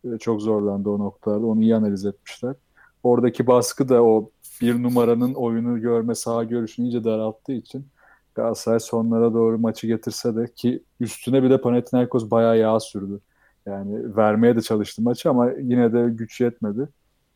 e, 0.05 0.17
çok 0.17 0.41
zorlandı 0.41 0.89
o 0.89 0.99
noktalarda. 0.99 1.45
Onu 1.45 1.61
iyi 1.61 1.75
analiz 1.75 2.05
etmişler. 2.05 2.55
Oradaki 3.03 3.47
baskı 3.47 3.89
da 3.89 4.03
o 4.03 4.29
bir 4.61 4.83
numaranın 4.83 5.33
oyunu 5.33 5.81
görme, 5.81 6.15
sağ 6.15 6.43
görüşünü 6.43 6.85
iyice 6.85 7.03
daralttığı 7.03 7.53
için 7.53 7.87
Galatasaray 8.35 8.79
sonlara 8.79 9.33
doğru 9.33 9.59
maçı 9.59 9.87
getirse 9.87 10.35
de 10.35 10.53
ki 10.55 10.83
üstüne 10.99 11.43
bir 11.43 11.49
de 11.49 11.61
Panathinaikos 11.61 12.31
bayağı 12.31 12.57
yağ 12.57 12.79
sürdü. 12.79 13.19
Yani 13.65 14.15
vermeye 14.17 14.55
de 14.55 14.61
çalıştı 14.61 15.01
maçı 15.01 15.29
ama 15.29 15.51
yine 15.51 15.93
de 15.93 16.09
güç 16.09 16.41
yetmedi. 16.41 16.89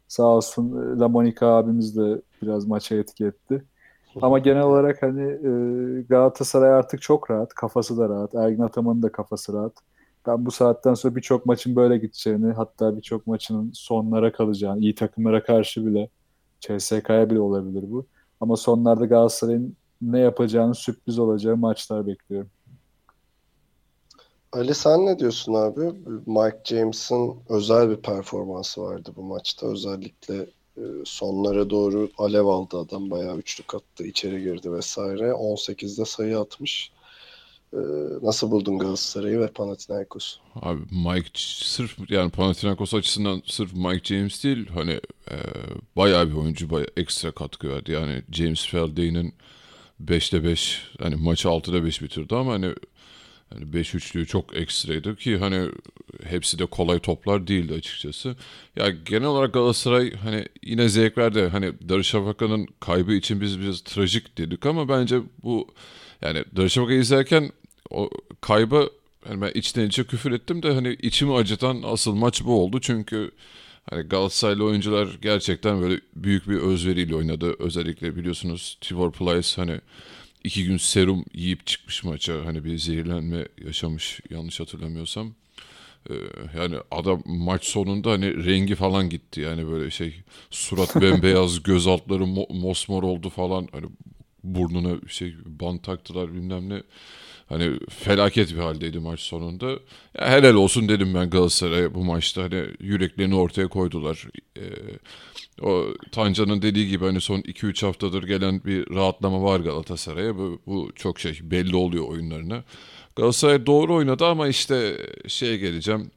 Sağ 0.07 0.23
olsun 0.23 0.99
La 0.99 1.07
Monica 1.07 1.47
abimiz 1.47 1.97
de 1.97 2.21
biraz 2.41 2.67
maça 2.67 2.95
etki 2.95 3.25
etti. 3.25 3.63
Ama 4.21 4.39
genel 4.39 4.63
olarak 4.63 5.01
hani 5.01 5.23
e, 5.23 6.01
Galatasaray 6.01 6.69
artık 6.69 7.01
çok 7.01 7.31
rahat. 7.31 7.53
Kafası 7.53 7.97
da 7.97 8.09
rahat. 8.09 8.35
Ergin 8.35 8.61
Ataman'ın 8.61 9.01
da 9.01 9.11
kafası 9.11 9.53
rahat. 9.53 9.73
Ben 10.27 10.45
bu 10.45 10.51
saatten 10.51 10.93
sonra 10.93 11.15
birçok 11.15 11.45
maçın 11.45 11.75
böyle 11.75 11.97
gideceğini 11.97 12.53
hatta 12.53 12.97
birçok 12.97 13.27
maçının 13.27 13.71
sonlara 13.73 14.31
kalacağını 14.31 14.79
iyi 14.79 14.95
takımlara 14.95 15.43
karşı 15.43 15.85
bile 15.85 16.09
CSK'ya 16.67 17.30
bile 17.30 17.39
olabilir 17.39 17.84
bu. 17.91 18.06
Ama 18.41 18.58
sonlarda 18.58 19.06
Galatasaray'ın 19.06 19.75
ne 20.01 20.19
yapacağını 20.19 20.75
sürpriz 20.75 21.19
olacağı 21.19 21.58
maçlar 21.58 22.08
bekliyorum. 22.08 22.49
Ali 24.51 24.73
sen 24.75 25.06
ne 25.06 25.19
diyorsun 25.19 25.54
abi? 25.54 25.82
Mike 26.25 26.60
James'in 26.63 27.36
özel 27.49 27.89
bir 27.89 27.95
performansı 27.95 28.82
vardı 28.82 29.12
bu 29.15 29.23
maçta. 29.23 29.67
Özellikle 29.67 30.36
e, 30.78 30.84
sonlara 31.06 31.69
doğru 31.69 32.10
alev 32.17 32.45
aldı 32.45 32.78
adam. 32.78 33.12
Bayağı 33.12 33.38
üçlük 33.38 33.75
attı, 33.75 34.04
içeri 34.04 34.41
girdi 34.43 34.71
vesaire. 34.71 35.32
18'de 35.32 36.06
sayı 36.06 36.39
atmış. 36.39 36.91
E, 37.75 37.79
Nasıl 38.25 38.51
buldun 38.51 38.79
Galatasaray'ı 38.79 39.39
ve 39.39 39.47
Panathinaikos'u? 39.47 40.39
Abi 40.61 40.81
Mike 40.91 41.29
sırf 41.35 42.11
yani 42.11 42.31
Panathinaikos 42.31 42.93
açısından 42.93 43.41
sırf 43.45 43.73
Mike 43.73 44.15
James 44.15 44.43
değil 44.43 44.67
hani 44.73 44.91
e, 45.31 45.35
bayağı 45.95 46.29
bir 46.29 46.33
oyuncu 46.35 46.69
bayağı 46.69 46.88
ekstra 46.97 47.31
katkı 47.31 47.69
verdi. 47.69 47.91
Yani 47.91 48.23
James 48.31 48.67
Felday'nin 48.67 49.33
5'te 50.05 50.43
5 50.43 50.81
hani 50.99 51.15
maçı 51.15 51.47
6'da 51.47 51.85
5 51.85 52.01
bitirdi 52.01 52.35
ama 52.35 52.53
hani 52.53 52.73
hani 53.53 53.73
5 53.73 53.95
üçlüğü 53.95 54.27
çok 54.27 54.55
ekstraydı 54.57 55.15
ki 55.15 55.38
hani 55.38 55.69
hepsi 56.23 56.59
de 56.59 56.65
kolay 56.65 56.99
toplar 56.99 57.47
değildi 57.47 57.73
açıkçası. 57.73 58.35
Ya 58.75 58.89
genel 58.89 59.27
olarak 59.27 59.53
Galatasaray 59.53 60.13
hani 60.13 60.45
yine 60.63 60.89
zevk 60.89 61.17
verdi. 61.17 61.47
Hani 61.51 61.89
Darüşşafaka'nın 61.89 62.67
kaybı 62.79 63.13
için 63.13 63.41
biz 63.41 63.59
biraz 63.59 63.81
trajik 63.81 64.38
dedik 64.38 64.65
ama 64.65 64.89
bence 64.89 65.19
bu 65.43 65.67
yani 66.21 66.43
Darüşşafaka'yı 66.55 66.99
izlerken 66.99 67.51
o 67.89 68.10
kayba 68.41 68.89
yani 69.30 69.41
ben 69.41 69.52
içten 69.56 69.88
içe 69.88 70.04
küfür 70.04 70.32
ettim 70.32 70.63
de 70.63 70.74
hani 70.74 70.98
içimi 71.02 71.34
acıtan 71.34 71.82
asıl 71.86 72.15
maç 72.15 72.43
bu 72.45 72.62
oldu. 72.62 72.80
Çünkü 72.82 73.32
hani 73.89 74.02
Galatasaraylı 74.04 74.65
oyuncular 74.65 75.08
gerçekten 75.21 75.82
böyle 75.82 76.02
büyük 76.15 76.50
bir 76.50 76.56
özveriyle 76.56 77.15
oynadı. 77.15 77.56
Özellikle 77.60 78.15
biliyorsunuz 78.15 78.78
Tibor 78.82 79.12
Plyce 79.12 79.50
hani 79.56 79.82
iki 80.43 80.65
gün 80.65 80.78
serum 80.78 81.26
yiyip 81.34 81.67
çıkmış 81.67 82.04
maça. 82.04 82.45
Hani 82.45 82.63
bir 82.63 82.78
zehirlenme 82.78 83.48
yaşamış 83.65 84.19
yanlış 84.30 84.60
hatırlamıyorsam. 84.60 85.34
Ee, 86.10 86.13
yani 86.58 86.76
adam 86.91 87.21
maç 87.26 87.65
sonunda 87.65 88.12
hani 88.12 88.45
rengi 88.45 88.76
falan 88.76 89.10
gitti. 89.10 89.41
Yani 89.41 89.67
böyle 89.67 89.91
şey 89.91 90.15
surat 90.50 90.95
bembeyaz 91.02 91.63
göz 91.63 91.88
altları 91.88 92.24
mo- 92.24 92.60
mosmor 92.62 93.04
oldu 93.04 93.30
falan. 93.30 93.67
Hani 93.71 93.86
burnuna 94.43 95.08
şey 95.08 95.36
bant 95.45 95.84
taktılar 95.84 96.34
bilmem 96.34 96.69
ne. 96.69 96.84
Hani 97.49 97.79
felaket 97.89 98.55
bir 98.55 98.60
haldeydi 98.60 98.99
maç 98.99 99.19
sonunda. 99.19 99.69
Ya 100.19 100.29
helal 100.29 100.53
olsun 100.53 100.89
dedim 100.89 101.13
ben 101.13 101.29
Galatasaray'a 101.29 101.95
bu 101.95 102.03
maçta. 102.03 102.43
Hani 102.43 102.65
yüreklerini 102.79 103.36
ortaya 103.36 103.67
koydular. 103.67 104.27
Ee, 104.58 104.62
o 105.62 105.86
Tancan'ın 106.12 106.62
dediği 106.62 106.88
gibi 106.88 107.05
hani 107.05 107.21
son 107.21 107.39
2-3 107.39 107.86
haftadır 107.86 108.23
gelen 108.23 108.63
bir 108.65 108.95
rahatlama 108.95 109.43
var 109.43 109.60
Galatasaray'a. 109.60 110.38
Bu, 110.38 110.62
bu 110.67 110.91
çok 110.95 111.19
şey 111.19 111.39
belli 111.43 111.75
oluyor 111.75 112.08
oyunlarına. 112.08 112.63
Galatasaray 113.15 113.65
doğru 113.65 113.95
oynadı 113.95 114.25
ama 114.25 114.47
işte 114.47 114.97
şeye 115.27 115.58
geleceğim. 115.58 116.12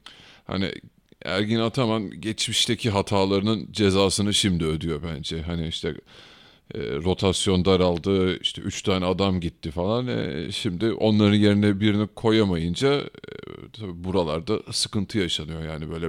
Hani 0.45 0.71
Ergin 1.25 1.59
Ataman 1.59 2.21
geçmişteki 2.21 2.89
hatalarının 2.89 3.67
cezasını 3.71 4.33
şimdi 4.33 4.65
ödüyor 4.65 5.01
bence. 5.03 5.41
Hani 5.41 5.67
işte 5.67 5.95
e, 6.75 6.79
rotasyon 6.79 7.65
daraldı, 7.65 8.37
işte 8.39 8.61
üç 8.61 8.81
tane 8.81 9.05
adam 9.05 9.39
gitti 9.39 9.71
falan. 9.71 10.07
E, 10.07 10.51
şimdi 10.51 10.91
onların 10.91 11.35
yerine 11.35 11.79
birini 11.79 12.07
koyamayınca 12.15 12.93
e, 12.93 13.09
tabii 13.73 14.03
buralarda 14.03 14.59
sıkıntı 14.71 15.17
yaşanıyor. 15.17 15.63
Yani 15.63 15.89
böyle 15.89 16.07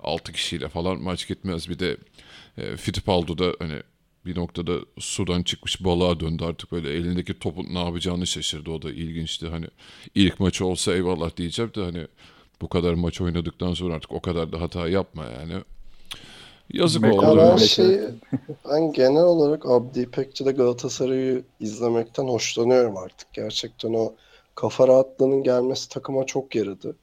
altı 0.00 0.32
kişiyle 0.32 0.68
falan 0.68 1.02
maç 1.02 1.28
gitmez. 1.28 1.68
Bir 1.68 1.78
de 1.78 1.96
e, 2.58 2.76
Fittipaldo 2.76 3.38
da 3.38 3.52
hani 3.58 3.82
bir 4.26 4.36
noktada 4.36 4.78
sudan 4.98 5.42
çıkmış 5.42 5.84
balığa 5.84 6.20
döndü 6.20 6.44
artık 6.44 6.72
böyle 6.72 6.92
elindeki 6.92 7.38
topun 7.38 7.74
ne 7.74 7.78
yapacağını 7.78 8.26
şaşırdı. 8.26 8.70
O 8.70 8.82
da 8.82 8.92
ilginçti. 8.92 9.48
Hani 9.48 9.66
ilk 10.14 10.40
maçı 10.40 10.66
olsa 10.66 10.94
eyvallah 10.94 11.36
diyeceğim 11.36 11.72
de 11.74 11.80
hani 11.80 12.06
bu 12.60 12.68
kadar 12.68 12.94
maç 12.94 13.20
oynadıktan 13.20 13.74
sonra 13.74 13.94
artık 13.94 14.12
o 14.12 14.20
kadar 14.20 14.52
da 14.52 14.60
hata 14.60 14.88
yapma 14.88 15.24
yani. 15.24 15.54
Yazık 16.72 17.02
Mek- 17.02 17.14
oldu. 17.14 17.38
Ben 17.38 17.56
şey, 17.56 18.00
ben 18.70 18.92
genel 18.92 19.22
olarak 19.22 19.66
Abdi 19.66 20.00
İpekçi'de 20.00 20.52
Galatasaray'ı 20.52 21.42
izlemekten 21.60 22.24
hoşlanıyorum 22.24 22.96
artık. 22.96 23.32
Gerçekten 23.32 23.94
o 23.94 24.12
kafa 24.54 24.88
rahatlığının 24.88 25.42
gelmesi 25.42 25.88
takıma 25.88 26.26
çok 26.26 26.54
yaradı. 26.54 26.96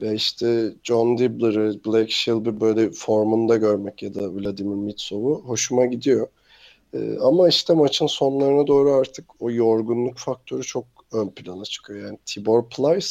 Ve 0.00 0.14
işte 0.14 0.72
John 0.82 1.18
Dibbler'ı, 1.18 1.84
Blake 1.86 2.10
Shelby 2.10 2.50
böyle 2.60 2.90
formunda 2.90 3.56
görmek 3.56 4.02
ya 4.02 4.14
da 4.14 4.34
Vladimir 4.34 4.76
Mitsov'u 4.76 5.42
hoşuma 5.46 5.86
gidiyor. 5.86 6.28
Ee, 6.94 7.18
ama 7.22 7.48
işte 7.48 7.74
maçın 7.74 8.06
sonlarına 8.06 8.66
doğru 8.66 8.92
artık 8.92 9.24
o 9.40 9.50
yorgunluk 9.50 10.18
faktörü 10.18 10.62
çok 10.62 10.84
ön 11.12 11.28
plana 11.28 11.64
çıkıyor. 11.64 12.06
Yani 12.06 12.18
Tibor 12.26 12.68
Plyce 12.68 13.08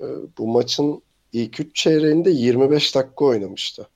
e, 0.00 0.06
bu 0.38 0.46
maçın 0.46 1.02
ilk 1.32 1.60
3 1.60 1.76
çeyreğinde 1.76 2.30
25 2.30 2.94
dakika 2.94 3.24
oynamıştı. 3.24 3.88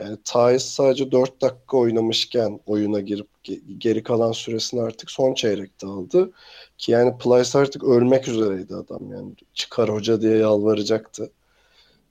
Yani 0.00 0.18
Thais 0.24 0.64
sadece 0.64 1.12
4 1.12 1.42
dakika 1.42 1.76
oynamışken 1.76 2.60
oyuna 2.66 3.00
girip 3.00 3.28
ge- 3.44 3.78
geri 3.78 4.02
kalan 4.02 4.32
süresini 4.32 4.82
artık 4.82 5.10
son 5.10 5.34
çeyrekte 5.34 5.86
aldı. 5.86 6.32
Ki 6.78 6.92
yani 6.92 7.18
Plyce 7.18 7.58
artık 7.58 7.84
ölmek 7.84 8.28
üzereydi 8.28 8.74
adam 8.74 9.12
yani. 9.12 9.34
Çıkar 9.54 9.88
hoca 9.90 10.20
diye 10.20 10.36
yalvaracaktı. 10.36 11.32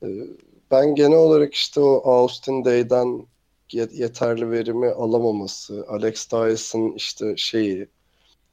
Ee, 0.03 0.07
Ben 0.71 0.95
genel 0.95 1.17
olarak 1.17 1.53
işte 1.53 1.79
o 1.81 2.01
Austin 2.11 2.65
Day'den 2.65 3.27
ye- 3.73 3.89
yeterli 3.93 4.51
verimi 4.51 4.87
alamaması, 4.89 5.85
Alex 5.89 6.25
Tyson 6.25 6.93
işte 6.97 7.33
şeyi, 7.37 7.87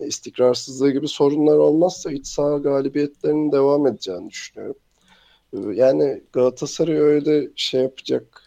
istikrarsızlığı 0.01 0.91
gibi 0.93 1.09
sorunlar 1.09 1.59
olmazsa 1.59 2.13
iç 2.13 2.27
saha 2.27 2.59
galibiyetlerinin 2.59 3.53
devam 3.53 3.87
edeceğini 3.87 4.31
düşünüyorum. 4.31 4.77
Ee, 5.55 5.59
Yani 5.75 6.23
Galatasaray 6.33 6.97
öyle 6.97 7.51
şey 7.57 7.83
yapacak, 7.83 8.46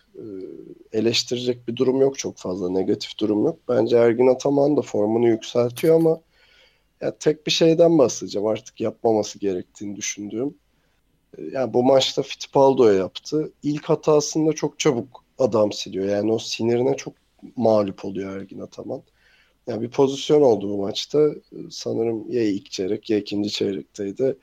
eleştirecek 0.94 1.68
bir 1.68 1.76
durum 1.76 2.02
yok 2.02 2.20
çok 2.20 2.38
fazla, 2.38 2.70
negatif 2.70 3.18
durum 3.20 3.46
yok. 3.46 3.60
Bence 3.70 3.98
Ergin 3.98 4.28
Ataman 4.28 4.78
da 4.78 4.82
formunu 4.82 5.28
yükseltiyor 5.28 5.96
ama 5.96 6.22
ya 7.02 7.18
tek 7.18 7.48
bir 7.48 7.52
şeyden 7.52 7.98
bahsedeceğim 7.98 8.48
artık 8.48 8.82
yapmaması 8.82 9.40
gerektiğini 9.40 9.96
düşündüğüm. 9.96 10.56
Ee, 11.38 11.42
Yani 11.54 11.74
bu 11.74 11.84
maçta 11.84 12.22
Fittipaldo'ya 12.22 12.94
yaptı. 12.94 13.52
İlk 13.64 13.86
hatasında 13.86 14.54
çok 14.54 14.80
çabuk 14.80 15.24
adam 15.40 15.72
siliyor. 15.72 16.06
Yani 16.06 16.32
o 16.32 16.40
sinirine 16.40 16.98
çok 16.98 17.14
mağlup 17.56 18.06
oluyor 18.06 18.38
Ergin 18.38 18.60
Ataman. 18.60 19.02
Yani 19.68 19.82
bir 19.82 19.92
pozisyon 19.92 20.42
oldu 20.42 20.70
bu 20.70 20.78
maçta. 20.82 21.20
Ee, 21.30 21.58
Sanırım 21.72 22.32
ya 22.32 22.44
ilk 22.44 22.72
çeyrek 22.72 23.10
ya 23.10 23.18
ikinci 23.18 23.50
çeyrekteydi. 23.52 24.38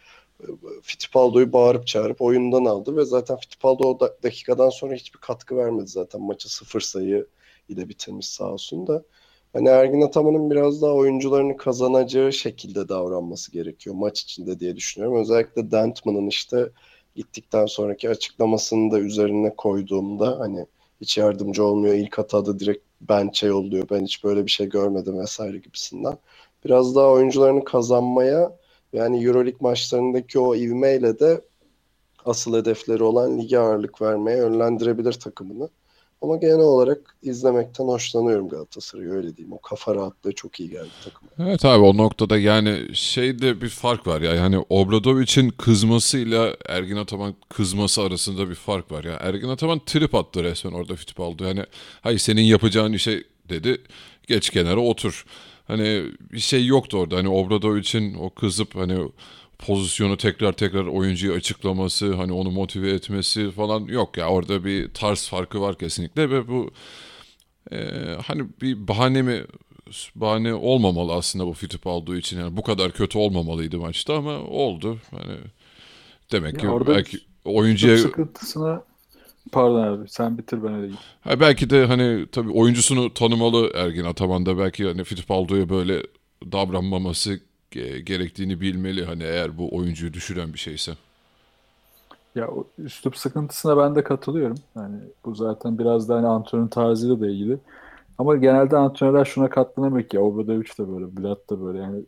Fittipaldo'yu 0.83 1.53
bağırıp 1.53 1.87
çağırıp 1.87 2.22
oyundan 2.22 2.64
aldı 2.64 2.96
ve 2.96 3.05
zaten 3.05 3.37
Fittipaldo 3.37 3.88
o 3.88 4.01
da- 4.01 4.16
dakikadan 4.22 4.68
sonra 4.70 4.94
hiçbir 4.94 5.18
katkı 5.20 5.57
vermedi 5.57 5.87
zaten. 5.87 6.20
Maçı 6.20 6.55
sıfır 6.55 6.81
sayı 6.81 7.27
ile 7.68 7.88
bitirmiş 7.88 8.29
sağ 8.29 8.53
olsun 8.53 8.87
da. 8.87 9.05
Hani 9.53 9.68
Ergin 9.68 10.01
Ataman'ın 10.01 10.51
biraz 10.51 10.83
daha 10.83 10.92
oyuncularını 10.92 11.57
kazanacağı 11.57 12.33
şekilde 12.33 12.88
davranması 12.88 13.53
gerekiyor 13.53 13.96
maç 13.96 14.22
içinde 14.22 14.61
diye 14.61 14.77
düşünüyorum. 14.77 15.20
Özellikle 15.20 15.70
Dentman'ın 15.70 16.27
işte 16.27 16.70
gittikten 17.14 17.66
sonraki 17.66 18.11
açıklamasını 18.11 18.90
da 18.90 18.99
üzerine 18.99 19.55
koyduğumda 19.57 20.38
hani 20.40 20.66
hiç 21.01 21.18
yardımcı 21.18 21.64
olmuyor. 21.64 21.94
İlk 21.94 22.18
hatada 22.18 22.59
direkt 22.59 22.85
bench'e 23.01 23.46
yolluyor. 23.46 23.88
Ben 23.90 24.05
hiç 24.05 24.25
böyle 24.25 24.46
bir 24.46 24.51
şey 24.51 24.68
görmedim 24.68 25.18
vesaire 25.18 25.59
gibisinden. 25.59 26.18
Biraz 26.64 26.94
daha 26.96 27.07
oyuncularını 27.11 27.64
kazanmaya 27.64 28.57
yani 28.96 29.24
Euroleague 29.24 29.59
maçlarındaki 29.61 30.38
o 30.38 30.54
ivmeyle 30.54 31.18
de 31.18 31.40
asıl 32.24 32.56
hedefleri 32.56 33.02
olan 33.02 33.38
lige 33.38 33.59
ağırlık 33.59 34.02
vermeye 34.02 34.38
yönlendirebilir 34.38 35.12
takımını. 35.12 35.68
Ama 36.22 36.37
genel 36.37 36.61
olarak 36.61 37.16
izlemekten 37.22 37.85
hoşlanıyorum 37.85 38.48
Galatasaray'ı 38.48 39.11
öyle 39.11 39.37
diyeyim. 39.37 39.52
O 39.52 39.61
kafa 39.61 39.94
rahatlığı 39.94 40.32
çok 40.32 40.61
iyi 40.61 40.70
geldi 40.70 40.88
takıma. 41.04 41.30
Evet 41.38 41.64
abi 41.64 41.85
o 41.85 41.96
noktada 41.96 42.38
yani 42.38 42.87
şeyde 42.92 43.61
bir 43.61 43.68
fark 43.68 44.06
var 44.06 44.20
ya. 44.20 44.35
Yani 44.35 44.64
Obradovic'in 44.68 45.48
kızmasıyla 45.48 46.56
Ergin 46.68 46.96
Ataman 46.96 47.35
kızması 47.48 48.02
arasında 48.02 48.48
bir 48.48 48.54
fark 48.54 48.92
var 48.92 49.04
ya. 49.04 49.16
Ergin 49.20 49.48
Ataman 49.48 49.80
trip 49.87 50.14
attı 50.14 50.44
resmen 50.44 50.72
orada 50.72 50.96
Fittipaldo. 50.96 51.44
Yani 51.44 51.64
hayır 52.00 52.18
senin 52.18 52.42
yapacağın 52.42 52.92
işe 52.92 53.24
dedi. 53.48 53.82
Geç 54.26 54.50
kenara 54.50 54.80
otur. 54.80 55.24
Hani 55.66 56.05
bir 56.33 56.38
şey 56.38 56.66
yoktu 56.66 56.98
orada. 56.98 57.16
Hani 57.16 57.29
Obradovic'in 57.29 58.14
o 58.14 58.31
kızıp 58.31 58.74
hani 58.76 59.09
pozisyonu 59.59 60.16
tekrar 60.16 60.52
tekrar 60.52 60.87
oyuncuya 60.87 61.35
açıklaması, 61.35 62.14
hani 62.14 62.33
onu 62.33 62.50
motive 62.50 62.90
etmesi 62.90 63.50
falan 63.50 63.85
yok 63.85 64.16
ya. 64.16 64.29
Orada 64.29 64.64
bir 64.64 64.94
tarz 64.94 65.29
farkı 65.29 65.61
var 65.61 65.79
kesinlikle 65.79 66.31
ve 66.31 66.48
bu 66.48 66.70
e, 67.72 67.79
hani 68.26 68.46
bir 68.62 68.88
bahane 68.88 69.22
mi 69.22 69.44
bahane 70.14 70.55
olmamalı 70.55 71.12
aslında 71.14 71.46
bu 71.46 71.52
Fittipaldo 71.52 72.14
için. 72.16 72.40
Yani 72.40 72.57
bu 72.57 72.62
kadar 72.62 72.92
kötü 72.92 73.18
olmamalıydı 73.18 73.79
maçta 73.79 74.16
ama 74.16 74.38
oldu. 74.38 74.98
Hani 75.11 75.37
demek 76.33 76.55
Ya 76.55 76.61
ki 76.61 76.87
belki 76.87 77.18
oyuncuya 77.44 77.98
sıkıntısına 77.98 78.85
pardon 79.52 79.82
abi 79.82 80.09
sen 80.09 80.38
bitir 80.38 80.64
ben 80.64 80.74
öyle. 80.74 80.92
Ha, 81.20 81.40
belki 81.40 81.70
de 81.70 81.87
hani 81.87 82.26
tabii 82.32 82.50
oyuncusunu 82.50 83.14
tanımalı 83.14 83.70
Ergin 83.74 84.04
Ataman 84.04 84.46
da 84.46 84.59
belki 84.59 84.85
hani 84.85 85.04
Fittipaldo'ya 85.04 85.68
böyle 85.68 86.02
davranmaması 86.52 87.40
ge- 87.72 87.98
gerektiğini 87.98 88.61
bilmeli 88.61 89.04
hani 89.04 89.22
eğer 89.22 89.59
bu 89.59 89.76
oyuncuyu 89.76 90.12
düşüren 90.12 90.52
bir 90.52 90.59
şeyse. 90.59 90.92
Ya 92.35 92.48
o 92.48 92.64
üslup 92.78 93.16
sıkıntısına 93.16 93.76
ben 93.76 93.94
de 93.96 94.04
katılıyorum. 94.04 94.56
Yani 94.76 94.96
bu 95.24 95.35
zaten 95.35 95.78
biraz 95.78 96.09
da 96.09 96.16
hani 96.16 96.26
antrenörün 96.26 96.68
tarzıyla 96.68 97.20
da 97.20 97.26
ilgili. 97.26 97.59
Ama 98.18 98.37
genelde 98.37 98.76
antrenörler 98.76 99.24
şuna 99.24 99.50
katlanamıyor 99.50 100.09
ki. 100.09 100.18
Obradovic 100.18 100.68
de 100.78 100.88
böyle, 100.88 101.16
Bülent 101.16 101.50
de 101.50 101.61
böyle. 101.61 101.78
Yani 101.78 102.02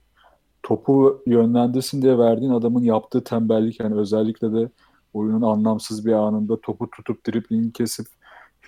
topu 0.63 1.23
yönlendirsin 1.27 2.03
diye 2.03 2.19
verdiğin 2.19 2.53
adamın 2.53 2.83
yaptığı 2.83 3.25
tembellik 3.25 3.81
yani 3.81 3.95
özellikle 3.95 4.53
de 4.53 4.69
oyunun 5.15 5.43
anlamsız 5.43 6.07
bir 6.07 6.13
anında 6.13 6.61
topu 6.61 6.91
tutup 6.91 7.27
driblini 7.27 7.73
kesip 7.73 8.07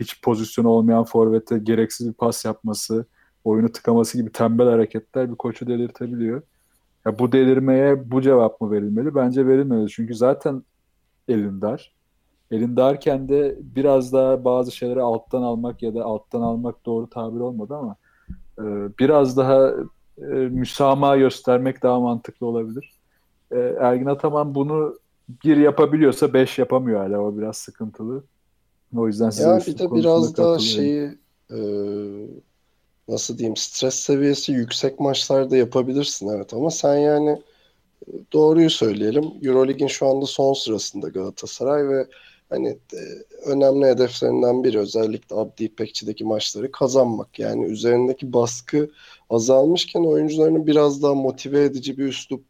hiç 0.00 0.22
pozisyonu 0.22 0.68
olmayan 0.68 1.04
forvete 1.04 1.58
gereksiz 1.58 2.08
bir 2.08 2.12
pas 2.12 2.44
yapması, 2.44 3.06
oyunu 3.44 3.72
tıkaması 3.72 4.18
gibi 4.18 4.32
tembel 4.32 4.68
hareketler 4.68 5.30
bir 5.30 5.36
koçu 5.36 5.66
delirtebiliyor. 5.66 6.42
Ya 7.06 7.18
bu 7.18 7.32
delirmeye 7.32 8.10
bu 8.10 8.22
cevap 8.22 8.60
mı 8.60 8.70
verilmeli? 8.70 9.14
Bence 9.14 9.46
verilmeli. 9.46 9.88
Çünkü 9.88 10.14
zaten 10.14 10.62
elin 11.28 11.60
dar. 11.60 11.92
Elin 12.50 12.76
darken 12.76 13.28
de 13.28 13.58
biraz 13.60 14.12
daha 14.12 14.44
bazı 14.44 14.72
şeyleri 14.72 15.02
alttan 15.02 15.42
almak 15.42 15.82
ya 15.82 15.94
da 15.94 16.04
alttan 16.04 16.40
almak 16.40 16.86
doğru 16.86 17.10
tabir 17.10 17.40
olmadı 17.40 17.76
ama 17.76 17.96
e, 18.58 18.64
biraz 18.98 19.36
daha 19.36 19.70
e, 20.18 20.24
müsamaha 20.32 21.16
göstermek 21.16 21.82
daha 21.82 22.00
mantıklı 22.00 22.46
olabilir. 22.46 22.92
E, 23.50 23.58
Ergin 23.80 24.06
Ataman 24.06 24.54
bunu 24.54 24.98
bir 25.44 25.56
yapabiliyorsa 25.56 26.34
beş 26.34 26.58
yapamıyor 26.58 27.00
hala. 27.00 27.20
O 27.20 27.38
biraz 27.38 27.56
sıkıntılı. 27.56 28.24
O 28.96 29.06
yüzden 29.06 29.30
size 29.30 29.48
Ya 29.48 29.58
bir 29.66 29.78
de 29.78 29.94
biraz 29.94 30.36
daha 30.36 30.58
şeyi 30.58 31.18
e, 31.50 31.58
nasıl 33.08 33.38
diyeyim 33.38 33.56
stres 33.56 33.94
seviyesi 33.94 34.52
yüksek 34.52 35.00
maçlarda 35.00 35.56
yapabilirsin 35.56 36.28
evet 36.28 36.54
ama 36.54 36.70
sen 36.70 36.96
yani 36.96 37.30
e, 38.08 38.12
doğruyu 38.32 38.70
söyleyelim. 38.70 39.24
Eurolig'in 39.42 39.86
şu 39.86 40.06
anda 40.06 40.26
son 40.26 40.52
sırasında 40.52 41.08
Galatasaray 41.08 41.88
ve 41.88 42.06
hani 42.50 42.68
e, 42.68 43.00
önemli 43.46 43.86
hedeflerinden 43.86 44.64
biri 44.64 44.78
özellikle 44.78 45.36
Abdi 45.36 45.64
İpekçi'deki 45.64 46.24
maçları 46.24 46.72
kazanmak. 46.72 47.38
Yani 47.38 47.64
üzerindeki 47.66 48.32
baskı 48.32 48.90
azalmışken 49.30 50.04
oyuncularını 50.04 50.66
biraz 50.66 51.02
daha 51.02 51.14
motive 51.14 51.64
edici 51.64 51.98
bir 51.98 52.04
üslup 52.04 52.44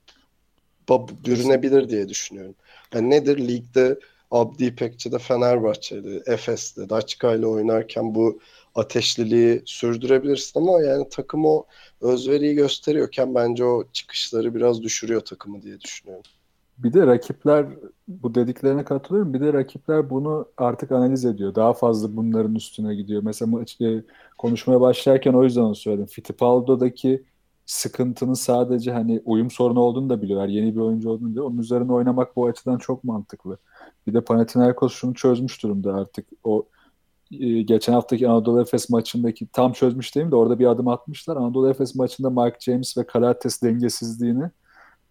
bürünebilir 1.27 1.88
diye 1.88 2.09
düşünüyorum. 2.09 2.55
Yani 2.94 3.11
nedir 3.11 3.48
ligde 3.48 3.98
Abdi 4.31 4.64
İpekçi'de 4.64 5.18
Fenerbahçe'de, 5.18 6.22
Efes'te, 6.26 6.88
Daçka 6.88 7.35
ile 7.35 7.46
oynarken 7.46 8.14
bu 8.14 8.38
ateşliliği 8.74 9.62
sürdürebilirsin 9.64 10.61
ama 10.61 10.83
yani 10.83 11.09
takım 11.11 11.46
o 11.46 11.64
özveriyi 12.00 12.55
gösteriyorken 12.55 13.35
bence 13.35 13.64
o 13.64 13.85
çıkışları 13.92 14.55
biraz 14.55 14.83
düşürüyor 14.83 15.20
takımı 15.20 15.62
diye 15.62 15.81
düşünüyorum. 15.81 16.24
Bir 16.79 16.92
de 16.92 17.07
rakipler 17.07 17.66
bu 18.09 18.35
dediklerine 18.35 18.85
katılıyorum. 18.85 19.35
Bir 19.35 19.40
de 19.40 19.53
rakipler 19.53 20.11
bunu 20.11 20.48
artık 20.57 20.92
analiz 20.92 21.24
ediyor. 21.24 21.55
Daha 21.55 21.72
fazla 21.72 22.16
bunların 22.16 22.55
üstüne 22.55 22.94
gidiyor. 22.94 23.22
Mesela 23.22 23.64
e, 23.81 24.03
konuşmaya 24.38 24.81
başlarken 24.81 25.33
o 25.33 25.44
yüzden 25.44 25.61
onu 25.61 25.74
söyledim. 25.74 26.07
Fittipaldo'daki 26.07 27.24
sıkıntının 27.70 28.35
sadece 28.35 28.92
hani 28.92 29.22
uyum 29.24 29.50
sorunu 29.50 29.80
olduğunu 29.80 30.11
da 30.11 30.22
biliyorlar. 30.22 30.48
Yeni 30.48 30.74
bir 30.76 30.80
oyuncu 30.80 31.11
olduğunu 31.11 31.37
da 31.37 31.44
onun 31.44 31.59
üzerine 31.59 31.92
oynamak 31.92 32.37
bu 32.37 32.46
açıdan 32.46 32.78
çok 32.78 33.04
mantıklı. 33.04 33.59
Bir 34.06 34.14
de 34.14 34.20
Panathinaikos 34.20 34.92
şunu 34.94 35.14
çözmüş 35.14 35.62
durumda 35.62 35.94
artık. 35.94 36.26
O 36.44 36.66
e, 37.33 37.62
geçen 37.62 37.92
haftaki 37.92 38.28
Anadolu 38.28 38.61
Efes 38.61 38.90
maçındaki 38.90 39.46
tam 39.46 39.72
çözmüş 39.72 40.14
değil 40.14 40.26
mi 40.26 40.33
de 40.33 40.37
orada 40.37 40.59
bir 40.59 40.66
adım 40.66 40.88
atmışlar. 40.88 41.37
Anadolu 41.37 41.70
Efes 41.70 41.94
maçında 41.94 42.30
Mark 42.30 42.61
James 42.61 42.98
ve 42.98 43.06
Karates 43.06 43.62
dengesizliğini 43.62 44.50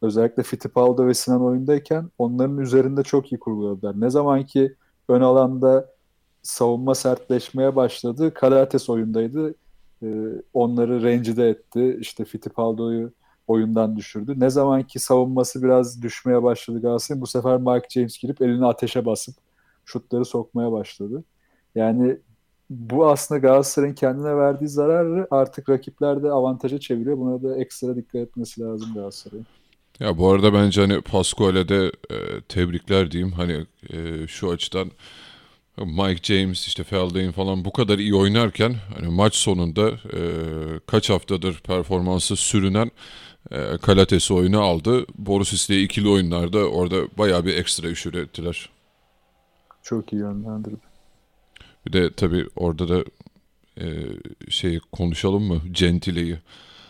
özellikle 0.02 0.44
Fittipaldo 0.44 1.08
ve 1.08 1.14
Sinan 1.14 1.44
oyundayken 1.44 2.10
onların 2.18 2.58
üzerinde 2.58 3.04
çok 3.04 3.32
iyi 3.32 3.40
kurguladılar. 3.40 4.02
Ne 4.02 4.10
zaman 4.10 4.46
ki 4.46 4.76
ön 5.10 5.22
alanda 5.22 5.90
savunma 6.42 6.96
sertleşmeye 6.96 7.76
başladı. 7.76 8.34
Karates 8.34 8.90
oyundaydı. 8.90 9.56
Ee, 10.04 10.08
onları 10.54 11.04
rencide 11.04 11.50
etti. 11.50 11.98
İşte 12.02 12.26
Fittipaldo'yu 12.26 13.12
oyundan 13.48 13.96
düşürdü. 13.96 14.34
Ne 14.38 14.50
zaman 14.50 14.84
ki 14.84 15.00
savunması 15.00 15.64
biraz 15.64 16.02
düşmeye 16.02 16.44
başladı 16.44 16.82
Galatasaray'ın 16.82 17.22
bu 17.22 17.28
sefer 17.28 17.58
Mark 17.58 17.92
James 17.92 18.20
girip 18.20 18.42
elini 18.42 18.66
ateşe 18.66 19.06
basıp 19.06 19.36
şutları 19.86 20.26
sokmaya 20.26 20.72
başladı. 20.72 21.24
Yani 21.76 22.18
bu 22.70 23.08
aslında 23.08 23.40
Galatasaray'ın 23.40 23.96
kendine 23.96 24.38
verdiği 24.38 24.68
zararı 24.68 25.28
artık 25.32 25.70
rakipler 25.70 26.24
de 26.24 26.32
avantaja 26.32 26.80
çeviriyor. 26.80 27.18
Buna 27.18 27.44
da 27.44 27.58
ekstra 27.58 27.96
dikkat 27.96 28.16
etmesi 28.22 28.62
lazım 28.62 28.94
Galatasaray'ın. 28.94 29.46
Ya 30.00 30.18
bu 30.18 30.30
arada 30.30 30.54
bence 30.54 30.82
hani 30.82 31.02
Pascual'e 31.02 31.70
de 31.70 31.92
e, 32.10 32.42
tebrikler 32.50 33.12
diyeyim. 33.12 33.32
Hani 33.32 33.66
e, 33.90 34.28
şu 34.28 34.50
açıdan 34.50 34.92
Mike 35.86 36.34
James 36.34 36.68
işte 36.68 36.84
Feldane 36.84 37.32
falan 37.32 37.66
bu 37.66 37.72
kadar 37.74 38.00
iyi 38.00 38.16
oynarken 38.16 38.76
hani 38.96 39.08
maç 39.08 39.36
sonunda 39.36 39.90
e, 39.90 40.22
kaç 40.88 41.10
haftadır 41.10 41.60
performansı 41.60 42.36
sürünen 42.36 42.92
e, 43.52 43.78
Kalates 43.82 44.32
oyunu 44.32 44.62
aldı. 44.62 45.06
Boris 45.18 45.70
ile 45.70 45.82
ikili 45.82 46.10
oyunlarda 46.10 46.70
orada 46.70 47.18
bayağı 47.18 47.46
bir 47.46 47.58
ekstra 47.58 47.90
iş 47.90 48.06
ürettiler. 48.06 48.70
Çok 49.84 50.14
iyi 50.14 50.20
yönlendirdi. 50.20 50.90
Bir 51.86 51.94
de 51.94 52.14
tabii 52.14 52.48
orada 52.56 52.90
da 52.90 53.04
e, 53.82 53.86
şey 54.50 54.80
konuşalım 54.92 55.44
mı? 55.44 55.62
Gentile'yi. 55.72 56.38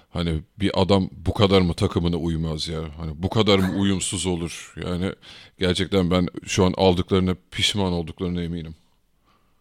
Hani 0.09 0.41
bir 0.59 0.81
adam 0.81 1.09
bu 1.25 1.33
kadar 1.33 1.61
mı 1.61 1.73
takımına 1.73 2.17
uymaz 2.17 2.67
ya? 2.67 2.79
Hani 2.97 3.11
bu 3.15 3.29
kadar 3.29 3.59
mı 3.59 3.79
uyumsuz 3.79 4.25
olur? 4.25 4.73
Yani 4.85 5.13
gerçekten 5.59 6.11
ben 6.11 6.27
şu 6.45 6.65
an 6.65 6.73
aldıklarına 6.77 7.35
pişman 7.51 7.93
olduklarına 7.93 8.41
eminim. 8.41 8.75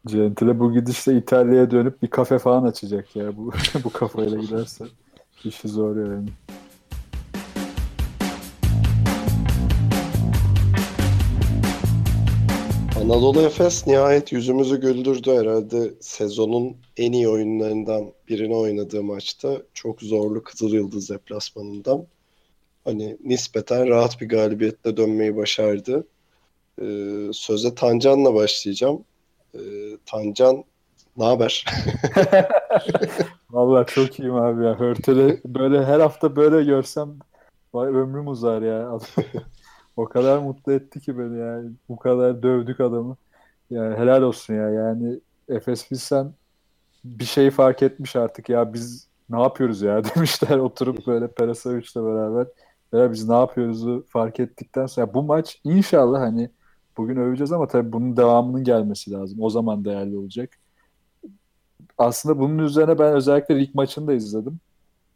Gentile 0.06 0.58
bu 0.58 0.72
gidişle 0.72 1.16
İtalya'ya 1.16 1.70
dönüp 1.70 2.02
bir 2.02 2.08
kafe 2.08 2.38
falan 2.38 2.64
açacak 2.64 3.16
ya 3.16 3.36
bu 3.36 3.52
bu 3.84 3.92
kafayla 3.92 4.40
giderse. 4.40 4.84
İşi 5.44 5.68
zor 5.68 5.96
yani. 5.96 6.28
Anadolu 13.08 13.40
Efes 13.40 13.86
nihayet 13.86 14.32
yüzümüzü 14.32 14.80
güldürdü 14.80 15.30
herhalde. 15.30 15.94
Sezonun 16.00 16.76
en 16.96 17.12
iyi 17.12 17.28
oyunlarından 17.28 18.12
birini 18.28 18.56
oynadığı 18.56 19.02
maçta 19.02 19.62
çok 19.74 20.02
zorlu 20.02 20.42
Kızıl 20.42 20.72
Yıldız 20.72 21.10
deplasmanından 21.10 22.06
hani 22.84 23.16
nispeten 23.24 23.88
rahat 23.88 24.20
bir 24.20 24.28
galibiyetle 24.28 24.96
dönmeyi 24.96 25.36
başardı. 25.36 26.06
Ee, 26.82 26.84
söze 27.32 27.74
Tancan'la 27.74 28.34
başlayacağım. 28.34 29.04
Ee, 29.54 29.58
Tancan 30.06 30.64
ne 31.16 31.24
haber? 31.24 31.64
Vallahi 33.50 33.86
çok 33.94 34.18
iyiyim 34.18 34.34
abi 34.34 34.64
ya. 34.64 34.80
Hörtel'i 34.80 35.40
böyle 35.44 35.84
her 35.84 36.00
hafta 36.00 36.36
böyle 36.36 36.64
görsem 36.64 37.18
vay 37.74 37.88
ömrüm 37.88 38.28
uzar 38.28 38.62
ya. 38.62 38.98
O 39.98 40.04
kadar 40.08 40.38
mutlu 40.38 40.72
etti 40.72 41.00
ki 41.00 41.18
beni 41.18 41.38
yani. 41.38 41.70
Bu 41.88 41.96
kadar 41.96 42.42
dövdük 42.42 42.80
adamı. 42.80 43.16
Yani 43.70 43.96
helal 43.96 44.22
olsun 44.22 44.54
ya. 44.54 44.70
Yani 44.70 45.20
Efes 45.48 45.88
Pilsen 45.88 46.32
bir 47.04 47.24
şey 47.24 47.50
fark 47.50 47.82
etmiş 47.82 48.16
artık 48.16 48.48
ya 48.48 48.74
biz 48.74 49.08
ne 49.30 49.42
yapıyoruz 49.42 49.82
ya 49.82 50.04
demişler 50.16 50.58
oturup 50.58 51.06
böyle 51.06 51.28
Perasavic'le 51.28 51.96
beraber. 51.96 52.46
Ya 52.92 53.12
biz 53.12 53.28
ne 53.28 53.34
yapıyoruzu 53.34 54.06
fark 54.08 54.40
ettikten 54.40 54.86
sonra 54.86 55.14
bu 55.14 55.22
maç 55.22 55.60
inşallah 55.64 56.20
hani 56.20 56.50
bugün 56.96 57.16
öveceğiz 57.16 57.52
ama 57.52 57.68
tabii 57.68 57.92
bunun 57.92 58.16
devamının 58.16 58.64
gelmesi 58.64 59.12
lazım. 59.12 59.42
O 59.42 59.50
zaman 59.50 59.84
değerli 59.84 60.16
olacak. 60.16 60.50
Aslında 61.98 62.38
bunun 62.38 62.58
üzerine 62.58 62.98
ben 62.98 63.12
özellikle 63.14 63.60
ilk 63.60 63.74
maçını 63.74 64.06
da 64.06 64.12
izledim. 64.12 64.60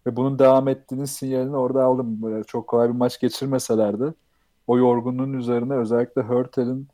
Ve 0.07 0.17
bunun 0.17 0.39
devam 0.39 0.69
ettiğinin 0.69 1.05
sinyalini 1.05 1.57
orada 1.57 1.85
aldım. 1.85 2.23
Böyle 2.23 2.45
çok 2.45 2.67
kolay 2.67 2.89
bir 2.89 2.95
maç 2.95 3.21
geçirmeselerdi 3.21 4.15
o 4.67 4.79
yorgunluğun 4.79 5.33
üzerine 5.33 5.75
özellikle 5.75 6.23
Hörtel'in 6.23 6.89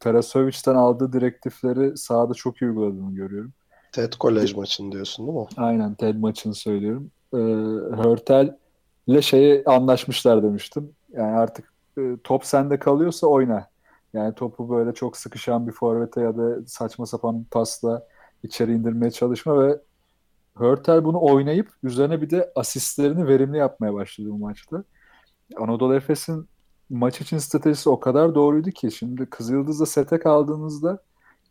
Tarasovic'den 0.00 0.74
aldığı 0.74 1.12
direktifleri 1.12 1.96
sahada 1.96 2.34
çok 2.34 2.62
iyi 2.62 2.70
uyguladığını 2.70 3.14
görüyorum. 3.14 3.52
TED 3.92 4.12
Kolej 4.12 4.54
maçını 4.54 4.92
diyorsun 4.92 5.26
değil 5.26 5.38
mi? 5.38 5.46
Aynen 5.56 5.94
TED 5.94 6.14
maçını 6.14 6.54
söylüyorum. 6.54 7.10
Ee, 7.34 7.36
Hörtel 7.96 8.56
ile 9.06 9.22
şeyi 9.22 9.64
anlaşmışlar 9.66 10.42
demiştim. 10.42 10.90
Yani 11.12 11.36
artık 11.36 11.72
e, 11.98 12.16
top 12.24 12.44
sende 12.44 12.78
kalıyorsa 12.78 13.26
oyna. 13.26 13.68
Yani 14.12 14.34
topu 14.34 14.70
böyle 14.70 14.94
çok 14.94 15.16
sıkışan 15.16 15.66
bir 15.66 15.72
forvete 15.72 16.20
ya 16.20 16.36
da 16.36 16.66
saçma 16.66 17.06
sapan 17.06 17.40
bir 17.40 17.48
pasla 17.48 18.06
içeri 18.42 18.72
indirmeye 18.72 19.10
çalışma 19.10 19.62
ve 19.62 19.78
Hörtel 20.54 21.04
bunu 21.04 21.22
oynayıp 21.22 21.68
üzerine 21.82 22.22
bir 22.22 22.30
de 22.30 22.52
asistlerini 22.54 23.26
verimli 23.26 23.56
yapmaya 23.56 23.94
başladı 23.94 24.28
bu 24.30 24.38
maçta. 24.38 24.84
Anadolu 25.56 25.94
Efes'in 25.94 26.48
maç 26.90 27.20
için 27.20 27.38
stratejisi 27.38 27.90
o 27.90 28.00
kadar 28.00 28.34
doğruydu 28.34 28.70
ki 28.70 28.90
şimdi 28.90 29.26
Kızıldız'da 29.26 29.86
sete 29.86 30.18
kaldığınızda 30.18 30.98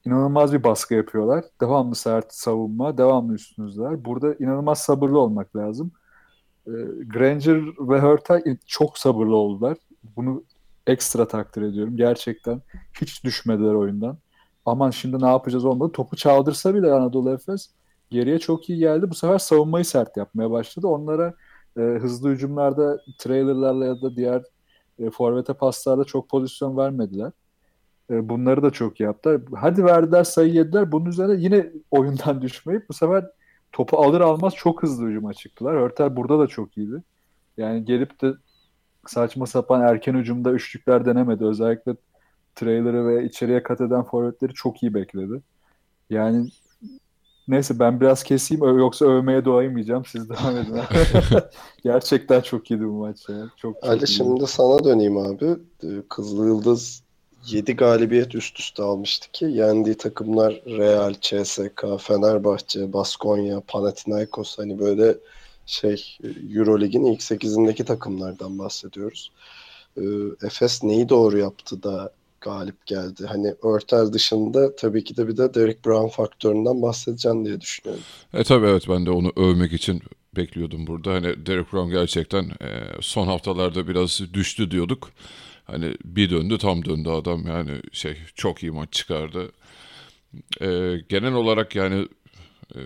inanılmaz 0.05 0.53
bir 0.53 0.63
baskı 0.63 0.93
yapıyorlar. 0.93 1.45
Devamlı 1.61 1.95
sert 1.95 2.33
savunma, 2.33 2.97
devamlı 2.97 3.33
üstünüzler. 3.33 4.05
Burada 4.05 4.35
inanılmaz 4.35 4.79
sabırlı 4.79 5.19
olmak 5.19 5.55
lazım. 5.55 5.91
E, 6.67 6.71
Granger 7.13 7.61
ve 7.79 7.99
Hurtay 7.99 8.43
çok 8.65 8.97
sabırlı 8.97 9.35
oldular. 9.35 9.77
Bunu 10.15 10.43
ekstra 10.87 11.27
takdir 11.27 11.61
ediyorum. 11.61 11.97
Gerçekten 11.97 12.61
hiç 13.01 13.23
düşmediler 13.23 13.73
oyundan. 13.73 14.17
Aman 14.65 14.89
şimdi 14.91 15.21
ne 15.21 15.27
yapacağız 15.27 15.65
olmadı. 15.65 15.91
Topu 15.91 16.15
çaldırsa 16.15 16.75
bile 16.75 16.93
Anadolu 16.93 17.33
Efes 17.33 17.69
geriye 18.09 18.39
çok 18.39 18.69
iyi 18.69 18.79
geldi. 18.79 19.09
Bu 19.09 19.15
sefer 19.15 19.39
savunmayı 19.39 19.85
sert 19.85 20.17
yapmaya 20.17 20.51
başladı. 20.51 20.87
Onlara 20.87 21.33
e, 21.77 21.81
hızlı 21.81 22.29
hücumlarda 22.29 23.01
trailerlarla 23.19 23.85
ya 23.85 24.01
da 24.01 24.15
diğer 24.15 24.43
e, 24.99 25.10
forvete 25.10 25.53
paslarda 25.53 26.03
çok 26.03 26.29
pozisyon 26.29 26.77
vermediler. 26.77 27.32
E, 28.10 28.29
bunları 28.29 28.63
da 28.63 28.71
çok 28.71 28.99
yaptılar. 28.99 29.41
Hadi 29.56 29.86
verdiler 29.86 30.23
sayı 30.23 30.53
yediler. 30.53 30.91
Bunun 30.91 31.06
üzerine 31.06 31.41
yine 31.41 31.71
oyundan 31.91 32.41
düşmeyip 32.41 32.89
bu 32.89 32.93
sefer 32.93 33.25
topu 33.71 33.97
alır 33.97 34.21
almaz 34.21 34.56
çok 34.56 34.84
hızlı 34.84 35.08
hücuma 35.08 35.34
çıktılar. 35.34 35.73
Örtel 35.73 36.15
burada 36.15 36.39
da 36.39 36.47
çok 36.47 36.77
iyiydi. 36.77 37.03
Yani 37.58 37.86
gelip 37.86 38.21
de 38.21 38.34
saçma 39.08 39.45
sapan 39.45 39.82
erken 39.82 40.15
hücumda 40.15 40.51
üçlükler 40.51 41.06
denemedi. 41.06 41.45
Özellikle 41.45 41.95
trailer'ı 42.56 43.08
ve 43.08 43.25
içeriye 43.25 43.63
kat 43.63 43.82
eden 43.82 44.03
forvetleri 44.03 44.53
çok 44.53 44.84
iyi 44.84 44.93
bekledi. 44.93 45.41
Yani 46.09 46.49
Neyse 47.47 47.79
ben 47.79 48.01
biraz 48.01 48.23
keseyim 48.23 48.79
yoksa 48.79 49.05
övmeye 49.05 49.45
doyamayacağım. 49.45 50.05
Siz 50.05 50.29
devam 50.29 50.57
edin. 50.57 50.79
Gerçekten 51.83 52.41
çok 52.41 52.71
iyiydi 52.71 52.85
bu 52.87 52.91
maç 52.91 53.29
ya. 53.29 53.35
Çok, 53.57 53.81
çok 53.81 53.83
Ali 53.83 54.07
şimdi 54.07 54.47
sana 54.47 54.83
döneyim 54.83 55.17
abi. 55.17 55.45
Ee, 55.83 55.87
Kızıl 56.09 56.47
Yıldız 56.47 57.03
7 57.47 57.75
galibiyet 57.75 58.35
üst 58.35 58.59
üste 58.59 58.83
almıştı 58.83 59.31
ki 59.31 59.45
yendiği 59.45 59.95
takımlar 59.95 60.61
Real, 60.65 61.13
CSK, 61.21 61.85
Fenerbahçe, 61.99 62.93
Baskonya, 62.93 63.61
Panathinaikos 63.67 64.57
hani 64.57 64.79
böyle 64.79 65.17
şey 65.65 66.17
Eurolig'in 66.55 67.05
ilk 67.05 67.21
8'indeki 67.21 67.85
takımlardan 67.85 68.59
bahsediyoruz. 68.59 69.31
Ee, 69.97 70.01
Efes 70.43 70.83
neyi 70.83 71.09
doğru 71.09 71.37
yaptı 71.37 71.83
da 71.83 72.11
galip 72.43 72.85
geldi. 72.85 73.25
Hani 73.27 73.53
Örtel 73.63 74.13
dışında 74.13 74.75
tabii 74.75 75.03
ki 75.03 75.17
de 75.17 75.27
bir 75.27 75.37
de 75.37 75.53
Derek 75.53 75.85
Brown 75.85 76.07
faktöründen 76.07 76.81
bahsedeceğim 76.81 77.45
diye 77.45 77.61
düşünüyorum. 77.61 78.03
E 78.33 78.43
tabii 78.43 78.65
evet 78.65 78.89
ben 78.89 79.05
de 79.05 79.11
onu 79.11 79.31
övmek 79.35 79.73
için 79.73 80.01
bekliyordum 80.35 80.87
burada. 80.87 81.13
Hani 81.13 81.45
Derek 81.45 81.73
Brown 81.73 81.91
gerçekten 81.91 82.43
e, 82.43 82.69
son 83.01 83.27
haftalarda 83.27 83.87
biraz 83.87 84.21
düştü 84.33 84.71
diyorduk. 84.71 85.11
Hani 85.65 85.95
bir 86.05 86.29
döndü 86.29 86.57
tam 86.57 86.85
döndü 86.85 87.09
adam 87.09 87.47
yani 87.47 87.71
şey 87.91 88.17
çok 88.35 88.63
iyi 88.63 88.71
maç 88.71 88.93
çıkardı. 88.93 89.51
E, 90.61 90.97
genel 91.09 91.33
olarak 91.33 91.75
yani 91.75 92.07
e, 92.76 92.82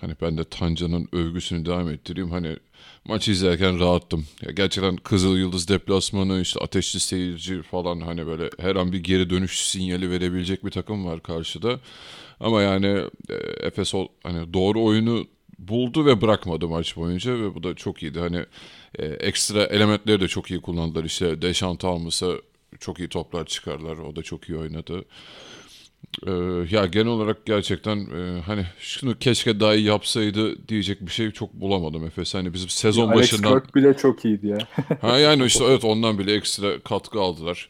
hani 0.00 0.14
ben 0.22 0.38
de 0.38 0.44
Tanca'nın 0.44 1.08
övgüsünü 1.12 1.66
devam 1.66 1.90
ettireyim. 1.90 2.30
Hani 2.30 2.56
maçı 3.04 3.30
izlerken 3.30 3.80
rahattım. 3.80 4.26
Ya 4.42 4.52
gerçekten 4.52 4.96
Kızıl 4.96 5.36
Yıldız 5.36 5.68
deplasmanı 5.68 6.40
işte 6.40 6.60
ateşli 6.60 7.00
seyirci 7.00 7.62
falan 7.62 8.00
hani 8.00 8.26
böyle 8.26 8.50
her 8.58 8.76
an 8.76 8.92
bir 8.92 8.98
geri 9.04 9.30
dönüş 9.30 9.68
sinyali 9.68 10.10
verebilecek 10.10 10.64
bir 10.64 10.70
takım 10.70 11.06
var 11.06 11.22
karşıda. 11.22 11.80
Ama 12.40 12.62
yani 12.62 13.04
e, 13.28 13.34
Efes 13.66 13.94
hani 14.22 14.54
doğru 14.54 14.84
oyunu 14.84 15.26
buldu 15.58 16.06
ve 16.06 16.20
bırakmadı 16.20 16.68
maç 16.68 16.96
boyunca 16.96 17.40
ve 17.40 17.54
bu 17.54 17.62
da 17.62 17.74
çok 17.74 18.02
iyiydi. 18.02 18.20
Hani 18.20 18.44
e, 18.98 19.06
ekstra 19.06 19.64
elementleri 19.64 20.20
de 20.20 20.28
çok 20.28 20.50
iyi 20.50 20.60
kullandılar. 20.60 21.04
İşte 21.04 21.42
Deşan 21.42 21.76
Thomas'a 21.76 22.32
çok 22.80 22.98
iyi 22.98 23.08
toplar 23.08 23.46
çıkarlar. 23.46 23.98
O 23.98 24.16
da 24.16 24.22
çok 24.22 24.48
iyi 24.48 24.58
oynadı. 24.58 25.04
Ee, 26.26 26.30
ya 26.70 26.86
genel 26.86 27.06
olarak 27.06 27.46
gerçekten 27.46 27.96
e, 27.96 28.40
hani 28.40 28.66
şunu 28.78 29.18
keşke 29.18 29.60
daha 29.60 29.74
iyi 29.74 29.86
yapsaydı 29.86 30.68
diyecek 30.68 31.00
bir 31.00 31.10
şey 31.10 31.30
çok 31.30 31.52
bulamadım 31.52 32.06
Efes. 32.06 32.34
Hani 32.34 32.54
bizim 32.54 32.68
sezon 32.68 33.08
Alex 33.08 33.18
başından... 33.18 33.52
Alex 33.52 33.62
Kirk 33.62 33.74
bile 33.74 33.96
çok 33.96 34.24
iyiydi 34.24 34.46
ya. 34.46 34.58
ha 35.00 35.18
yani 35.18 35.44
işte 35.44 35.64
evet 35.64 35.84
ondan 35.84 36.18
bile 36.18 36.34
ekstra 36.34 36.80
katkı 36.80 37.20
aldılar. 37.20 37.68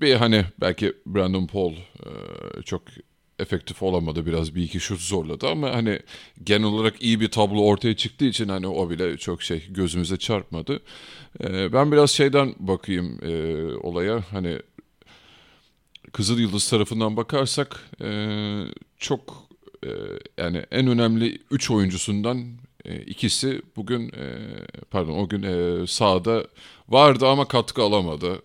Bir 0.00 0.14
hani 0.14 0.44
belki 0.60 0.92
Brandon 1.06 1.46
Paul 1.46 1.72
e, 1.72 2.62
çok 2.64 2.82
efektif 3.38 3.82
olamadı 3.82 4.26
biraz 4.26 4.54
bir 4.54 4.62
iki 4.62 4.80
şut 4.80 5.00
zorladı 5.00 5.48
ama 5.48 5.74
hani 5.74 5.98
genel 6.44 6.66
olarak 6.66 7.02
iyi 7.02 7.20
bir 7.20 7.30
tablo 7.30 7.60
ortaya 7.60 7.96
çıktığı 7.96 8.24
için 8.24 8.48
hani 8.48 8.66
o 8.66 8.90
bile 8.90 9.16
çok 9.16 9.42
şey 9.42 9.64
gözümüze 9.70 10.16
çarpmadı. 10.16 10.80
Ee, 11.44 11.72
ben 11.72 11.92
biraz 11.92 12.10
şeyden 12.10 12.54
bakayım 12.58 13.18
e, 13.22 13.64
olaya 13.76 14.24
hani 14.30 14.58
Kızıl 16.12 16.38
Yıldız 16.38 16.70
tarafından 16.70 17.16
bakarsak 17.16 17.88
e, 18.00 18.08
çok 18.98 19.48
e, 19.84 19.90
yani 20.38 20.64
en 20.70 20.86
önemli 20.86 21.38
3 21.50 21.70
oyuncusundan 21.70 22.44
e, 22.84 23.02
ikisi 23.02 23.62
bugün 23.76 24.12
pardon 24.90 25.18
o 25.18 25.28
gün 25.28 25.42
e, 25.42 25.86
sahada 25.86 26.46
vardı 26.88 27.26
ama 27.28 27.48
katkı 27.48 27.82
alamadı. 27.82 28.42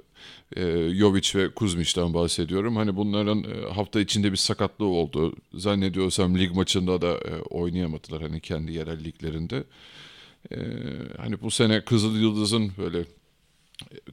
E, 0.55 0.61
Jovic 0.93 1.32
ve 1.36 1.53
Kuzmiç'ten 1.53 2.13
bahsediyorum. 2.13 2.76
Hani 2.76 2.95
bunların 2.95 3.45
hafta 3.76 3.99
içinde 3.99 4.32
bir 4.32 4.38
sakatlığı 4.38 4.86
oldu. 4.86 5.36
Zannediyorsam 5.53 6.38
lig 6.38 6.55
maçında 6.55 7.01
da 7.01 7.18
oynayamadılar 7.49 8.22
hani 8.22 8.41
kendi 8.41 8.74
yerel 8.74 9.03
liglerinde. 9.03 9.63
Hani 11.18 11.41
bu 11.41 11.51
sene 11.51 11.82
Kızıl 11.86 12.15
Yıldız'ın 12.15 12.72
böyle 12.78 13.05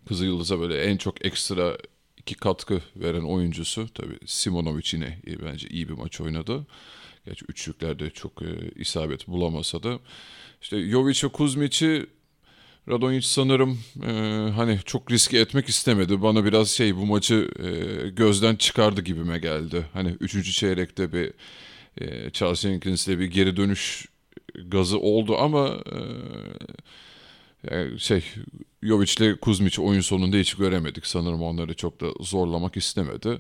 Kızıl 0.08 0.24
Yıldız'a 0.24 0.60
böyle 0.60 0.82
en 0.82 0.96
çok 0.96 1.26
ekstra 1.26 1.76
iki 2.26 2.34
katkı 2.34 2.80
veren 2.96 3.22
oyuncusu. 3.22 3.88
Tabii 3.94 4.18
Simonovic 4.26 4.88
yine 4.92 5.18
bence 5.44 5.68
iyi 5.68 5.88
bir 5.88 5.94
maç 5.94 6.20
oynadı. 6.20 6.66
Gerçi 7.26 7.44
üçlüklerde 7.48 8.10
çok 8.10 8.42
e, 8.42 8.70
isabet 8.76 9.28
bulamasa 9.28 9.82
da. 9.82 9.98
İşte 10.62 10.90
Jovic 10.90 11.20
ve 11.24 11.28
Kuzmic'i 11.28 12.06
Radonjic 12.88 13.26
sanırım 13.28 13.78
e, 14.02 14.10
hani 14.50 14.78
çok 14.84 15.10
riske 15.10 15.38
etmek 15.38 15.68
istemedi. 15.68 16.22
Bana 16.22 16.44
biraz 16.44 16.70
şey 16.70 16.96
bu 16.96 17.06
maçı 17.06 17.50
e, 17.58 18.08
gözden 18.08 18.56
çıkardı 18.56 19.00
gibime 19.02 19.38
geldi. 19.38 19.86
Hani 19.92 20.16
üçüncü 20.20 20.52
çeyrekte 20.52 21.12
bir 21.12 21.32
e, 22.00 22.30
Charles 22.30 22.60
Jenkins'le 22.60 23.08
bir 23.08 23.26
geri 23.26 23.56
dönüş 23.56 24.06
gazı 24.54 24.98
oldu 24.98 25.36
ama 25.38 25.68
e, 25.68 25.98
yani 27.70 28.00
şey 28.00 28.24
Jovic'le 28.82 29.40
Kuzmic 29.40 29.82
oyun 29.82 30.00
sonunda 30.00 30.36
hiç 30.36 30.54
göremedik. 30.54 31.06
Sanırım 31.06 31.42
onları 31.42 31.74
çok 31.74 32.00
da 32.00 32.06
zorlamak 32.20 32.76
istemedi. 32.76 33.38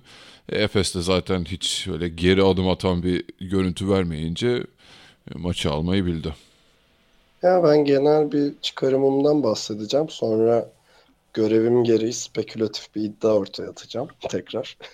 E, 0.48 0.62
Efes 0.62 0.94
de 0.94 1.02
zaten 1.02 1.44
hiç 1.44 1.88
öyle 1.88 2.08
geri 2.08 2.42
adım 2.42 2.68
atan 2.68 3.02
bir 3.02 3.24
görüntü 3.40 3.90
vermeyince 3.90 4.66
e, 5.34 5.38
maçı 5.38 5.70
almayı 5.70 6.06
bildi. 6.06 6.34
Ya 7.42 7.64
ben 7.64 7.84
genel 7.84 8.32
bir 8.32 8.52
çıkarımımdan 8.62 9.42
bahsedeceğim. 9.42 10.08
Sonra 10.08 10.70
görevim 11.32 11.84
gereği 11.84 12.12
spekülatif 12.12 12.94
bir 12.94 13.02
iddia 13.02 13.34
ortaya 13.34 13.70
atacağım 13.70 14.08
tekrar. 14.30 14.78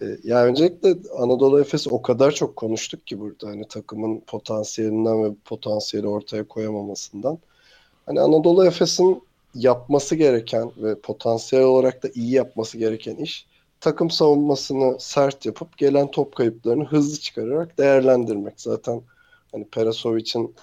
E, 0.00 0.06
ya 0.24 0.44
öncelikle 0.44 0.96
Anadolu 1.18 1.60
Efes 1.60 1.86
o 1.90 2.02
kadar 2.02 2.30
çok 2.30 2.56
konuştuk 2.56 3.06
ki 3.06 3.20
burada 3.20 3.48
hani 3.48 3.68
takımın 3.68 4.20
potansiyelinden 4.20 5.24
ve 5.24 5.34
potansiyeli 5.44 6.06
ortaya 6.08 6.48
koyamamasından. 6.48 7.38
Hani 8.06 8.20
Anadolu 8.20 8.66
Efes'in 8.66 9.22
yapması 9.54 10.14
gereken 10.16 10.72
ve 10.76 11.00
potansiyel 11.00 11.64
olarak 11.64 12.02
da 12.02 12.08
iyi 12.14 12.30
yapması 12.30 12.78
gereken 12.78 13.16
iş 13.16 13.46
takım 13.84 14.10
savunmasını 14.10 14.96
sert 15.00 15.46
yapıp 15.46 15.78
gelen 15.78 16.10
top 16.10 16.36
kayıplarını 16.36 16.84
hızlı 16.84 17.20
çıkararak 17.20 17.78
değerlendirmek. 17.78 18.60
Zaten 18.60 19.02
hani 19.52 19.64
Perasovic'in 19.64 20.54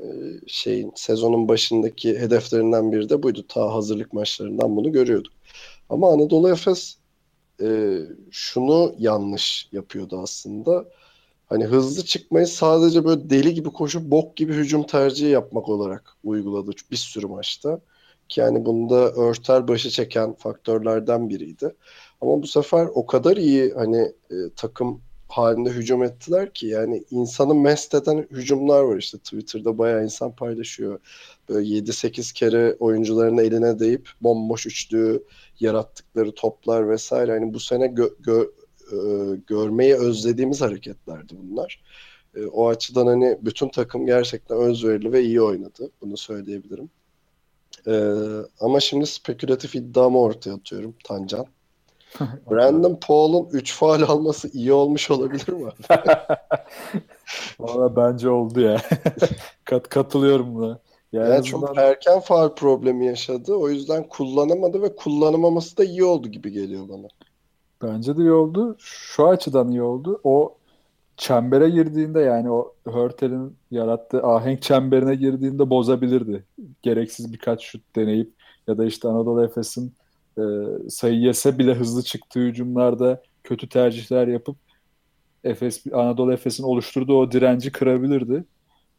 e, 0.00 0.04
şeyin 0.46 0.92
sezonun 0.94 1.48
başındaki 1.48 2.18
hedeflerinden 2.18 2.92
biri 2.92 3.08
de 3.08 3.22
buydu. 3.22 3.44
Ta 3.48 3.74
hazırlık 3.74 4.12
maçlarından 4.12 4.76
bunu 4.76 4.92
görüyorduk. 4.92 5.32
Ama 5.90 6.12
Anadolu 6.12 6.50
Efes 6.50 6.96
e, 7.62 7.98
şunu 8.30 8.94
yanlış 8.98 9.68
yapıyordu 9.72 10.20
aslında. 10.22 10.84
Hani 11.46 11.64
hızlı 11.64 12.04
çıkmayı 12.04 12.46
sadece 12.46 13.04
böyle 13.04 13.30
deli 13.30 13.54
gibi 13.54 13.70
koşup 13.70 14.02
bok 14.10 14.36
gibi 14.36 14.52
hücum 14.54 14.82
tercihi 14.86 15.30
yapmak 15.30 15.68
olarak 15.68 16.16
uyguladı 16.24 16.70
bir 16.90 16.96
sürü 16.96 17.26
maçta. 17.26 17.80
Ki 18.28 18.40
yani 18.40 18.64
bunda 18.66 19.12
örter 19.12 19.68
başı 19.68 19.90
çeken 19.90 20.34
faktörlerden 20.34 21.28
biriydi. 21.28 21.74
Ama 22.20 22.42
bu 22.42 22.46
sefer 22.46 22.88
o 22.94 23.06
kadar 23.06 23.36
iyi 23.36 23.72
hani 23.74 23.98
e, 24.30 24.34
takım 24.56 25.02
halinde 25.28 25.70
hücum 25.70 26.02
ettiler 26.02 26.54
ki 26.54 26.66
yani 26.66 27.04
insanı 27.10 27.54
mest 27.54 27.94
eden 27.94 28.26
hücumlar 28.30 28.82
var 28.82 28.96
işte 28.96 29.18
Twitter'da 29.18 29.78
bayağı 29.78 30.04
insan 30.04 30.36
paylaşıyor. 30.36 31.00
Böyle 31.48 31.68
7-8 31.68 32.32
kere 32.32 32.76
oyuncuların 32.80 33.38
eline 33.38 33.78
değip 33.78 34.08
bomboş 34.20 34.66
üçlü 34.66 35.24
yarattıkları 35.60 36.34
toplar 36.34 36.88
vesaire. 36.90 37.32
Hani 37.32 37.54
bu 37.54 37.60
sene 37.60 37.86
gö- 37.86 38.16
gö- 38.22 38.50
e, 38.92 38.96
görmeyi 39.46 39.94
özlediğimiz 39.94 40.60
hareketlerdi 40.60 41.34
bunlar. 41.42 41.82
E, 42.36 42.46
o 42.46 42.68
açıdan 42.68 43.06
hani 43.06 43.38
bütün 43.42 43.68
takım 43.68 44.06
gerçekten 44.06 44.58
özverili 44.58 45.12
ve 45.12 45.22
iyi 45.22 45.42
oynadı. 45.42 45.90
Bunu 46.00 46.16
söyleyebilirim. 46.16 46.90
E, 47.86 47.94
ama 48.60 48.80
şimdi 48.80 49.06
spekülatif 49.06 49.74
iddiamı 49.74 50.20
ortaya 50.20 50.54
atıyorum 50.54 50.94
Tancan. 51.04 51.46
Brandon 52.50 52.98
Paul'un 53.06 53.48
3 53.52 53.74
faal 53.74 54.02
alması 54.02 54.48
iyi 54.48 54.72
olmuş 54.72 55.10
olabilir 55.10 55.48
mi? 55.48 55.70
Valla 57.60 57.96
bence 57.96 58.28
oldu 58.28 58.60
ya. 58.60 58.82
Kat 59.64 59.88
katılıyorum 59.88 60.54
buna. 60.54 60.78
Yani, 61.12 61.30
yani 61.30 61.44
çok 61.44 61.78
erken 61.78 62.20
faal 62.20 62.54
problemi 62.54 63.06
yaşadı. 63.06 63.54
O 63.54 63.68
yüzden 63.68 64.08
kullanamadı 64.08 64.82
ve 64.82 64.96
kullanamaması 64.96 65.76
da 65.76 65.84
iyi 65.84 66.04
oldu 66.04 66.28
gibi 66.28 66.52
geliyor 66.52 66.88
bana. 66.88 67.08
Bence 67.82 68.16
de 68.16 68.20
iyi 68.20 68.32
oldu. 68.32 68.76
Şu 68.78 69.28
açıdan 69.28 69.70
iyi 69.70 69.82
oldu. 69.82 70.20
O 70.24 70.56
çembere 71.16 71.70
girdiğinde 71.70 72.20
yani 72.20 72.50
o 72.50 72.74
Hörtel'in 72.86 73.56
yarattığı 73.70 74.22
ahenk 74.22 74.62
çemberine 74.62 75.14
girdiğinde 75.14 75.70
bozabilirdi. 75.70 76.44
Gereksiz 76.82 77.32
birkaç 77.32 77.64
şut 77.64 77.96
deneyip 77.96 78.32
ya 78.68 78.78
da 78.78 78.84
işte 78.84 79.08
Anadolu 79.08 79.44
Efes'in 79.44 79.94
e, 80.38 80.42
sayı 80.88 81.18
yese 81.20 81.58
bile 81.58 81.74
hızlı 81.74 82.02
çıktığı 82.02 82.40
hücumlarda 82.40 83.22
kötü 83.44 83.68
tercihler 83.68 84.26
yapıp 84.28 84.56
Efes 85.44 85.84
Anadolu 85.92 86.32
Efes'in 86.32 86.62
oluşturduğu 86.62 87.18
o 87.18 87.32
direnci 87.32 87.72
kırabilirdi. 87.72 88.44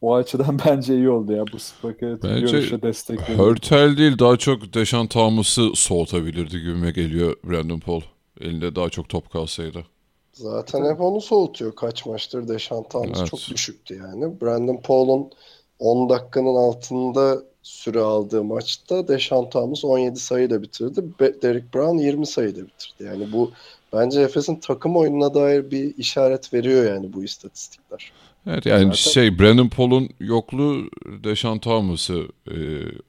O 0.00 0.14
açıdan 0.14 0.58
bence 0.66 0.94
iyi 0.94 1.10
oldu 1.10 1.32
ya 1.32 1.44
bu 1.52 1.58
spekülatif 1.58 2.30
görüşe 2.30 2.82
destek 2.82 3.20
Hörtel 3.20 3.96
değil 3.96 4.18
daha 4.18 4.36
çok 4.36 4.74
Deşan 4.74 5.06
Thomas'ı 5.06 5.70
soğutabilirdi 5.74 6.60
gibime 6.60 6.90
geliyor 6.90 7.36
Brandon 7.44 7.80
Paul. 7.80 8.00
Elinde 8.40 8.76
daha 8.76 8.88
çok 8.88 9.08
top 9.08 9.30
kalsaydı. 9.32 9.84
Zaten 10.32 10.84
hep 10.84 11.00
onu 11.00 11.20
soğutuyor. 11.20 11.76
Kaç 11.76 12.06
maçtır 12.06 12.48
Deşan 12.48 12.88
Thomas 12.88 13.18
evet. 13.18 13.30
çok 13.30 13.40
düşüktü 13.40 13.94
yani. 13.94 14.40
Brandon 14.40 14.76
Paul'un 14.76 15.30
10 15.78 16.08
dakikanın 16.08 16.54
altında 16.54 17.42
süre 17.62 18.00
aldığı 18.00 18.44
maçta 18.44 19.08
Deşan 19.08 19.50
Thomas 19.50 19.84
17 19.84 20.20
sayıyla 20.20 20.62
bitirdi. 20.62 21.04
Derek 21.42 21.74
Brown 21.74 21.98
20 21.98 22.26
sayıyla 22.26 22.62
bitirdi. 22.62 23.04
Yani 23.04 23.32
bu 23.32 23.52
bence 23.92 24.20
Efes'in 24.20 24.56
takım 24.56 24.96
oyununa 24.96 25.34
dair 25.34 25.70
bir 25.70 25.96
işaret 25.96 26.54
veriyor 26.54 26.94
yani 26.94 27.12
bu 27.12 27.24
istatistikler. 27.24 28.12
Evet 28.46 28.66
yani 28.66 28.84
Zaten... 28.84 28.92
şey 28.92 29.38
Brandon 29.38 29.68
Paul'un 29.68 30.08
yokluğu 30.20 30.90
Deşan 31.24 31.58
Thomas'ı 31.58 32.22
e, 32.50 32.56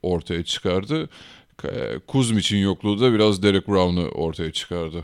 ortaya 0.04 0.44
çıkardı. 0.44 1.10
Kuzmic'in 2.08 2.58
yokluğu 2.58 3.00
da 3.00 3.14
biraz 3.14 3.44
Derek 3.44 3.68
Brown'u 3.68 4.08
ortaya 4.08 4.52
çıkardı. 4.52 5.04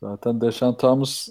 Zaten 0.00 0.40
Deşan 0.40 0.76
Thomas 0.76 1.28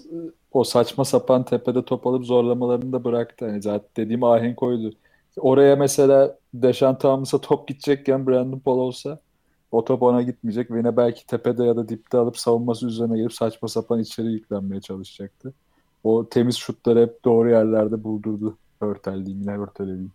o 0.52 0.64
saçma 0.64 1.04
sapan 1.04 1.44
tepede 1.44 1.84
top 1.84 2.06
alıp 2.06 2.24
zorlamalarını 2.24 2.92
da 2.92 3.04
bıraktı. 3.04 3.44
Yani 3.44 3.62
zaten 3.62 3.88
dediğim 3.96 4.24
ahenk 4.24 4.62
oydu. 4.62 4.92
Oraya 5.36 5.76
mesela 5.76 6.38
Deşan 6.54 6.98
Thomas'a 6.98 7.40
top 7.40 7.68
gidecekken 7.68 8.26
Brandon 8.26 8.58
Paul 8.58 8.78
olsa 8.78 9.18
o 9.72 9.84
top 9.84 10.02
ona 10.02 10.22
gitmeyecek 10.22 10.70
ve 10.70 10.78
yine 10.78 10.96
belki 10.96 11.26
tepede 11.26 11.64
ya 11.64 11.76
da 11.76 11.88
dipte 11.88 12.18
alıp 12.18 12.38
savunması 12.38 12.86
üzerine 12.86 13.16
gelip 13.16 13.32
saçma 13.32 13.68
sapan 13.68 14.00
içeri 14.00 14.26
yüklenmeye 14.26 14.80
çalışacaktı. 14.80 15.52
O 16.04 16.28
temiz 16.28 16.56
şutları 16.56 17.00
hep 17.00 17.24
doğru 17.24 17.50
yerlerde 17.50 18.04
buldurdu. 18.04 18.56
Örtel 18.80 19.26
diyeyim, 19.26 19.40
yine 19.40 19.58
örtel 19.58 19.86
diyeyim. 19.86 20.12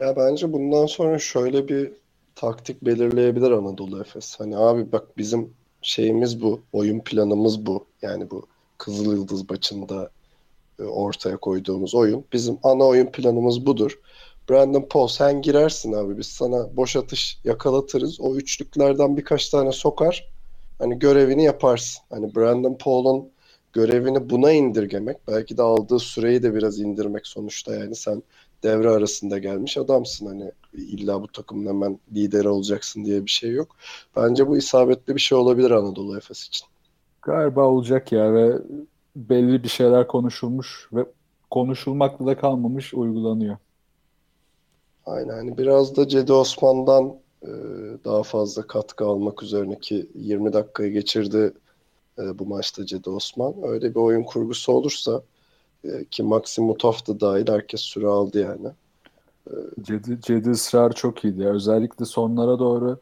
Ya 0.00 0.16
bence 0.16 0.52
bundan 0.52 0.86
sonra 0.86 1.18
şöyle 1.18 1.68
bir 1.68 1.92
taktik 2.34 2.84
belirleyebilir 2.84 3.50
Anadolu 3.50 4.00
Efes. 4.00 4.40
Hani 4.40 4.56
abi 4.56 4.92
bak 4.92 5.18
bizim 5.18 5.54
şeyimiz 5.84 6.42
bu, 6.42 6.60
oyun 6.72 7.00
planımız 7.00 7.66
bu. 7.66 7.84
Yani 8.02 8.30
bu 8.30 8.46
Kızıl 8.78 9.12
Yıldız 9.12 9.50
maçında 9.50 10.10
e, 10.78 10.82
ortaya 10.82 11.36
koyduğumuz 11.36 11.94
oyun. 11.94 12.24
Bizim 12.32 12.58
ana 12.62 12.84
oyun 12.84 13.06
planımız 13.06 13.66
budur. 13.66 13.98
Brandon 14.50 14.86
Paul 14.90 15.08
sen 15.08 15.42
girersin 15.42 15.92
abi 15.92 16.18
biz 16.18 16.26
sana 16.26 16.76
boş 16.76 16.96
atış 16.96 17.38
yakalatırız. 17.44 18.20
O 18.20 18.34
üçlüklerden 18.34 19.16
birkaç 19.16 19.48
tane 19.48 19.72
sokar. 19.72 20.28
Hani 20.78 20.98
görevini 20.98 21.44
yaparsın. 21.44 22.02
Hani 22.10 22.34
Brandon 22.34 22.74
Paul'un 22.74 23.28
görevini 23.72 24.30
buna 24.30 24.52
indirgemek 24.52 25.16
belki 25.28 25.56
de 25.56 25.62
aldığı 25.62 25.98
süreyi 25.98 26.42
de 26.42 26.54
biraz 26.54 26.80
indirmek 26.80 27.26
sonuçta 27.26 27.74
yani 27.74 27.94
sen 27.96 28.22
devre 28.64 28.90
arasında 28.90 29.38
gelmiş 29.38 29.76
adamsın 29.76 30.26
hani 30.26 30.52
illa 30.72 31.22
bu 31.22 31.28
takımın 31.28 31.66
hemen 31.66 31.98
lideri 32.14 32.48
olacaksın 32.48 33.04
diye 33.04 33.24
bir 33.24 33.30
şey 33.30 33.50
yok. 33.50 33.76
Bence 34.16 34.48
bu 34.48 34.56
isabetli 34.56 35.14
bir 35.14 35.20
şey 35.20 35.38
olabilir 35.38 35.70
Anadolu 35.70 36.16
Efes 36.16 36.48
için. 36.48 36.66
Galiba 37.22 37.62
olacak 37.62 38.12
ya 38.12 38.34
ve 38.34 38.58
belli 39.16 39.62
bir 39.62 39.68
şeyler 39.68 40.06
konuşulmuş 40.06 40.88
ve 40.92 41.06
konuşulmakla 41.50 42.26
da 42.26 42.36
kalmamış 42.36 42.94
uygulanıyor. 42.94 43.56
Aynen 45.06 45.34
hani 45.34 45.58
biraz 45.58 45.96
da 45.96 46.08
Cedi 46.08 46.32
Osman'dan 46.32 47.14
e, 47.42 47.50
daha 48.04 48.22
fazla 48.22 48.66
katkı 48.66 49.04
almak 49.04 49.42
üzerine 49.42 49.78
ki 49.78 50.06
20 50.14 50.52
dakikayı 50.52 50.92
geçirdi 50.92 51.52
e, 52.18 52.38
bu 52.38 52.46
maçta 52.46 52.86
Cedi 52.86 53.10
Osman. 53.10 53.54
Öyle 53.62 53.90
bir 53.90 54.00
oyun 54.00 54.22
kurgusu 54.22 54.72
olursa 54.72 55.22
e, 55.84 56.04
ki 56.04 56.22
Maxim 56.22 56.64
Mutaf 56.64 57.06
da 57.06 57.20
dahil 57.20 57.48
herkes 57.48 57.80
süre 57.80 58.06
aldı 58.06 58.40
yani. 58.40 58.68
E, 59.46 59.54
Cedi, 59.82 60.18
Cedi 60.20 60.50
ısrar 60.50 60.92
çok 60.92 61.24
iyiydi. 61.24 61.42
Ya. 61.42 61.50
Özellikle 61.50 62.04
sonlara 62.04 62.58
doğru 62.58 62.98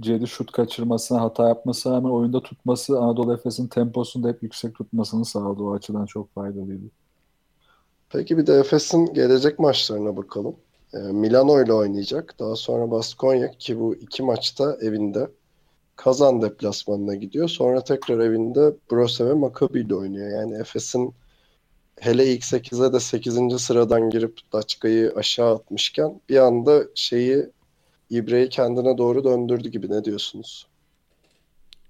Cedi 0.00 0.26
şut 0.26 0.52
kaçırmasına, 0.52 1.20
hata 1.20 1.48
yapmasına 1.48 1.96
rağmen 1.96 2.10
oyunda 2.10 2.42
tutması 2.42 2.98
Anadolu 2.98 3.34
Efes'in 3.34 3.66
temposunu 3.66 4.24
da 4.24 4.28
hep 4.28 4.42
yüksek 4.42 4.74
tutmasını 4.74 5.24
sağladı. 5.24 5.62
O 5.62 5.74
açıdan 5.74 6.06
çok 6.06 6.34
faydalıydı. 6.34 6.84
Peki 8.10 8.38
bir 8.38 8.46
de 8.46 8.54
Efes'in 8.54 9.14
gelecek 9.14 9.58
maçlarına 9.58 10.16
bakalım. 10.16 10.56
E, 10.94 10.98
Milano 10.98 11.62
ile 11.64 11.72
oynayacak. 11.72 12.34
Daha 12.38 12.56
sonra 12.56 12.90
Baskonya 12.90 13.50
ki 13.50 13.80
bu 13.80 13.94
iki 13.94 14.22
maçta 14.22 14.76
evinde. 14.80 15.30
Kazan 15.96 16.42
deplasmanına 16.42 17.14
gidiyor. 17.14 17.48
Sonra 17.48 17.84
tekrar 17.84 18.18
evinde 18.18 18.74
Brose 18.92 19.26
ve 19.26 19.34
Maccabi 19.34 19.80
ile 19.80 19.94
oynuyor. 19.94 20.30
Yani 20.30 20.54
Efes'in 20.54 21.14
hele 22.00 22.32
ilk 22.32 22.42
8'e 22.42 22.92
de 22.92 23.00
8. 23.00 23.58
sıradan 23.58 24.10
girip 24.10 24.40
Daçka'yı 24.52 25.12
aşağı 25.16 25.54
atmışken 25.54 26.20
bir 26.28 26.36
anda 26.36 26.84
şeyi 26.94 27.46
İbre'yi 28.10 28.48
kendine 28.48 28.98
doğru 28.98 29.24
döndürdü 29.24 29.68
gibi. 29.68 29.90
Ne 29.90 30.04
diyorsunuz? 30.04 30.66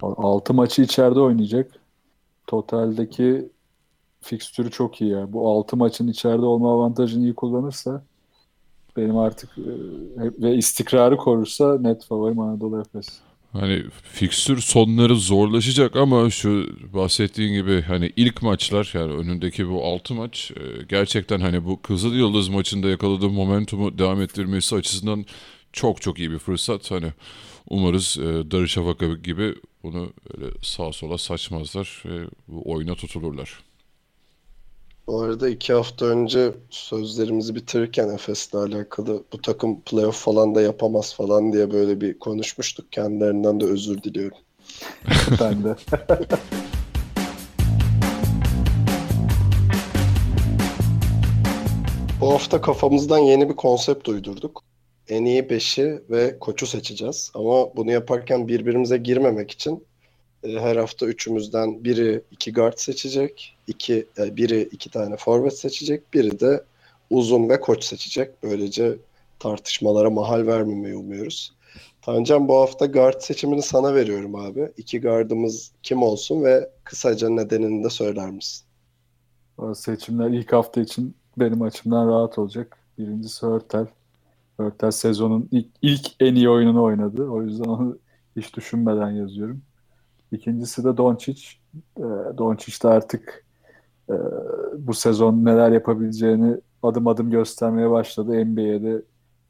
6 0.02 0.54
maçı 0.54 0.82
içeride 0.82 1.20
oynayacak. 1.20 1.72
Totaldeki 2.46 3.48
fikstürü 4.20 4.70
çok 4.70 5.00
iyi 5.00 5.10
ya. 5.10 5.32
Bu 5.32 5.48
6 5.50 5.76
maçın 5.76 6.08
içeride 6.08 6.44
olma 6.44 6.72
avantajını 6.72 7.22
iyi 7.22 7.34
kullanırsa 7.34 8.02
benim 8.96 9.16
artık 9.16 9.58
e, 9.58 9.62
ve 10.16 10.54
istikrarı 10.54 11.16
korursa 11.16 11.78
net 11.78 12.04
favorim 12.04 12.40
Anadolu 12.40 12.80
Efes. 12.80 13.20
Hani 13.52 13.84
fikstür 14.12 14.60
sonları 14.60 15.16
zorlaşacak 15.16 15.96
ama 15.96 16.30
şu 16.30 16.68
bahsettiğin 16.94 17.52
gibi 17.54 17.82
hani 17.82 18.12
ilk 18.16 18.42
maçlar 18.42 18.90
yani 18.94 19.12
önündeki 19.12 19.68
bu 19.68 19.84
6 19.84 20.14
maç 20.14 20.50
e, 20.50 20.82
gerçekten 20.88 21.40
hani 21.40 21.64
bu 21.64 21.82
Kızıl 21.82 22.14
Yıldız 22.14 22.48
maçında 22.48 22.88
yakaladığı 22.88 23.28
momentumu 23.28 23.98
devam 23.98 24.22
ettirmesi 24.22 24.76
açısından 24.76 25.26
çok 25.72 26.02
çok 26.02 26.18
iyi 26.18 26.30
bir 26.30 26.38
fırsat. 26.38 26.90
Hani 26.90 27.12
umarız 27.70 28.18
e, 28.18 28.50
Darüşşafaka 28.50 29.06
gibi 29.06 29.54
bunu 29.82 30.12
öyle 30.36 30.50
sağa 30.62 30.92
sola 30.92 31.18
saçmazlar 31.18 32.02
ve 32.06 32.26
oyuna 32.64 32.94
tutulurlar. 32.94 33.67
Bu 35.08 35.20
arada 35.22 35.48
iki 35.48 35.72
hafta 35.72 36.06
önce 36.06 36.52
sözlerimizi 36.70 37.54
bitirirken 37.54 38.08
Efes'le 38.08 38.54
alakalı 38.54 39.24
bu 39.32 39.42
takım 39.42 39.80
playoff 39.80 40.24
falan 40.24 40.54
da 40.54 40.60
yapamaz 40.62 41.14
falan 41.14 41.52
diye 41.52 41.70
böyle 41.72 42.00
bir 42.00 42.18
konuşmuştuk. 42.18 42.92
Kendilerinden 42.92 43.60
de 43.60 43.64
özür 43.64 44.02
diliyorum. 44.02 44.38
ben 45.40 45.64
de. 45.64 45.76
bu 52.20 52.32
hafta 52.32 52.60
kafamızdan 52.60 53.18
yeni 53.18 53.48
bir 53.48 53.56
konsept 53.56 54.08
uydurduk. 54.08 54.64
En 55.08 55.24
iyi 55.24 55.50
beşi 55.50 56.02
ve 56.10 56.38
koçu 56.38 56.66
seçeceğiz. 56.66 57.30
Ama 57.34 57.76
bunu 57.76 57.90
yaparken 57.90 58.48
birbirimize 58.48 58.96
girmemek 58.96 59.50
için 59.50 59.86
e, 60.44 60.48
her 60.48 60.76
hafta 60.76 61.06
üçümüzden 61.06 61.84
biri 61.84 62.22
iki 62.30 62.52
guard 62.52 62.76
seçecek, 62.76 63.57
iki 63.68 64.06
e, 64.18 64.36
biri 64.36 64.62
iki 64.62 64.90
tane 64.90 65.16
forvet 65.16 65.58
seçecek, 65.58 66.14
biri 66.14 66.40
de 66.40 66.64
uzun 67.10 67.48
ve 67.48 67.60
koç 67.60 67.84
seçecek. 67.84 68.42
Böylece 68.42 68.98
tartışmalara 69.38 70.10
mahal 70.10 70.46
vermemeyi 70.46 70.96
umuyoruz. 70.96 71.52
Tancan 72.02 72.48
bu 72.48 72.56
hafta 72.60 72.86
guard 72.86 73.20
seçimini 73.20 73.62
sana 73.62 73.94
veriyorum 73.94 74.34
abi. 74.34 74.72
İki 74.76 75.00
guardımız 75.00 75.72
kim 75.82 76.02
olsun 76.02 76.44
ve 76.44 76.70
kısaca 76.84 77.28
nedenini 77.28 77.84
de 77.84 77.90
söyler 77.90 78.30
misin? 78.30 78.64
Seçimler 79.74 80.30
ilk 80.30 80.52
hafta 80.52 80.80
için 80.80 81.14
benim 81.36 81.62
açımdan 81.62 82.08
rahat 82.08 82.38
olacak. 82.38 82.78
Birincisi 82.98 83.46
Hörtel. 83.46 83.86
Hörtel 84.56 84.90
sezonun 84.90 85.48
ilk, 85.50 85.66
ilk 85.82 86.06
en 86.20 86.34
iyi 86.34 86.50
oyununu 86.50 86.82
oynadı. 86.82 87.28
O 87.28 87.42
yüzden 87.42 87.64
onu 87.64 87.98
hiç 88.36 88.56
düşünmeden 88.56 89.10
yazıyorum. 89.10 89.62
İkincisi 90.32 90.84
de 90.84 90.96
Doncic. 90.96 91.42
E, 91.96 92.02
Doncic 92.38 92.82
de 92.82 92.88
artık 92.88 93.44
e, 94.10 94.16
bu 94.78 94.94
sezon 94.94 95.44
neler 95.44 95.70
yapabileceğini 95.70 96.56
adım 96.82 97.06
adım 97.06 97.30
göstermeye 97.30 97.90
başladı. 97.90 98.44
NBA'de 98.44 99.02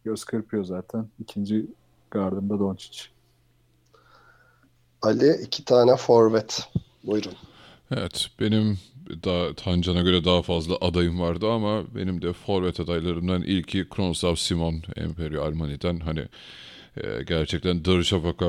göz 0.04 0.24
kırpıyor 0.24 0.64
zaten. 0.64 1.09
İkinci 1.20 1.66
gardımda 2.11 2.59
Doncic. 2.59 3.00
Ali 5.02 5.32
iki 5.42 5.64
tane 5.64 5.96
forvet. 5.96 6.68
Buyurun. 7.04 7.32
Evet 7.90 8.26
benim 8.40 8.78
daha 9.24 9.54
Tancan'a 9.54 10.02
göre 10.02 10.24
daha 10.24 10.42
fazla 10.42 10.76
adayım 10.80 11.20
vardı 11.20 11.50
ama 11.50 11.82
benim 11.94 12.22
de 12.22 12.32
forvet 12.32 12.80
adaylarımdan 12.80 13.42
ilki 13.42 13.88
Kronsav 13.88 14.34
Simon 14.34 14.82
Emperio 14.96 15.44
Almany'den 15.44 16.00
hani 16.00 16.24
e, 16.96 17.22
gerçekten 17.22 17.84
Darüşşafaka 17.84 18.46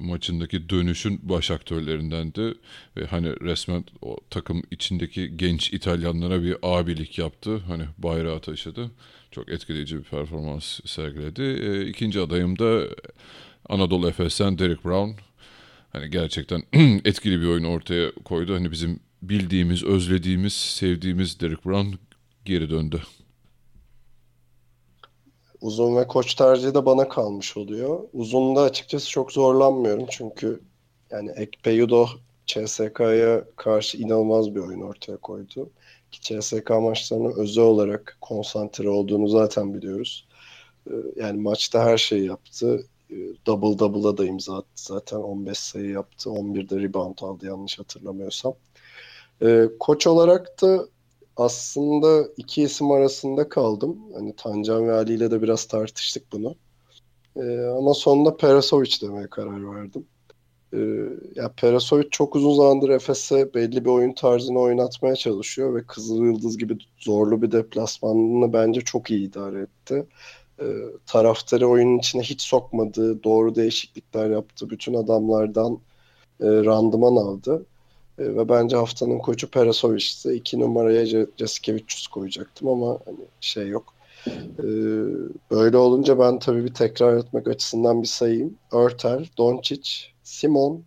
maçındaki 0.00 0.68
dönüşün 0.70 1.20
baş 1.22 1.50
aktörlerindendi. 1.50 2.54
Ve 2.96 3.06
hani 3.06 3.28
resmen 3.40 3.84
o 4.02 4.16
takım 4.30 4.62
içindeki 4.70 5.36
genç 5.36 5.72
İtalyanlara 5.72 6.42
bir 6.42 6.56
abilik 6.62 7.18
yaptı. 7.18 7.56
Hani 7.58 7.84
bayrağı 7.98 8.40
taşıdı. 8.40 8.90
Çok 9.30 9.48
etkileyici 9.48 9.98
bir 9.98 10.02
performans 10.02 10.80
sergiledi. 10.84 11.42
E, 11.42 11.86
ikinci 11.86 12.20
adayım 12.20 12.58
da 12.58 12.86
Anadolu 13.68 14.08
Efes'ten 14.08 14.58
Derek 14.58 14.84
Brown. 14.84 15.10
Hani 15.92 16.10
gerçekten 16.10 16.62
etkili 17.04 17.40
bir 17.40 17.46
oyun 17.46 17.64
ortaya 17.64 18.12
koydu. 18.24 18.54
Hani 18.54 18.70
bizim 18.70 19.00
bildiğimiz, 19.22 19.84
özlediğimiz, 19.84 20.52
sevdiğimiz 20.52 21.40
Derek 21.40 21.64
Brown 21.66 21.94
geri 22.44 22.70
döndü 22.70 23.02
uzun 25.60 25.96
ve 25.96 26.06
koç 26.06 26.34
tercihi 26.34 26.74
de 26.74 26.86
bana 26.86 27.08
kalmış 27.08 27.56
oluyor. 27.56 28.00
Uzunda 28.12 28.60
açıkçası 28.62 29.10
çok 29.10 29.32
zorlanmıyorum 29.32 30.06
çünkü 30.10 30.60
yani 31.10 31.30
Ekpeyudo 31.30 32.06
CSK'ya 32.46 33.44
karşı 33.56 33.98
inanılmaz 33.98 34.54
bir 34.54 34.60
oyun 34.60 34.80
ortaya 34.80 35.16
koydu. 35.16 35.70
Ki 36.10 36.20
CSK 36.20 36.70
maçlarının 36.70 37.32
özel 37.36 37.64
olarak 37.64 38.18
konsantre 38.20 38.88
olduğunu 38.88 39.28
zaten 39.28 39.74
biliyoruz. 39.74 40.26
Ee, 40.90 40.92
yani 41.16 41.40
maçta 41.40 41.84
her 41.84 41.98
şeyi 41.98 42.26
yaptı. 42.26 42.86
Ee, 43.10 43.14
double 43.46 43.78
double'a 43.78 44.16
da 44.18 44.24
imza 44.24 44.56
attı 44.56 44.68
zaten. 44.74 45.16
15 45.16 45.58
sayı 45.58 45.90
yaptı. 45.90 46.30
11'de 46.30 46.76
rebound 46.82 47.18
aldı 47.22 47.46
yanlış 47.46 47.78
hatırlamıyorsam. 47.78 48.54
Ee, 49.42 49.68
koç 49.80 50.06
olarak 50.06 50.62
da 50.62 50.86
aslında 51.40 52.28
iki 52.36 52.62
isim 52.62 52.90
arasında 52.90 53.48
kaldım. 53.48 53.98
Hani 54.14 54.36
Tancan 54.36 54.88
ve 54.88 54.92
Ali 54.92 55.14
ile 55.14 55.30
de 55.30 55.42
biraz 55.42 55.64
tartıştık 55.64 56.32
bunu. 56.32 56.54
Ee, 57.36 57.60
ama 57.78 57.94
sonunda 57.94 58.36
Perasovic 58.36 58.96
demeye 59.02 59.26
karar 59.26 59.76
verdim. 59.76 60.06
Ee, 60.72 60.78
ya 61.34 61.52
Perasovic 61.56 62.08
çok 62.10 62.36
uzun 62.36 62.54
zamandır 62.54 62.88
Efes'e 62.88 63.54
belli 63.54 63.84
bir 63.84 63.90
oyun 63.90 64.12
tarzını 64.12 64.58
oynatmaya 64.58 65.16
çalışıyor 65.16 65.74
ve 65.74 65.86
Kızıl 65.86 66.24
Yıldız 66.24 66.58
gibi 66.58 66.78
zorlu 66.98 67.42
bir 67.42 67.52
deplasmanını 67.52 68.52
bence 68.52 68.80
çok 68.80 69.10
iyi 69.10 69.28
idare 69.28 69.60
etti. 69.60 70.06
Ee, 70.60 70.64
taraftarı 71.06 71.68
oyunun 71.68 71.98
içine 71.98 72.22
hiç 72.22 72.42
sokmadı, 72.42 73.24
doğru 73.24 73.54
değişiklikler 73.54 74.30
yaptı, 74.30 74.70
bütün 74.70 74.94
adamlardan 74.94 75.78
e, 76.40 76.46
randıman 76.46 77.16
aldı. 77.16 77.66
E, 78.20 78.24
ve 78.36 78.48
bence 78.48 78.76
haftanın 78.76 79.18
koçu 79.18 79.50
Perasovic'ti. 79.50 80.32
İki 80.32 80.60
numaraya 80.60 81.26
Jasikevicius 81.38 82.06
koyacaktım 82.06 82.68
ama 82.68 82.98
hani 83.04 83.24
şey 83.40 83.68
yok. 83.68 83.94
E, 84.58 84.64
böyle 85.50 85.76
olunca 85.76 86.18
ben 86.18 86.38
tabii 86.38 86.64
bir 86.64 86.74
tekrar 86.74 87.16
etmek 87.16 87.48
açısından 87.48 88.02
bir 88.02 88.08
sayayım. 88.08 88.58
Örter, 88.72 89.30
Doncic, 89.38 89.90
Simon, 90.22 90.84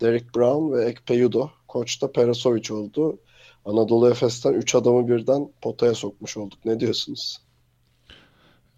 Derek 0.00 0.34
Brown 0.36 0.72
ve 0.72 0.84
Ekpeyudo. 0.84 1.50
Koç 1.68 2.02
da 2.02 2.12
Perasovic 2.12 2.74
oldu. 2.74 3.18
Anadolu 3.64 4.10
Efes'ten 4.10 4.52
3 4.54 4.74
adamı 4.74 5.08
birden 5.08 5.48
potaya 5.62 5.94
sokmuş 5.94 6.36
olduk. 6.36 6.58
Ne 6.64 6.80
diyorsunuz? 6.80 7.49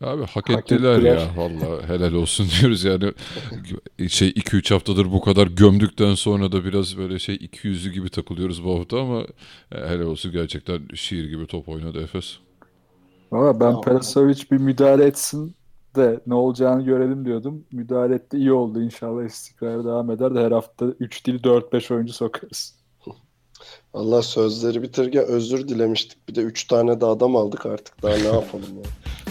Abi 0.03 0.22
hak, 0.22 0.36
hak 0.36 0.50
ettiler, 0.50 0.96
ettiler 0.96 1.16
ya 1.16 1.26
vallahi 1.36 1.88
helal 1.88 2.12
olsun 2.12 2.46
diyoruz 2.61 2.84
yani 2.84 3.12
şey 4.09 4.28
2-3 4.28 4.74
haftadır 4.74 5.12
bu 5.12 5.20
kadar 5.20 5.46
gömdükten 5.46 6.14
sonra 6.14 6.53
da 6.53 6.64
biraz 6.64 6.98
böyle 6.98 7.18
şey 7.18 7.34
200'lü 7.34 7.90
gibi 7.90 8.11
takılıyoruz 8.11 8.64
bu 8.64 8.78
hafta 8.78 9.00
ama 9.00 9.20
e, 9.72 9.88
helal 9.88 10.07
olsun 10.07 10.32
gerçekten 10.32 10.80
şiir 10.94 11.24
gibi 11.24 11.46
top 11.46 11.68
oynadı 11.68 12.03
Efes. 12.03 12.38
Ama 13.30 13.61
ben 13.61 13.80
Perasovic 13.80 14.42
bir 14.50 14.59
müdahale 14.59 15.05
etsin 15.05 15.55
de 15.96 16.20
ne 16.26 16.34
olacağını 16.34 16.84
görelim 16.84 17.24
diyordum. 17.24 17.64
Müdahale 17.72 18.14
etti 18.14 18.36
iyi 18.36 18.53
oldu 18.53 18.82
inşallah 18.82 19.24
istikrar 19.24 19.84
devam 19.84 20.11
eder 20.11 20.34
de 20.34 20.40
her 20.40 20.53
hafta 20.53 20.86
3 20.86 21.26
değil 21.26 21.42
4-5 21.42 21.94
oyuncu 21.94 22.12
sokarız. 22.12 22.74
Allah 23.94 24.22
sözleri 24.22 24.82
bitirken 24.82 25.24
özür 25.24 25.68
dilemiştik. 25.68 26.28
Bir 26.28 26.34
de 26.34 26.40
3 26.40 26.64
tane 26.64 27.00
de 27.00 27.07
adam 27.07 27.36
aldık 27.36 27.66
artık 27.66 28.03
daha 28.03 28.16
ne 28.16 28.26
yapalım 28.26 28.76
ya. 28.76 28.82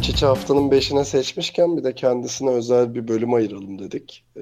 Doncic'i 0.00 0.26
haftanın 0.26 0.70
5'ine 0.70 1.04
seçmişken 1.04 1.76
bir 1.76 1.84
de 1.84 1.94
kendisine 1.94 2.50
özel 2.50 2.94
bir 2.94 3.08
bölüm 3.08 3.34
ayıralım 3.34 3.78
dedik. 3.78 4.24
Ee, 4.36 4.40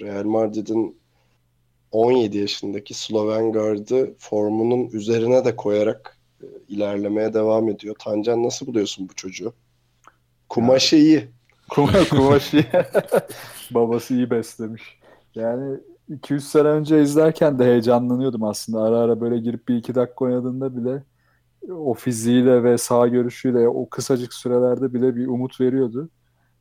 Real 0.00 0.24
Madrid'in 0.24 1.00
17 1.90 2.38
yaşındaki 2.38 2.94
Sloven 2.94 3.52
gardı 3.52 4.14
formunun 4.18 4.88
üzerine 4.92 5.44
de 5.44 5.56
koyarak 5.56 6.18
e, 6.42 6.46
ilerlemeye 6.68 7.34
devam 7.34 7.68
ediyor. 7.68 7.94
Tancan 7.98 8.42
nasıl 8.42 8.66
buluyorsun 8.66 9.08
bu 9.08 9.14
çocuğu? 9.14 9.52
Kumaşı 10.48 10.96
iyi. 10.96 11.28
Kumaşı 12.10 12.56
iyi. 12.56 12.66
Babası 13.70 14.14
iyi 14.14 14.30
beslemiş. 14.30 14.98
Yani 15.34 15.78
200 16.08 16.48
sene 16.48 16.68
önce 16.68 17.02
izlerken 17.02 17.58
de 17.58 17.64
heyecanlanıyordum 17.64 18.44
aslında. 18.44 18.82
Ara 18.82 18.98
ara 18.98 19.20
böyle 19.20 19.38
girip 19.38 19.68
bir 19.68 19.76
iki 19.76 19.94
dakika 19.94 20.24
oynadığında 20.24 20.76
bile 20.76 21.02
o 21.72 21.94
fiziğiyle 21.94 22.62
ve 22.62 22.78
sağ 22.78 23.08
görüşüyle 23.08 23.68
o 23.68 23.88
kısacık 23.88 24.34
sürelerde 24.34 24.94
bile 24.94 25.16
bir 25.16 25.26
umut 25.26 25.60
veriyordu. 25.60 26.10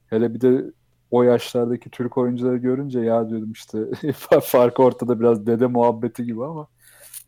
Hele 0.07 0.33
bir 0.33 0.41
de 0.41 0.71
o 1.11 1.23
yaşlardaki 1.23 1.89
Türk 1.89 2.17
oyuncuları 2.17 2.57
görünce 2.57 2.99
ya 2.99 3.29
diyordum 3.29 3.51
işte 3.51 3.79
fark 4.43 4.79
ortada 4.79 5.19
biraz 5.19 5.47
dede 5.47 5.67
muhabbeti 5.67 6.25
gibi 6.25 6.45
ama 6.45 6.67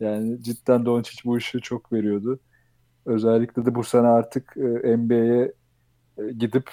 yani 0.00 0.42
cidden 0.42 0.86
Doncic 0.86 1.20
bu 1.24 1.38
işi 1.38 1.60
çok 1.60 1.92
veriyordu. 1.92 2.38
Özellikle 3.06 3.66
de 3.66 3.74
bu 3.74 3.84
sene 3.84 4.06
artık 4.06 4.56
e, 4.56 4.96
NBA'ye 4.96 5.52
e, 6.18 6.32
gidip 6.32 6.70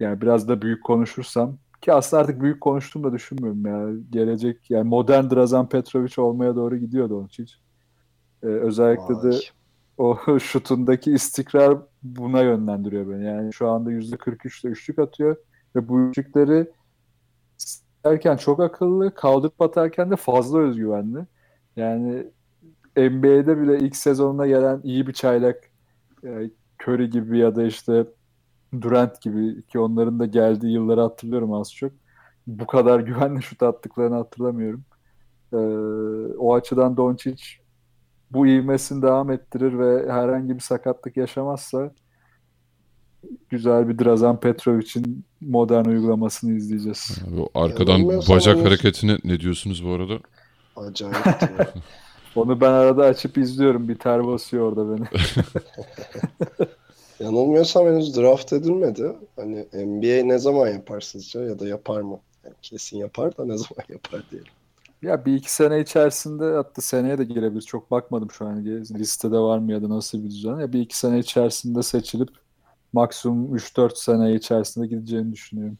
yani 0.00 0.20
biraz 0.20 0.48
da 0.48 0.62
büyük 0.62 0.84
konuşursam 0.84 1.58
ki 1.82 1.92
aslında 1.92 2.22
artık 2.22 2.42
büyük 2.42 2.60
konuştuğumu 2.60 3.04
da 3.04 3.12
düşünmüyorum 3.12 3.66
ya. 3.66 4.00
Gelecek 4.10 4.70
yani 4.70 4.88
modern 4.88 5.30
Drazan 5.30 5.68
Petrovic 5.68 6.22
olmaya 6.22 6.56
doğru 6.56 6.76
gidiyor 6.76 7.10
Doncic. 7.10 7.52
Ee, 8.42 8.46
özellikle 8.46 9.14
Vay. 9.14 9.32
de 9.32 9.38
o 10.02 10.38
şutundaki 10.40 11.12
istikrar 11.12 11.78
buna 12.02 12.42
yönlendiriyor 12.42 13.10
beni. 13.10 13.24
Yani 13.24 13.52
şu 13.52 13.68
anda 13.68 13.92
%43'te 13.92 14.68
üçlük 14.68 14.98
atıyor 14.98 15.36
ve 15.76 15.88
bu 15.88 16.00
üçlükleri 16.00 16.70
derken 18.04 18.36
çok 18.36 18.60
akıllı, 18.60 19.14
kaldırıp 19.14 19.62
atarken 19.62 20.10
de 20.10 20.16
fazla 20.16 20.58
özgüvenli. 20.58 21.26
Yani 21.76 22.26
NBA'de 22.96 23.60
bile 23.60 23.78
ilk 23.78 23.96
sezonuna 23.96 24.46
gelen 24.46 24.80
iyi 24.84 25.06
bir 25.06 25.12
çaylak 25.12 25.70
yani 26.22 26.50
Curry 26.82 27.10
gibi 27.10 27.38
ya 27.38 27.56
da 27.56 27.64
işte 27.64 28.06
Durant 28.80 29.20
gibi 29.20 29.62
ki 29.62 29.78
onların 29.78 30.18
da 30.18 30.26
geldiği 30.26 30.72
yılları 30.72 31.00
hatırlıyorum 31.00 31.52
az 31.52 31.74
çok. 31.74 31.92
Bu 32.46 32.66
kadar 32.66 33.00
güvenli 33.00 33.42
şut 33.42 33.62
attıklarını 33.62 34.14
hatırlamıyorum. 34.14 34.84
Ee, 35.52 35.56
o 36.38 36.54
açıdan 36.54 36.96
Doncic 36.96 37.61
bu 38.34 38.46
ivmesini 38.46 39.02
devam 39.02 39.30
ettirir 39.30 39.78
ve 39.78 40.12
herhangi 40.12 40.54
bir 40.54 40.60
sakatlık 40.60 41.16
yaşamazsa 41.16 41.92
güzel 43.50 43.88
bir 43.88 44.04
Drazan 44.04 44.40
Petrovic'in 44.40 45.24
modern 45.40 45.84
uygulamasını 45.84 46.56
izleyeceğiz. 46.56 47.18
Bu 47.30 47.50
arkadan 47.54 48.08
bacak 48.08 48.64
hareketine 48.64 49.18
ne 49.24 49.40
diyorsunuz 49.40 49.84
bu 49.84 49.90
arada? 49.90 50.18
Acayip. 50.76 51.16
Onu 52.36 52.60
ben 52.60 52.70
arada 52.70 53.04
açıp 53.04 53.38
izliyorum. 53.38 53.88
Bir 53.88 53.94
ter 53.94 54.26
basıyor 54.26 54.72
orada 54.72 54.96
beni. 54.96 55.06
Yanılmıyorsam 57.20 57.86
henüz 57.86 58.16
draft 58.16 58.52
edilmedi. 58.52 59.12
Hani 59.36 59.66
NBA 59.74 60.26
ne 60.26 60.38
zaman 60.38 60.68
yapar 60.68 61.00
sizce 61.00 61.38
ya 61.38 61.58
da 61.58 61.68
yapar 61.68 62.00
mı? 62.00 62.20
Yani 62.44 62.54
kesin 62.62 62.98
yapar 62.98 63.36
da 63.36 63.44
ne 63.44 63.56
zaman 63.56 63.84
yapar 63.88 64.22
diyelim. 64.30 64.52
Ya 65.02 65.24
bir 65.24 65.34
iki 65.34 65.52
sene 65.52 65.80
içerisinde 65.80 66.44
hatta 66.44 66.82
seneye 66.82 67.18
de 67.18 67.24
girebilir. 67.24 67.62
Çok 67.62 67.90
bakmadım 67.90 68.30
şu 68.30 68.46
an 68.46 68.64
listede 68.94 69.38
var 69.38 69.58
mı 69.58 69.72
ya 69.72 69.82
da 69.82 69.88
nasıl 69.88 70.24
bir 70.24 70.30
düzen. 70.30 70.58
Ya 70.60 70.72
bir 70.72 70.80
iki 70.80 70.98
sene 70.98 71.18
içerisinde 71.18 71.82
seçilip 71.82 72.28
maksimum 72.92 73.56
3-4 73.56 73.98
sene 73.98 74.34
içerisinde 74.34 74.86
gideceğini 74.86 75.32
düşünüyorum. 75.32 75.78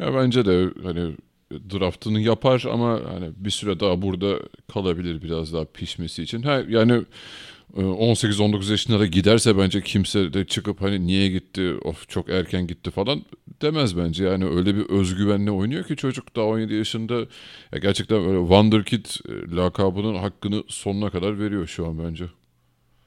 Ya 0.00 0.14
bence 0.14 0.46
de 0.46 0.70
hani 0.82 1.16
draftını 1.52 2.20
yapar 2.20 2.64
ama 2.72 3.00
hani 3.12 3.32
bir 3.36 3.50
süre 3.50 3.80
daha 3.80 4.02
burada 4.02 4.38
kalabilir 4.72 5.22
biraz 5.22 5.52
daha 5.52 5.64
pişmesi 5.64 6.22
için. 6.22 6.42
Ha, 6.42 6.62
yani 6.68 7.04
18-19 7.76 8.68
ee, 8.68 8.70
yaşında 8.70 9.00
da 9.00 9.06
giderse 9.06 9.58
bence 9.58 9.82
kimse 9.82 10.32
de 10.32 10.46
çıkıp 10.46 10.80
hani 10.80 11.06
niye 11.06 11.28
gitti, 11.28 11.74
of 11.84 12.08
çok 12.08 12.28
erken 12.28 12.66
gitti 12.66 12.90
falan 12.90 13.22
demez 13.62 13.96
bence. 13.96 14.24
Yani 14.24 14.44
öyle 14.48 14.76
bir 14.76 14.88
özgüvenle 14.88 15.50
oynuyor 15.50 15.84
ki 15.84 15.96
çocuk 15.96 16.36
daha 16.36 16.44
17 16.44 16.74
yaşında 16.74 17.14
ya 17.72 17.78
gerçekten 17.82 18.26
böyle 18.26 18.40
Wonderkid 18.40 19.06
e, 19.06 19.56
lakabının 19.56 20.14
hakkını 20.14 20.62
sonuna 20.68 21.10
kadar 21.10 21.38
veriyor 21.38 21.66
şu 21.66 21.86
an 21.86 21.98
bence. 21.98 22.24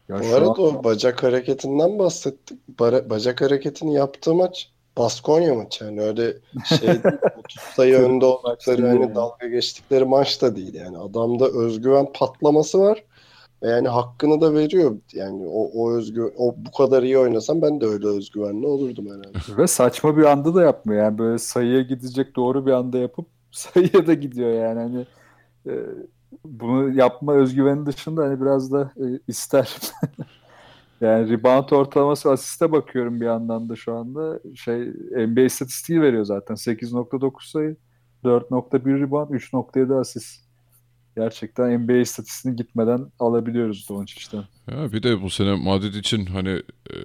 Ya 0.10 0.20
Bu 0.20 0.36
arada 0.36 0.50
an... 0.50 0.60
o 0.60 0.84
bacak 0.84 1.24
hareketinden 1.24 2.00
bahsettik. 2.00 2.60
Ba- 2.80 3.10
bacak 3.10 3.42
hareketini 3.42 3.94
yaptığı 3.94 4.34
maç 4.34 4.70
Baskonya 4.98 5.56
maçı 5.56 5.84
yani 5.84 6.02
öyle 6.02 6.34
şey 6.80 6.90
30 6.90 7.62
sayı 7.76 7.96
önde 7.96 8.26
oldukları 8.26 8.88
hani 8.88 9.16
dalga 9.16 9.48
geçtikleri 9.48 10.06
maç 10.06 10.42
da 10.42 10.56
değil 10.56 10.74
yani 10.74 10.98
adamda 10.98 11.48
özgüven 11.48 12.08
patlaması 12.14 12.80
var 12.80 13.04
yani 13.64 13.88
hakkını 13.88 14.42
da 14.42 14.54
veriyor. 14.54 14.98
Yani 15.14 15.46
o, 15.48 15.70
o 15.74 15.92
özgü 15.92 16.34
o 16.38 16.56
bu 16.58 16.72
kadar 16.72 17.04
iyi 17.04 17.18
oynasam 17.18 17.62
ben 17.62 17.82
de 17.82 17.86
öyle 17.86 18.08
özgüvenli 18.08 18.68
olurdum 18.68 19.06
herhalde. 19.06 19.38
Ve 19.58 19.68
saçma 19.68 20.18
bir 20.18 20.24
anda 20.24 20.56
da 20.56 20.64
yapmıyor. 20.64 21.04
Yani 21.04 21.18
böyle 21.18 21.38
sayıya 21.38 21.82
gidecek 21.82 22.36
doğru 22.36 22.66
bir 22.66 22.72
anda 22.72 22.98
yapıp 22.98 23.28
sayıya 23.52 24.08
da 24.08 24.14
gidiyor 24.14 24.54
yani. 24.54 24.80
Hani 24.80 25.06
e, 25.68 25.74
bunu 26.46 26.94
yapma 26.94 27.34
özgüveni 27.34 27.86
dışında 27.86 28.24
hani 28.24 28.42
biraz 28.42 28.72
da 28.72 28.92
e, 28.98 29.06
ister. 29.28 29.78
yani 31.02 31.30
rebound 31.30 31.70
ortalaması 31.70 32.32
asiste 32.32 32.72
bakıyorum 32.72 33.22
bir 33.22 33.26
yandan 33.26 33.70
da 33.70 33.76
şu 33.76 33.94
anda. 33.96 34.40
Şey 34.56 34.80
NBA 35.28 35.42
istatistiği 35.42 36.02
veriyor 36.02 36.26
zaten. 36.26 36.56
8.9 36.56 37.52
sayı, 37.52 37.76
4.1 38.24 39.00
rebound, 39.00 39.30
3.7 39.30 40.00
asist 40.00 40.43
gerçekten 41.16 41.80
NBA 41.80 41.94
istatistiğini 41.94 42.58
gitmeden 42.58 43.12
alabiliyoruz 43.20 43.90
Doncic'ten. 43.90 44.44
Ya 44.72 44.94
bir 44.94 45.04
de 45.04 45.22
bu 45.22 45.30
sene 45.30 45.56
Madrid 45.56 45.94
için 45.94 46.26
hani 46.26 46.50
e, 46.90 46.98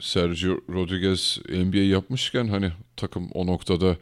Sergio 0.00 0.56
Rodriguez 0.68 1.38
NBA 1.48 1.78
yapmışken 1.78 2.48
hani 2.48 2.72
takım 2.96 3.28
o 3.34 3.46
noktada 3.46 3.96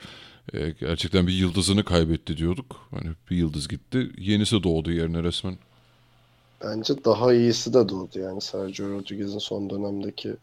e, 0.53 0.71
gerçekten 0.71 1.27
bir 1.27 1.33
yıldızını 1.33 1.85
kaybetti 1.85 2.37
diyorduk. 2.37 2.77
Hani 2.91 3.11
bir 3.31 3.37
yıldız 3.37 3.69
gitti. 3.69 4.11
Yenisi 4.19 4.63
doğdu 4.63 4.93
yerine 4.93 5.23
resmen. 5.23 5.59
Bence 6.65 7.05
daha 7.05 7.35
iyisi 7.35 7.75
de 7.75 7.89
doğdu 7.89 8.19
yani 8.19 8.41
Sergio 8.41 8.89
Rodriguez'in 8.89 9.39
son 9.39 9.71
dönemdeki 9.71 10.37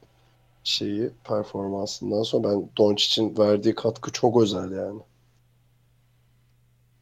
şeyi 0.64 1.10
performansından 1.24 2.24
sonra 2.24 2.50
ben 2.50 2.70
Doncic'in 2.78 3.38
verdiği 3.38 3.76
katkı 3.76 4.12
çok 4.12 4.42
özel 4.42 4.72
yani. 4.72 5.00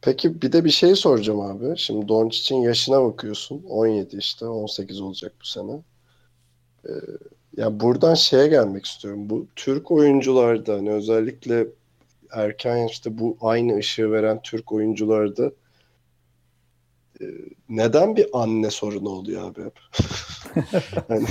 Peki 0.04 0.42
bir 0.42 0.52
de 0.52 0.64
bir 0.64 0.70
şey 0.70 0.94
soracağım 0.96 1.40
abi. 1.40 1.78
Şimdi 1.78 2.08
Doncic'in 2.08 2.60
yaşına 2.60 3.04
bakıyorsun. 3.04 3.62
17 3.68 4.16
işte 4.16 4.46
18 4.46 5.00
olacak 5.00 5.32
bu 5.40 5.46
sene. 5.46 5.82
Ee, 6.88 6.92
Ya 7.56 7.80
buradan 7.80 8.14
şeye 8.14 8.46
gelmek 8.48 8.86
istiyorum. 8.86 9.30
Bu 9.30 9.46
Türk 9.56 9.90
oyuncularda 9.90 10.74
hani 10.74 10.92
özellikle 10.92 11.66
erken 12.32 12.76
yaşta 12.76 13.18
bu 13.18 13.36
aynı 13.40 13.76
ışığı 13.78 14.12
veren 14.12 14.42
Türk 14.42 14.72
oyuncularda 14.72 15.52
neden 17.68 18.16
bir 18.16 18.26
anne 18.32 18.70
sorunu 18.70 19.08
oluyor 19.08 19.50
abi 19.50 19.64
hep? 19.64 19.78
hani 21.08 21.26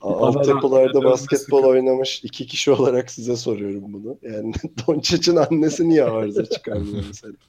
altyapılarda 0.00 1.04
basketbol 1.04 1.64
oynamış 1.64 2.24
iki 2.24 2.46
kişi 2.46 2.70
olarak 2.70 3.10
size 3.10 3.36
soruyorum 3.36 3.92
bunu. 3.92 4.18
Yani 4.22 4.52
Doncic'in 4.86 5.36
annesi 5.36 5.88
niye 5.88 6.04
arıza 6.04 6.44
çıkarmıyor 6.44 7.04
mesela? 7.08 7.34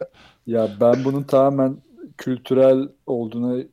Ya 0.47 0.69
ben 0.81 1.05
bunun 1.05 1.23
tamamen 1.23 1.77
kültürel 2.17 2.89
olduğuna 3.07 3.63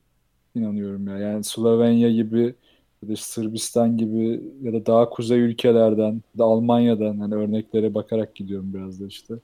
inanıyorum 0.54 1.08
ya. 1.08 1.18
Yani 1.18 1.44
Slovenya 1.44 2.10
gibi 2.10 2.54
ya 3.02 3.08
da 3.08 3.16
Sırbistan 3.16 3.96
gibi 3.96 4.40
ya 4.62 4.72
da 4.72 4.86
daha 4.86 5.10
kuzey 5.10 5.40
ülkelerden 5.40 6.22
da 6.38 6.44
Almanya'dan 6.44 7.18
hani 7.18 7.34
örneklere 7.34 7.94
bakarak 7.94 8.34
gidiyorum 8.34 8.74
biraz 8.74 9.00
da 9.00 9.06
işte. 9.06 9.34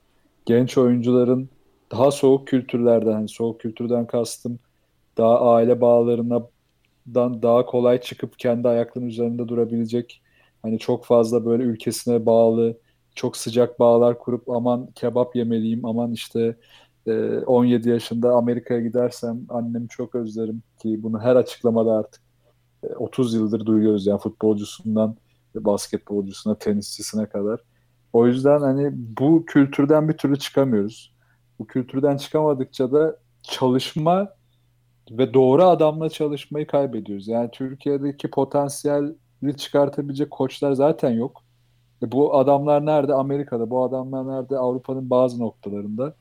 Genç 0.45 0.77
oyuncuların 0.77 1.49
daha 1.91 2.11
soğuk 2.11 2.47
kültürlerden, 2.47 3.11
hani 3.13 3.29
soğuk 3.29 3.61
kültürden 3.61 4.07
kastım 4.07 4.59
daha 5.17 5.41
aile 5.41 5.81
bağlarından 5.81 7.41
daha 7.43 7.65
kolay 7.65 8.01
çıkıp 8.01 8.39
kendi 8.39 8.67
ayaklarının 8.67 9.09
üzerinde 9.09 9.47
durabilecek 9.47 10.21
hani 10.61 10.79
çok 10.79 11.05
fazla 11.05 11.45
böyle 11.45 11.63
ülkesine 11.63 12.25
bağlı 12.25 12.77
çok 13.15 13.37
sıcak 13.37 13.79
bağlar 13.79 14.19
kurup 14.19 14.49
aman 14.49 14.87
kebap 14.95 15.35
yemeliyim 15.35 15.85
aman 15.85 16.11
işte 16.11 16.55
17 17.45 17.89
yaşında 17.89 18.31
Amerika'ya 18.31 18.79
gidersem 18.79 19.45
annemi 19.49 19.87
çok 19.89 20.15
özlerim 20.15 20.63
ki 20.81 21.03
bunu 21.03 21.19
her 21.19 21.35
açıklamada 21.35 21.91
artık 21.91 22.21
30 22.97 23.33
yıldır 23.33 23.65
duyuyoruz 23.65 24.07
yani 24.07 24.19
futbolcusundan 24.19 25.15
basketbolcusuna, 25.55 26.55
tenisçisine 26.55 27.25
kadar. 27.25 27.59
O 28.13 28.27
yüzden 28.27 28.59
hani 28.59 28.89
bu 28.93 29.45
kültürden 29.45 30.09
bir 30.09 30.13
türlü 30.13 30.39
çıkamıyoruz. 30.39 31.13
Bu 31.59 31.67
kültürden 31.67 32.17
çıkamadıkça 32.17 32.91
da 32.91 33.15
çalışma 33.43 34.29
ve 35.11 35.33
doğru 35.33 35.63
adamla 35.63 36.09
çalışmayı 36.09 36.67
kaybediyoruz. 36.67 37.27
Yani 37.27 37.49
Türkiye'deki 37.51 38.29
potansiyeli 38.29 39.57
çıkartabilecek 39.57 40.31
koçlar 40.31 40.71
zaten 40.71 41.09
yok. 41.09 41.43
E 42.03 42.11
bu 42.11 42.37
adamlar 42.37 42.85
nerede? 42.85 43.13
Amerika'da. 43.13 43.69
Bu 43.69 43.83
adamlar 43.83 44.27
nerede? 44.27 44.57
Avrupa'nın 44.57 45.09
bazı 45.09 45.39
noktalarında. 45.39 46.13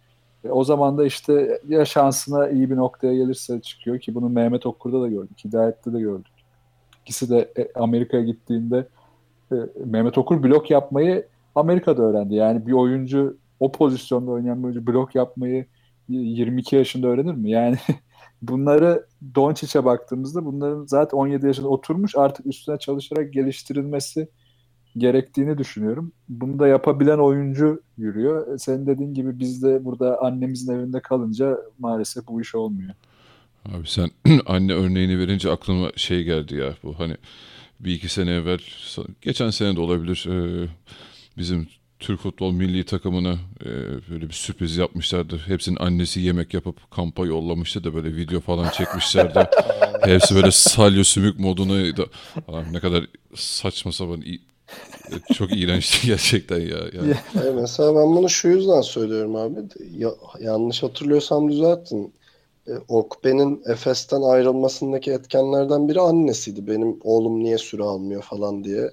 E 0.45 0.51
o 0.51 0.65
zaman 0.65 0.99
da 0.99 1.07
işte 1.07 1.61
ya 1.69 1.85
şansına 1.85 2.49
iyi 2.49 2.71
bir 2.71 2.77
noktaya 2.77 3.15
gelirse 3.15 3.61
çıkıyor 3.61 3.99
ki 3.99 4.15
bunu 4.15 4.29
Mehmet 4.29 4.67
Okur'da 4.67 5.03
da 5.03 5.09
gördük. 5.09 5.45
Hidayet'te 5.45 5.93
de 5.93 6.01
gördük. 6.01 6.33
İkisi 7.03 7.31
de 7.31 7.53
e, 7.57 7.69
Amerika'ya 7.75 8.23
gittiğinde 8.23 8.87
e, 9.53 9.55
Mehmet 9.85 10.19
Okur 10.19 10.43
blok 10.43 10.71
yapmayı 10.71 11.27
Amerika'da 11.55 12.03
öğrendi. 12.03 12.35
Yani 12.35 12.67
bir 12.67 12.73
oyuncu 12.73 13.37
o 13.61 13.73
pozisyonda 13.73 14.31
oynayan 14.31 14.65
oyuncu 14.65 14.87
blok 14.87 15.15
yapmayı 15.15 15.67
22 16.09 16.77
yaşında 16.77 17.07
öğrenir 17.09 17.35
mi? 17.35 17.51
Yani 17.51 17.77
bunları 18.43 19.07
Doncic'e 19.35 19.85
baktığımızda 19.85 20.45
bunların 20.45 20.87
zaten 20.87 21.19
17 21.19 21.47
yaşında 21.47 21.69
oturmuş 21.69 22.17
artık 22.17 22.47
üstüne 22.47 22.79
çalışarak 22.79 23.33
geliştirilmesi 23.33 24.29
gerektiğini 24.97 25.59
düşünüyorum. 25.59 26.13
Bunu 26.29 26.59
da 26.59 26.69
yapabilen 26.69 27.19
oyuncu 27.19 27.83
yürüyor. 27.97 28.55
E, 28.55 28.59
senin 28.59 28.87
dediğin 28.87 29.15
gibi 29.15 29.39
biz 29.39 29.63
de 29.63 29.85
burada 29.85 30.23
annemizin 30.23 30.75
evinde 30.75 31.01
kalınca 31.01 31.59
maalesef 31.79 32.27
bu 32.27 32.41
iş 32.41 32.55
olmuyor. 32.55 32.95
Abi 33.75 33.89
sen 33.89 34.11
anne 34.47 34.73
örneğini 34.73 35.19
verince 35.19 35.51
aklıma 35.51 35.91
şey 35.97 36.25
geldi 36.25 36.57
ya 36.57 36.75
bu 36.83 36.99
hani 36.99 37.17
bir 37.81 37.93
iki 37.95 38.09
sene 38.09 38.31
evvel 38.31 38.59
geçen 39.21 39.51
sene 39.51 39.77
de 39.77 39.81
olabilir 39.81 40.29
bizim 41.37 41.69
Türk 42.01 42.21
futbol 42.21 42.53
milli 42.53 42.85
takımına 42.85 43.33
e, 43.65 43.69
böyle 44.11 44.29
bir 44.29 44.33
sürpriz 44.33 44.77
yapmışlardı. 44.77 45.39
Hepsinin 45.47 45.77
annesi 45.81 46.21
yemek 46.21 46.55
yapıp 46.55 46.91
kampa 46.91 47.27
yollamıştı 47.27 47.85
da 47.85 47.95
böyle 47.95 48.17
video 48.17 48.41
falan 48.41 48.69
çekmişlerdi. 48.71 49.47
Hepsi 50.03 50.35
böyle 50.35 50.51
salyo 50.51 51.05
sümük 51.05 51.39
moduna 51.39 51.97
da 51.97 52.05
ne 52.73 52.81
kadar 52.81 53.07
saçma 53.35 53.93
sapan 53.93 54.23
çok 55.35 55.57
iğrençti 55.57 56.07
gerçekten 56.07 56.61
ya. 56.61 56.79
Yani. 56.93 57.15
Hayır, 57.35 57.55
mesela 57.55 57.95
ben 57.95 58.17
bunu 58.17 58.29
şu 58.29 58.49
yüzden 58.49 58.81
söylüyorum 58.81 59.37
abi. 59.37 59.61
Ya, 59.97 60.11
yanlış 60.41 60.83
hatırlıyorsam 60.83 61.51
düzelttin. 61.51 62.13
E, 62.69 62.73
Okbe'nin 62.89 63.63
Efes'ten 63.67 64.23
ayrılmasındaki 64.23 65.13
etkenlerden 65.13 65.89
biri 65.89 66.01
annesiydi. 66.01 66.67
Benim 66.67 66.97
oğlum 67.05 67.45
niye 67.45 67.59
süre 67.59 67.83
almıyor 67.83 68.23
falan 68.23 68.65
diye 68.65 68.91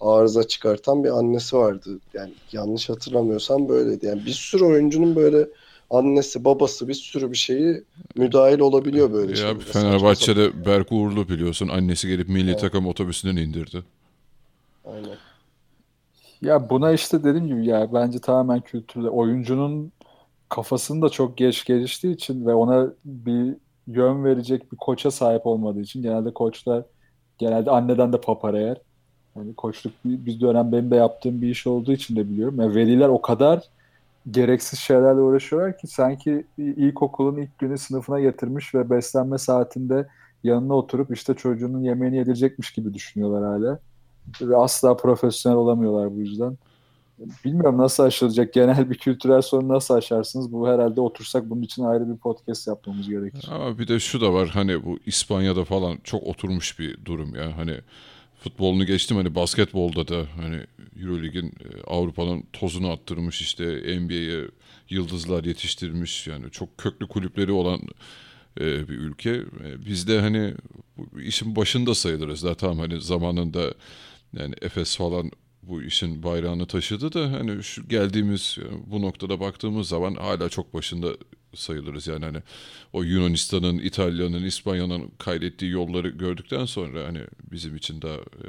arıza 0.00 0.48
çıkartan 0.48 1.04
bir 1.04 1.18
annesi 1.18 1.56
vardı. 1.56 1.98
Yani 2.14 2.32
yanlış 2.52 2.88
hatırlamıyorsam 2.88 3.68
böyleydi. 3.68 4.06
Yani 4.06 4.26
bir 4.26 4.32
sürü 4.32 4.64
oyuncunun 4.64 5.16
böyle 5.16 5.48
annesi, 5.90 6.44
babası 6.44 6.88
bir 6.88 6.94
sürü 6.94 7.32
bir 7.32 7.36
şeyi 7.36 7.84
müdahil 8.16 8.58
olabiliyor 8.58 9.12
böyle 9.12 9.30
ya 9.30 9.36
şeylere. 9.36 9.58
Fenerbahçe'de 9.58 10.66
Berk 10.66 10.92
Uğurlu 10.92 11.28
biliyorsun. 11.28 11.68
Annesi 11.68 12.08
gelip 12.08 12.28
milli 12.28 12.50
evet. 12.50 12.60
takım 12.60 12.86
otobüsünden 12.86 13.36
indirdi. 13.36 13.82
Aynen. 14.84 15.16
Ya 16.42 16.70
buna 16.70 16.92
işte 16.92 17.24
dediğim 17.24 17.46
gibi 17.46 17.66
ya 17.66 17.92
bence 17.94 18.18
tamamen 18.18 18.60
kültürle 18.60 19.08
oyuncunun 19.08 19.92
kafasını 20.48 21.02
da 21.02 21.08
çok 21.08 21.36
geç 21.36 21.64
geliştiği 21.64 22.14
için 22.14 22.46
ve 22.46 22.54
ona 22.54 22.92
bir 23.04 23.56
yön 23.86 24.24
verecek 24.24 24.72
bir 24.72 24.76
koça 24.76 25.10
sahip 25.10 25.46
olmadığı 25.46 25.80
için 25.80 26.02
genelde 26.02 26.34
koçlar 26.34 26.84
genelde 27.38 27.70
anneden 27.70 28.12
de 28.12 28.20
papara 28.20 28.60
yer. 28.60 28.76
Yani 29.38 29.54
koçluk 29.54 29.92
bir 30.04 30.40
dönem 30.40 30.72
benim 30.72 30.90
de 30.90 30.96
yaptığım 30.96 31.42
bir 31.42 31.48
iş 31.48 31.66
olduğu 31.66 31.92
için 31.92 32.16
de 32.16 32.28
biliyorum. 32.30 32.60
Yani 32.60 32.74
veliler 32.74 33.08
o 33.08 33.22
kadar 33.22 33.62
gereksiz 34.30 34.78
şeylerle 34.78 35.20
uğraşıyorlar 35.20 35.78
ki 35.78 35.86
sanki 35.86 36.44
ilkokulun 36.58 37.36
ilk 37.36 37.58
günü 37.58 37.78
sınıfına 37.78 38.20
getirmiş 38.20 38.74
ve 38.74 38.90
beslenme 38.90 39.38
saatinde 39.38 40.06
yanına 40.44 40.74
oturup 40.74 41.16
işte 41.16 41.34
çocuğunun 41.34 41.80
yemeğini 41.80 42.16
yedirecekmiş 42.16 42.70
gibi 42.70 42.94
düşünüyorlar 42.94 43.44
hala. 43.44 43.78
Ve 44.40 44.56
asla 44.56 44.96
profesyonel 44.96 45.58
olamıyorlar 45.58 46.16
bu 46.16 46.20
yüzden. 46.20 46.58
Bilmiyorum 47.44 47.78
nasıl 47.78 48.02
aşılacak. 48.02 48.52
Genel 48.52 48.90
bir 48.90 48.94
kültürel 48.94 49.42
sorun 49.42 49.68
nasıl 49.68 49.94
aşarsınız? 49.94 50.52
Bu 50.52 50.68
herhalde 50.68 51.00
otursak 51.00 51.50
bunun 51.50 51.62
için 51.62 51.84
ayrı 51.84 52.12
bir 52.12 52.16
podcast 52.16 52.66
yapmamız 52.66 53.08
gerekir. 53.08 53.48
Ama 53.52 53.78
bir 53.78 53.88
de 53.88 54.00
şu 54.00 54.20
da 54.20 54.32
var 54.32 54.48
hani 54.48 54.84
bu 54.84 54.98
İspanya'da 55.06 55.64
falan 55.64 55.98
çok 56.04 56.22
oturmuş 56.22 56.78
bir 56.78 57.04
durum 57.04 57.34
ya. 57.34 57.56
Hani 57.56 57.74
futbolunu 58.38 58.86
geçtim 58.86 59.16
hani 59.16 59.34
basketbolda 59.34 60.08
da 60.08 60.26
hani 60.36 60.60
Eurolig'in 61.00 61.46
e, 61.46 61.82
Avrupa'nın 61.86 62.44
tozunu 62.52 62.90
attırmış 62.90 63.40
işte 63.40 63.64
NBA'ye 64.00 64.44
yıldızlar 64.90 65.44
yetiştirmiş 65.44 66.26
yani 66.26 66.50
çok 66.50 66.78
köklü 66.78 67.08
kulüpleri 67.08 67.52
olan 67.52 67.80
e, 68.60 68.88
bir 68.88 68.94
ülke. 68.94 69.30
E, 69.30 69.86
biz 69.86 70.08
de 70.08 70.20
hani 70.20 70.54
işin 71.20 71.56
başında 71.56 71.94
sayılırız 71.94 72.44
da 72.44 72.54
tamam 72.54 72.78
hani 72.78 73.00
zamanında 73.00 73.74
yani 74.36 74.54
Efes 74.62 74.96
falan 74.96 75.30
bu 75.62 75.82
işin 75.82 76.22
bayrağını 76.22 76.66
taşıdı 76.66 77.12
da 77.12 77.32
hani 77.32 77.62
şu 77.62 77.88
geldiğimiz 77.88 78.58
bu 78.86 79.02
noktada 79.02 79.40
baktığımız 79.40 79.88
zaman 79.88 80.14
hala 80.14 80.48
çok 80.48 80.74
başında 80.74 81.08
sayılırız 81.54 82.06
yani 82.06 82.24
hani 82.24 82.38
o 82.92 83.02
Yunanistan'ın, 83.02 83.78
İtalya'nın, 83.78 84.44
İspanya'nın 84.44 85.10
kaydettiği 85.18 85.70
yolları 85.70 86.08
gördükten 86.08 86.64
sonra 86.64 87.06
hani 87.06 87.20
bizim 87.52 87.76
için 87.76 88.02
daha 88.02 88.14
e, 88.14 88.48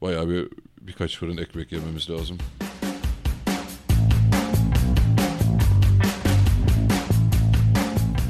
bayağı 0.00 0.28
bir 0.28 0.48
birkaç 0.80 1.18
fırın 1.18 1.36
ekmek 1.36 1.72
yememiz 1.72 2.10
lazım. 2.10 2.38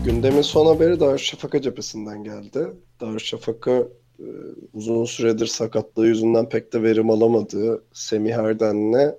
Gündemin 0.04 0.42
son 0.42 0.66
haberi 0.66 1.00
Darüşşafaka 1.00 1.62
cephesinden 1.62 2.24
geldi. 2.24 2.66
Darüşşafaka 3.00 3.88
e, 4.18 4.26
uzun 4.72 5.04
süredir 5.04 5.46
sakatlığı 5.46 6.06
yüzünden 6.06 6.48
pek 6.48 6.72
de 6.72 6.82
verim 6.82 7.10
alamadığı 7.10 7.84
Semih 7.92 8.32
Erden'le 8.32 9.14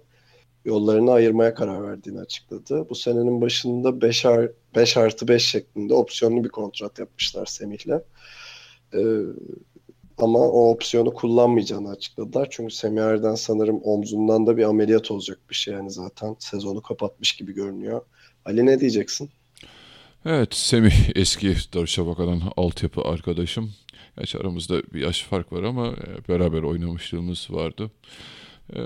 yollarını 0.66 1.12
ayırmaya 1.12 1.54
karar 1.54 1.84
verdiğini 1.84 2.20
açıkladı. 2.20 2.90
Bu 2.90 2.96
senenin 2.96 3.42
başında 3.42 4.02
5, 4.02 4.26
ar 4.26 4.52
5 4.76 4.98
artı 4.98 5.28
5 5.28 5.46
şeklinde 5.46 5.94
opsiyonlu 5.94 6.44
bir 6.44 6.50
kontrat 6.50 7.00
yapmışlar 7.00 7.46
Semih'le. 7.46 8.02
Ee, 8.94 9.00
ama 10.18 10.40
o 10.40 10.72
opsiyonu 10.72 11.14
kullanmayacağını 11.14 11.90
açıkladılar. 11.90 12.48
Çünkü 12.52 12.74
Semih 12.74 13.02
Erden 13.02 13.36
sanırım 13.36 13.82
omzundan 13.84 14.48
da 14.48 14.58
bir 14.58 14.64
ameliyat 14.64 15.12
olacak 15.12 15.40
bir 15.50 15.56
şey. 15.56 15.74
Yani 15.74 15.92
zaten 15.92 16.36
sezonu 16.40 16.82
kapatmış 16.82 17.36
gibi 17.36 17.54
görünüyor. 17.54 18.02
Ali 18.46 18.66
ne 18.66 18.80
diyeceksin? 18.80 19.30
Evet 20.26 20.54
Semih 20.54 21.10
eski 21.16 21.56
Darüşşafaka'dan 21.74 22.42
altyapı 22.58 23.02
arkadaşım. 23.02 23.74
Gerçi 24.18 24.38
aramızda 24.38 24.84
bir 24.94 25.02
yaş 25.02 25.24
fark 25.24 25.54
var 25.54 25.64
ama 25.64 25.88
e, 25.88 26.28
beraber 26.30 26.64
oynamışlığımız 26.64 27.48
vardı. 27.50 27.92
Ee, 28.76 28.82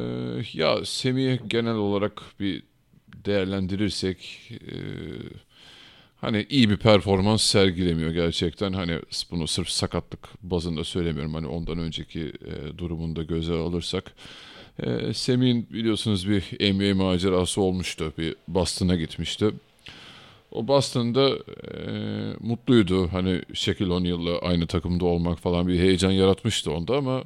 ya 0.54 0.86
Semih'i 0.86 1.40
genel 1.48 1.76
olarak 1.76 2.22
bir 2.40 2.64
değerlendirirsek 3.26 4.52
e, 4.52 4.76
hani 6.22 6.46
iyi 6.50 6.70
bir 6.70 6.78
performans 6.78 7.44
sergilemiyor 7.44 8.12
gerçekten. 8.12 8.74
Hani 8.74 9.00
bunu 9.32 9.48
sırf 9.48 9.70
sakatlık 9.70 10.20
bazında 10.42 10.84
söylemiyorum. 10.84 11.34
Hani 11.34 11.48
ondan 11.48 11.80
önceki 11.80 12.22
e, 12.22 12.78
durumunda 12.78 13.24
göze 13.24 13.54
alırsak. 13.54 14.14
E, 14.80 15.14
Semih'in 15.14 15.68
biliyorsunuz 15.70 16.30
bir 16.30 16.74
NBA 16.74 17.04
macerası 17.04 17.62
olmuştu. 17.62 18.14
Bir 18.18 18.36
Boston'a 18.48 18.96
gitmişti. 18.96 19.52
O 20.52 20.68
Boston'da 20.68 21.30
e, 21.30 21.82
mutluydu. 22.40 23.08
Hani 23.12 23.42
Shaquille 23.54 23.94
O'Neal'la 23.94 24.40
aynı 24.40 24.68
takımda 24.68 25.06
olmak 25.06 25.40
falan 25.40 25.68
bir 25.68 25.80
heyecan 25.80 26.12
yaratmıştı 26.12 26.72
onda 26.72 26.98
ama 26.98 27.24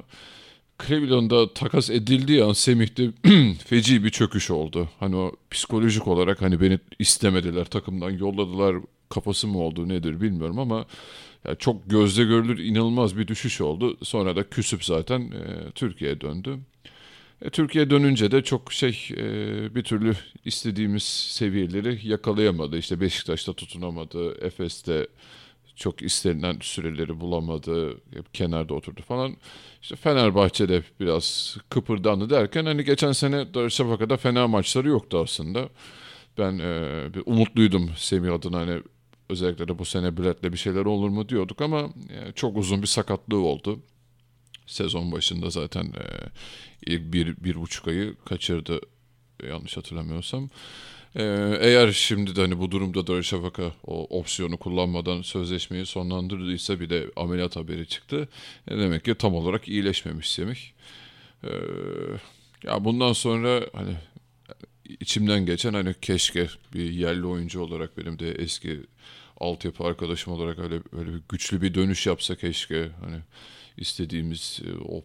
Cleveland'da 0.86 1.54
takas 1.54 1.90
edildiği 1.90 2.44
an 2.44 2.52
Semih'te 2.52 3.10
feci 3.66 4.04
bir 4.04 4.10
çöküş 4.10 4.50
oldu. 4.50 4.88
Hani 5.00 5.16
o 5.16 5.32
psikolojik 5.50 6.08
olarak 6.08 6.42
hani 6.42 6.60
beni 6.60 6.78
istemediler 6.98 7.64
takımdan 7.64 8.10
yolladılar 8.10 8.76
kafası 9.10 9.46
mı 9.46 9.58
oldu 9.58 9.88
nedir 9.88 10.20
bilmiyorum 10.20 10.58
ama 10.58 10.86
ya 11.48 11.54
çok 11.54 11.90
gözle 11.90 12.24
görülür 12.24 12.58
inanılmaz 12.58 13.18
bir 13.18 13.28
düşüş 13.28 13.60
oldu. 13.60 13.96
Sonra 14.02 14.36
da 14.36 14.48
küsüp 14.50 14.84
zaten 14.84 15.20
e, 15.20 15.70
Türkiye'ye 15.74 16.20
döndü. 16.20 16.58
E, 17.42 17.50
Türkiye 17.50 17.90
dönünce 17.90 18.30
de 18.30 18.42
çok 18.42 18.72
şey 18.72 19.08
e, 19.16 19.24
bir 19.74 19.82
türlü 19.82 20.16
istediğimiz 20.44 21.02
seviyeleri 21.02 22.08
yakalayamadı. 22.08 22.78
İşte 22.78 23.00
Beşiktaş'ta 23.00 23.52
tutunamadı, 23.52 24.46
Efes'te 24.46 25.06
çok 25.76 26.02
istenilen 26.02 26.58
süreleri 26.60 27.20
bulamadı, 27.20 27.90
hep 27.90 28.34
kenarda 28.34 28.74
oturdu 28.74 29.02
falan. 29.02 29.36
İşte 29.82 29.96
Fenerbahçe'de 29.96 30.82
biraz 31.00 31.56
kıpırdandı 31.70 32.30
derken 32.30 32.64
hani 32.64 32.84
geçen 32.84 33.12
sene 33.12 33.54
Darüşşafaka'da 33.54 34.16
fena 34.16 34.48
maçları 34.48 34.88
yoktu 34.88 35.18
aslında. 35.24 35.68
Ben 36.38 36.58
e, 36.58 37.04
bir 37.14 37.22
umutluydum 37.26 37.90
Semih 37.96 38.34
adına 38.34 38.58
hani 38.58 38.82
özellikle 39.28 39.68
de 39.68 39.78
bu 39.78 39.84
sene 39.84 40.16
Brett'le 40.16 40.52
bir 40.52 40.56
şeyler 40.58 40.84
olur 40.84 41.08
mu 41.08 41.28
diyorduk 41.28 41.60
ama 41.60 41.80
e, 42.10 42.32
çok 42.32 42.56
uzun 42.56 42.82
bir 42.82 42.86
sakatlığı 42.86 43.40
oldu. 43.40 43.80
Sezon 44.66 45.12
başında 45.12 45.50
zaten 45.50 45.84
e, 45.84 46.04
ilk 46.86 47.12
bir, 47.12 47.36
bir 47.36 47.60
buçuk 47.60 47.88
ayı 47.88 48.16
kaçırdı 48.24 48.80
yanlış 49.48 49.76
hatırlamıyorsam. 49.76 50.50
Ee, 51.16 51.58
eğer 51.60 51.92
şimdi 51.92 52.36
de 52.36 52.40
hani 52.40 52.58
bu 52.58 52.70
durumda 52.70 53.06
Darüşşafaka 53.06 53.72
o 53.86 54.18
opsiyonu 54.18 54.56
kullanmadan 54.56 55.22
sözleşmeyi 55.22 55.86
sonlandırdıysa 55.86 56.80
bir 56.80 56.90
de 56.90 57.10
ameliyat 57.16 57.56
haberi 57.56 57.86
çıktı. 57.86 58.28
E 58.68 58.78
demek 58.78 59.04
ki 59.04 59.14
tam 59.14 59.34
olarak 59.34 59.68
iyileşmemiş 59.68 60.32
Semih. 60.32 60.58
Ee, 61.44 61.48
ya 62.64 62.84
bundan 62.84 63.12
sonra 63.12 63.66
hani 63.72 63.94
içimden 65.00 65.46
geçen 65.46 65.74
hani 65.74 65.94
keşke 66.02 66.48
bir 66.74 66.90
yerli 66.90 67.26
oyuncu 67.26 67.60
olarak 67.60 67.98
benim 67.98 68.18
de 68.18 68.32
eski 68.32 68.80
altyapı 69.40 69.84
arkadaşım 69.84 70.32
olarak 70.32 70.58
öyle 70.58 70.80
öyle 70.92 71.14
bir 71.14 71.22
güçlü 71.28 71.62
bir 71.62 71.74
dönüş 71.74 72.06
yapsa 72.06 72.36
keşke 72.36 72.88
hani 73.00 73.18
istediğimiz 73.76 74.60
e, 74.66 74.70
o 74.88 75.04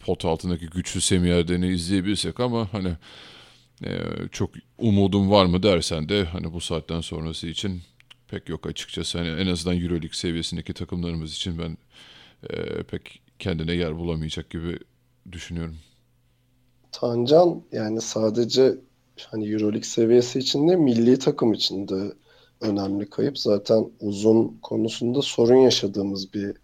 pot 0.00 0.24
altındaki 0.24 0.66
güçlü 0.66 1.00
Semih 1.00 1.74
izleyebilsek 1.74 2.40
ama 2.40 2.72
hani 2.72 2.92
e, 3.84 3.90
çok 4.32 4.50
umudum 4.78 5.30
var 5.30 5.46
mı 5.46 5.62
dersen 5.62 6.08
de 6.08 6.24
hani 6.24 6.52
bu 6.52 6.60
saatten 6.60 7.00
sonrası 7.00 7.46
için 7.46 7.82
pek 8.28 8.48
yok 8.48 8.66
açıkçası. 8.66 9.18
Hani 9.18 9.28
en 9.28 9.46
azından 9.46 9.76
Euroleague 9.76 10.12
seviyesindeki 10.12 10.74
takımlarımız 10.74 11.34
için 11.34 11.58
ben 11.58 11.76
e, 12.50 12.82
pek 12.82 13.22
kendine 13.38 13.72
yer 13.72 13.98
bulamayacak 13.98 14.50
gibi 14.50 14.78
düşünüyorum. 15.32 15.76
Tancan 16.92 17.62
yani 17.72 18.00
sadece 18.00 18.74
hani 19.30 19.48
Euroleague 19.48 19.82
seviyesi 19.82 20.38
için 20.38 20.68
de 20.68 20.76
milli 20.76 21.18
takım 21.18 21.52
için 21.52 21.88
de 21.88 22.12
önemli 22.60 23.10
kayıp. 23.10 23.38
Zaten 23.38 23.90
uzun 24.00 24.58
konusunda 24.62 25.22
sorun 25.22 25.56
yaşadığımız 25.56 26.34
bir 26.34 26.54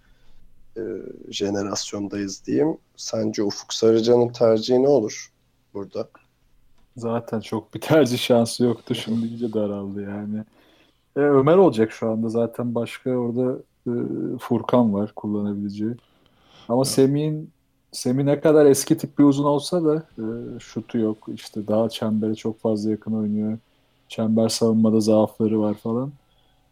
e, 0.76 0.82
jenerasyondayız 1.30 2.46
diyeyim. 2.46 2.78
Sence 2.96 3.42
Ufuk 3.42 3.74
Sarıcan'ın 3.74 4.28
tercihi 4.28 4.82
ne 4.82 4.88
olur 4.88 5.32
burada? 5.74 6.08
Zaten 6.96 7.40
çok 7.40 7.74
bir 7.74 7.80
tercih 7.80 8.18
şansı 8.18 8.64
yoktu. 8.64 8.94
Şimdi 8.94 9.26
iyice 9.26 9.52
daraldı 9.52 10.02
yani. 10.02 10.44
E, 11.16 11.20
Ömer 11.20 11.56
olacak 11.56 11.92
şu 11.92 12.10
anda. 12.10 12.28
Zaten 12.28 12.74
başka 12.74 13.10
orada 13.10 13.58
e, 13.86 13.92
Furkan 14.38 14.94
var 14.94 15.12
kullanabileceği. 15.16 15.94
Ama 16.68 16.84
Semih'in 16.84 17.50
Semih 17.92 18.24
ne 18.24 18.40
kadar 18.40 18.66
eski 18.66 18.98
tip 18.98 19.18
bir 19.18 19.24
uzun 19.24 19.44
olsa 19.44 19.84
da 19.84 19.96
e, 20.18 20.24
şutu 20.60 20.98
yok. 20.98 21.28
İşte 21.34 21.66
daha 21.68 21.88
çembere 21.88 22.34
çok 22.34 22.60
fazla 22.60 22.90
yakın 22.90 23.12
oynuyor. 23.12 23.58
Çember 24.08 24.48
savunmada 24.48 25.00
zaafları 25.00 25.60
var 25.60 25.74
falan. 25.74 26.12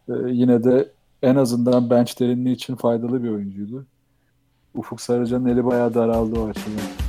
E, 0.08 0.12
yine 0.30 0.64
de 0.64 0.88
en 1.22 1.36
azından 1.36 1.90
bench 1.90 2.20
derinliği 2.20 2.54
için 2.54 2.76
faydalı 2.76 3.22
bir 3.22 3.30
oyuncuydu. 3.30 3.84
Ufuk 4.74 5.00
Sarıcan'ın 5.00 5.46
eli 5.46 5.64
bayağı 5.64 5.94
daraldı 5.94 6.40
o 6.40 6.48
açıdan. 6.48 6.99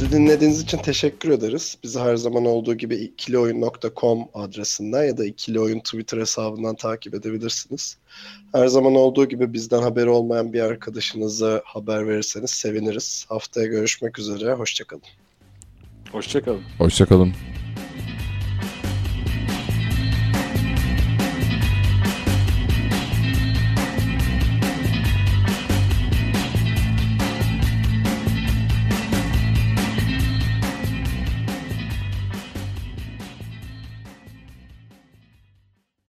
Bizi 0.00 0.12
dinlediğiniz 0.12 0.60
için 0.60 0.78
teşekkür 0.78 1.30
ederiz. 1.30 1.78
Bizi 1.82 2.00
her 2.00 2.16
zaman 2.16 2.44
olduğu 2.44 2.74
gibi 2.74 2.96
ikilioyun.com 2.96 4.28
adresinden 4.34 5.04
ya 5.04 5.18
da 5.18 5.24
ikilioyun 5.24 5.80
Twitter 5.80 6.18
hesabından 6.18 6.74
takip 6.74 7.14
edebilirsiniz. 7.14 7.96
Her 8.52 8.66
zaman 8.66 8.94
olduğu 8.94 9.28
gibi 9.28 9.52
bizden 9.52 9.82
haberi 9.82 10.08
olmayan 10.08 10.52
bir 10.52 10.60
arkadaşınıza 10.60 11.62
haber 11.64 12.08
verirseniz 12.08 12.50
seviniriz. 12.50 13.26
Haftaya 13.28 13.66
görüşmek 13.66 14.18
üzere. 14.18 14.52
Hoşçakalın. 14.52 15.02
Hoşçakalın. 16.12 16.62
Hoşçakalın. 16.78 17.32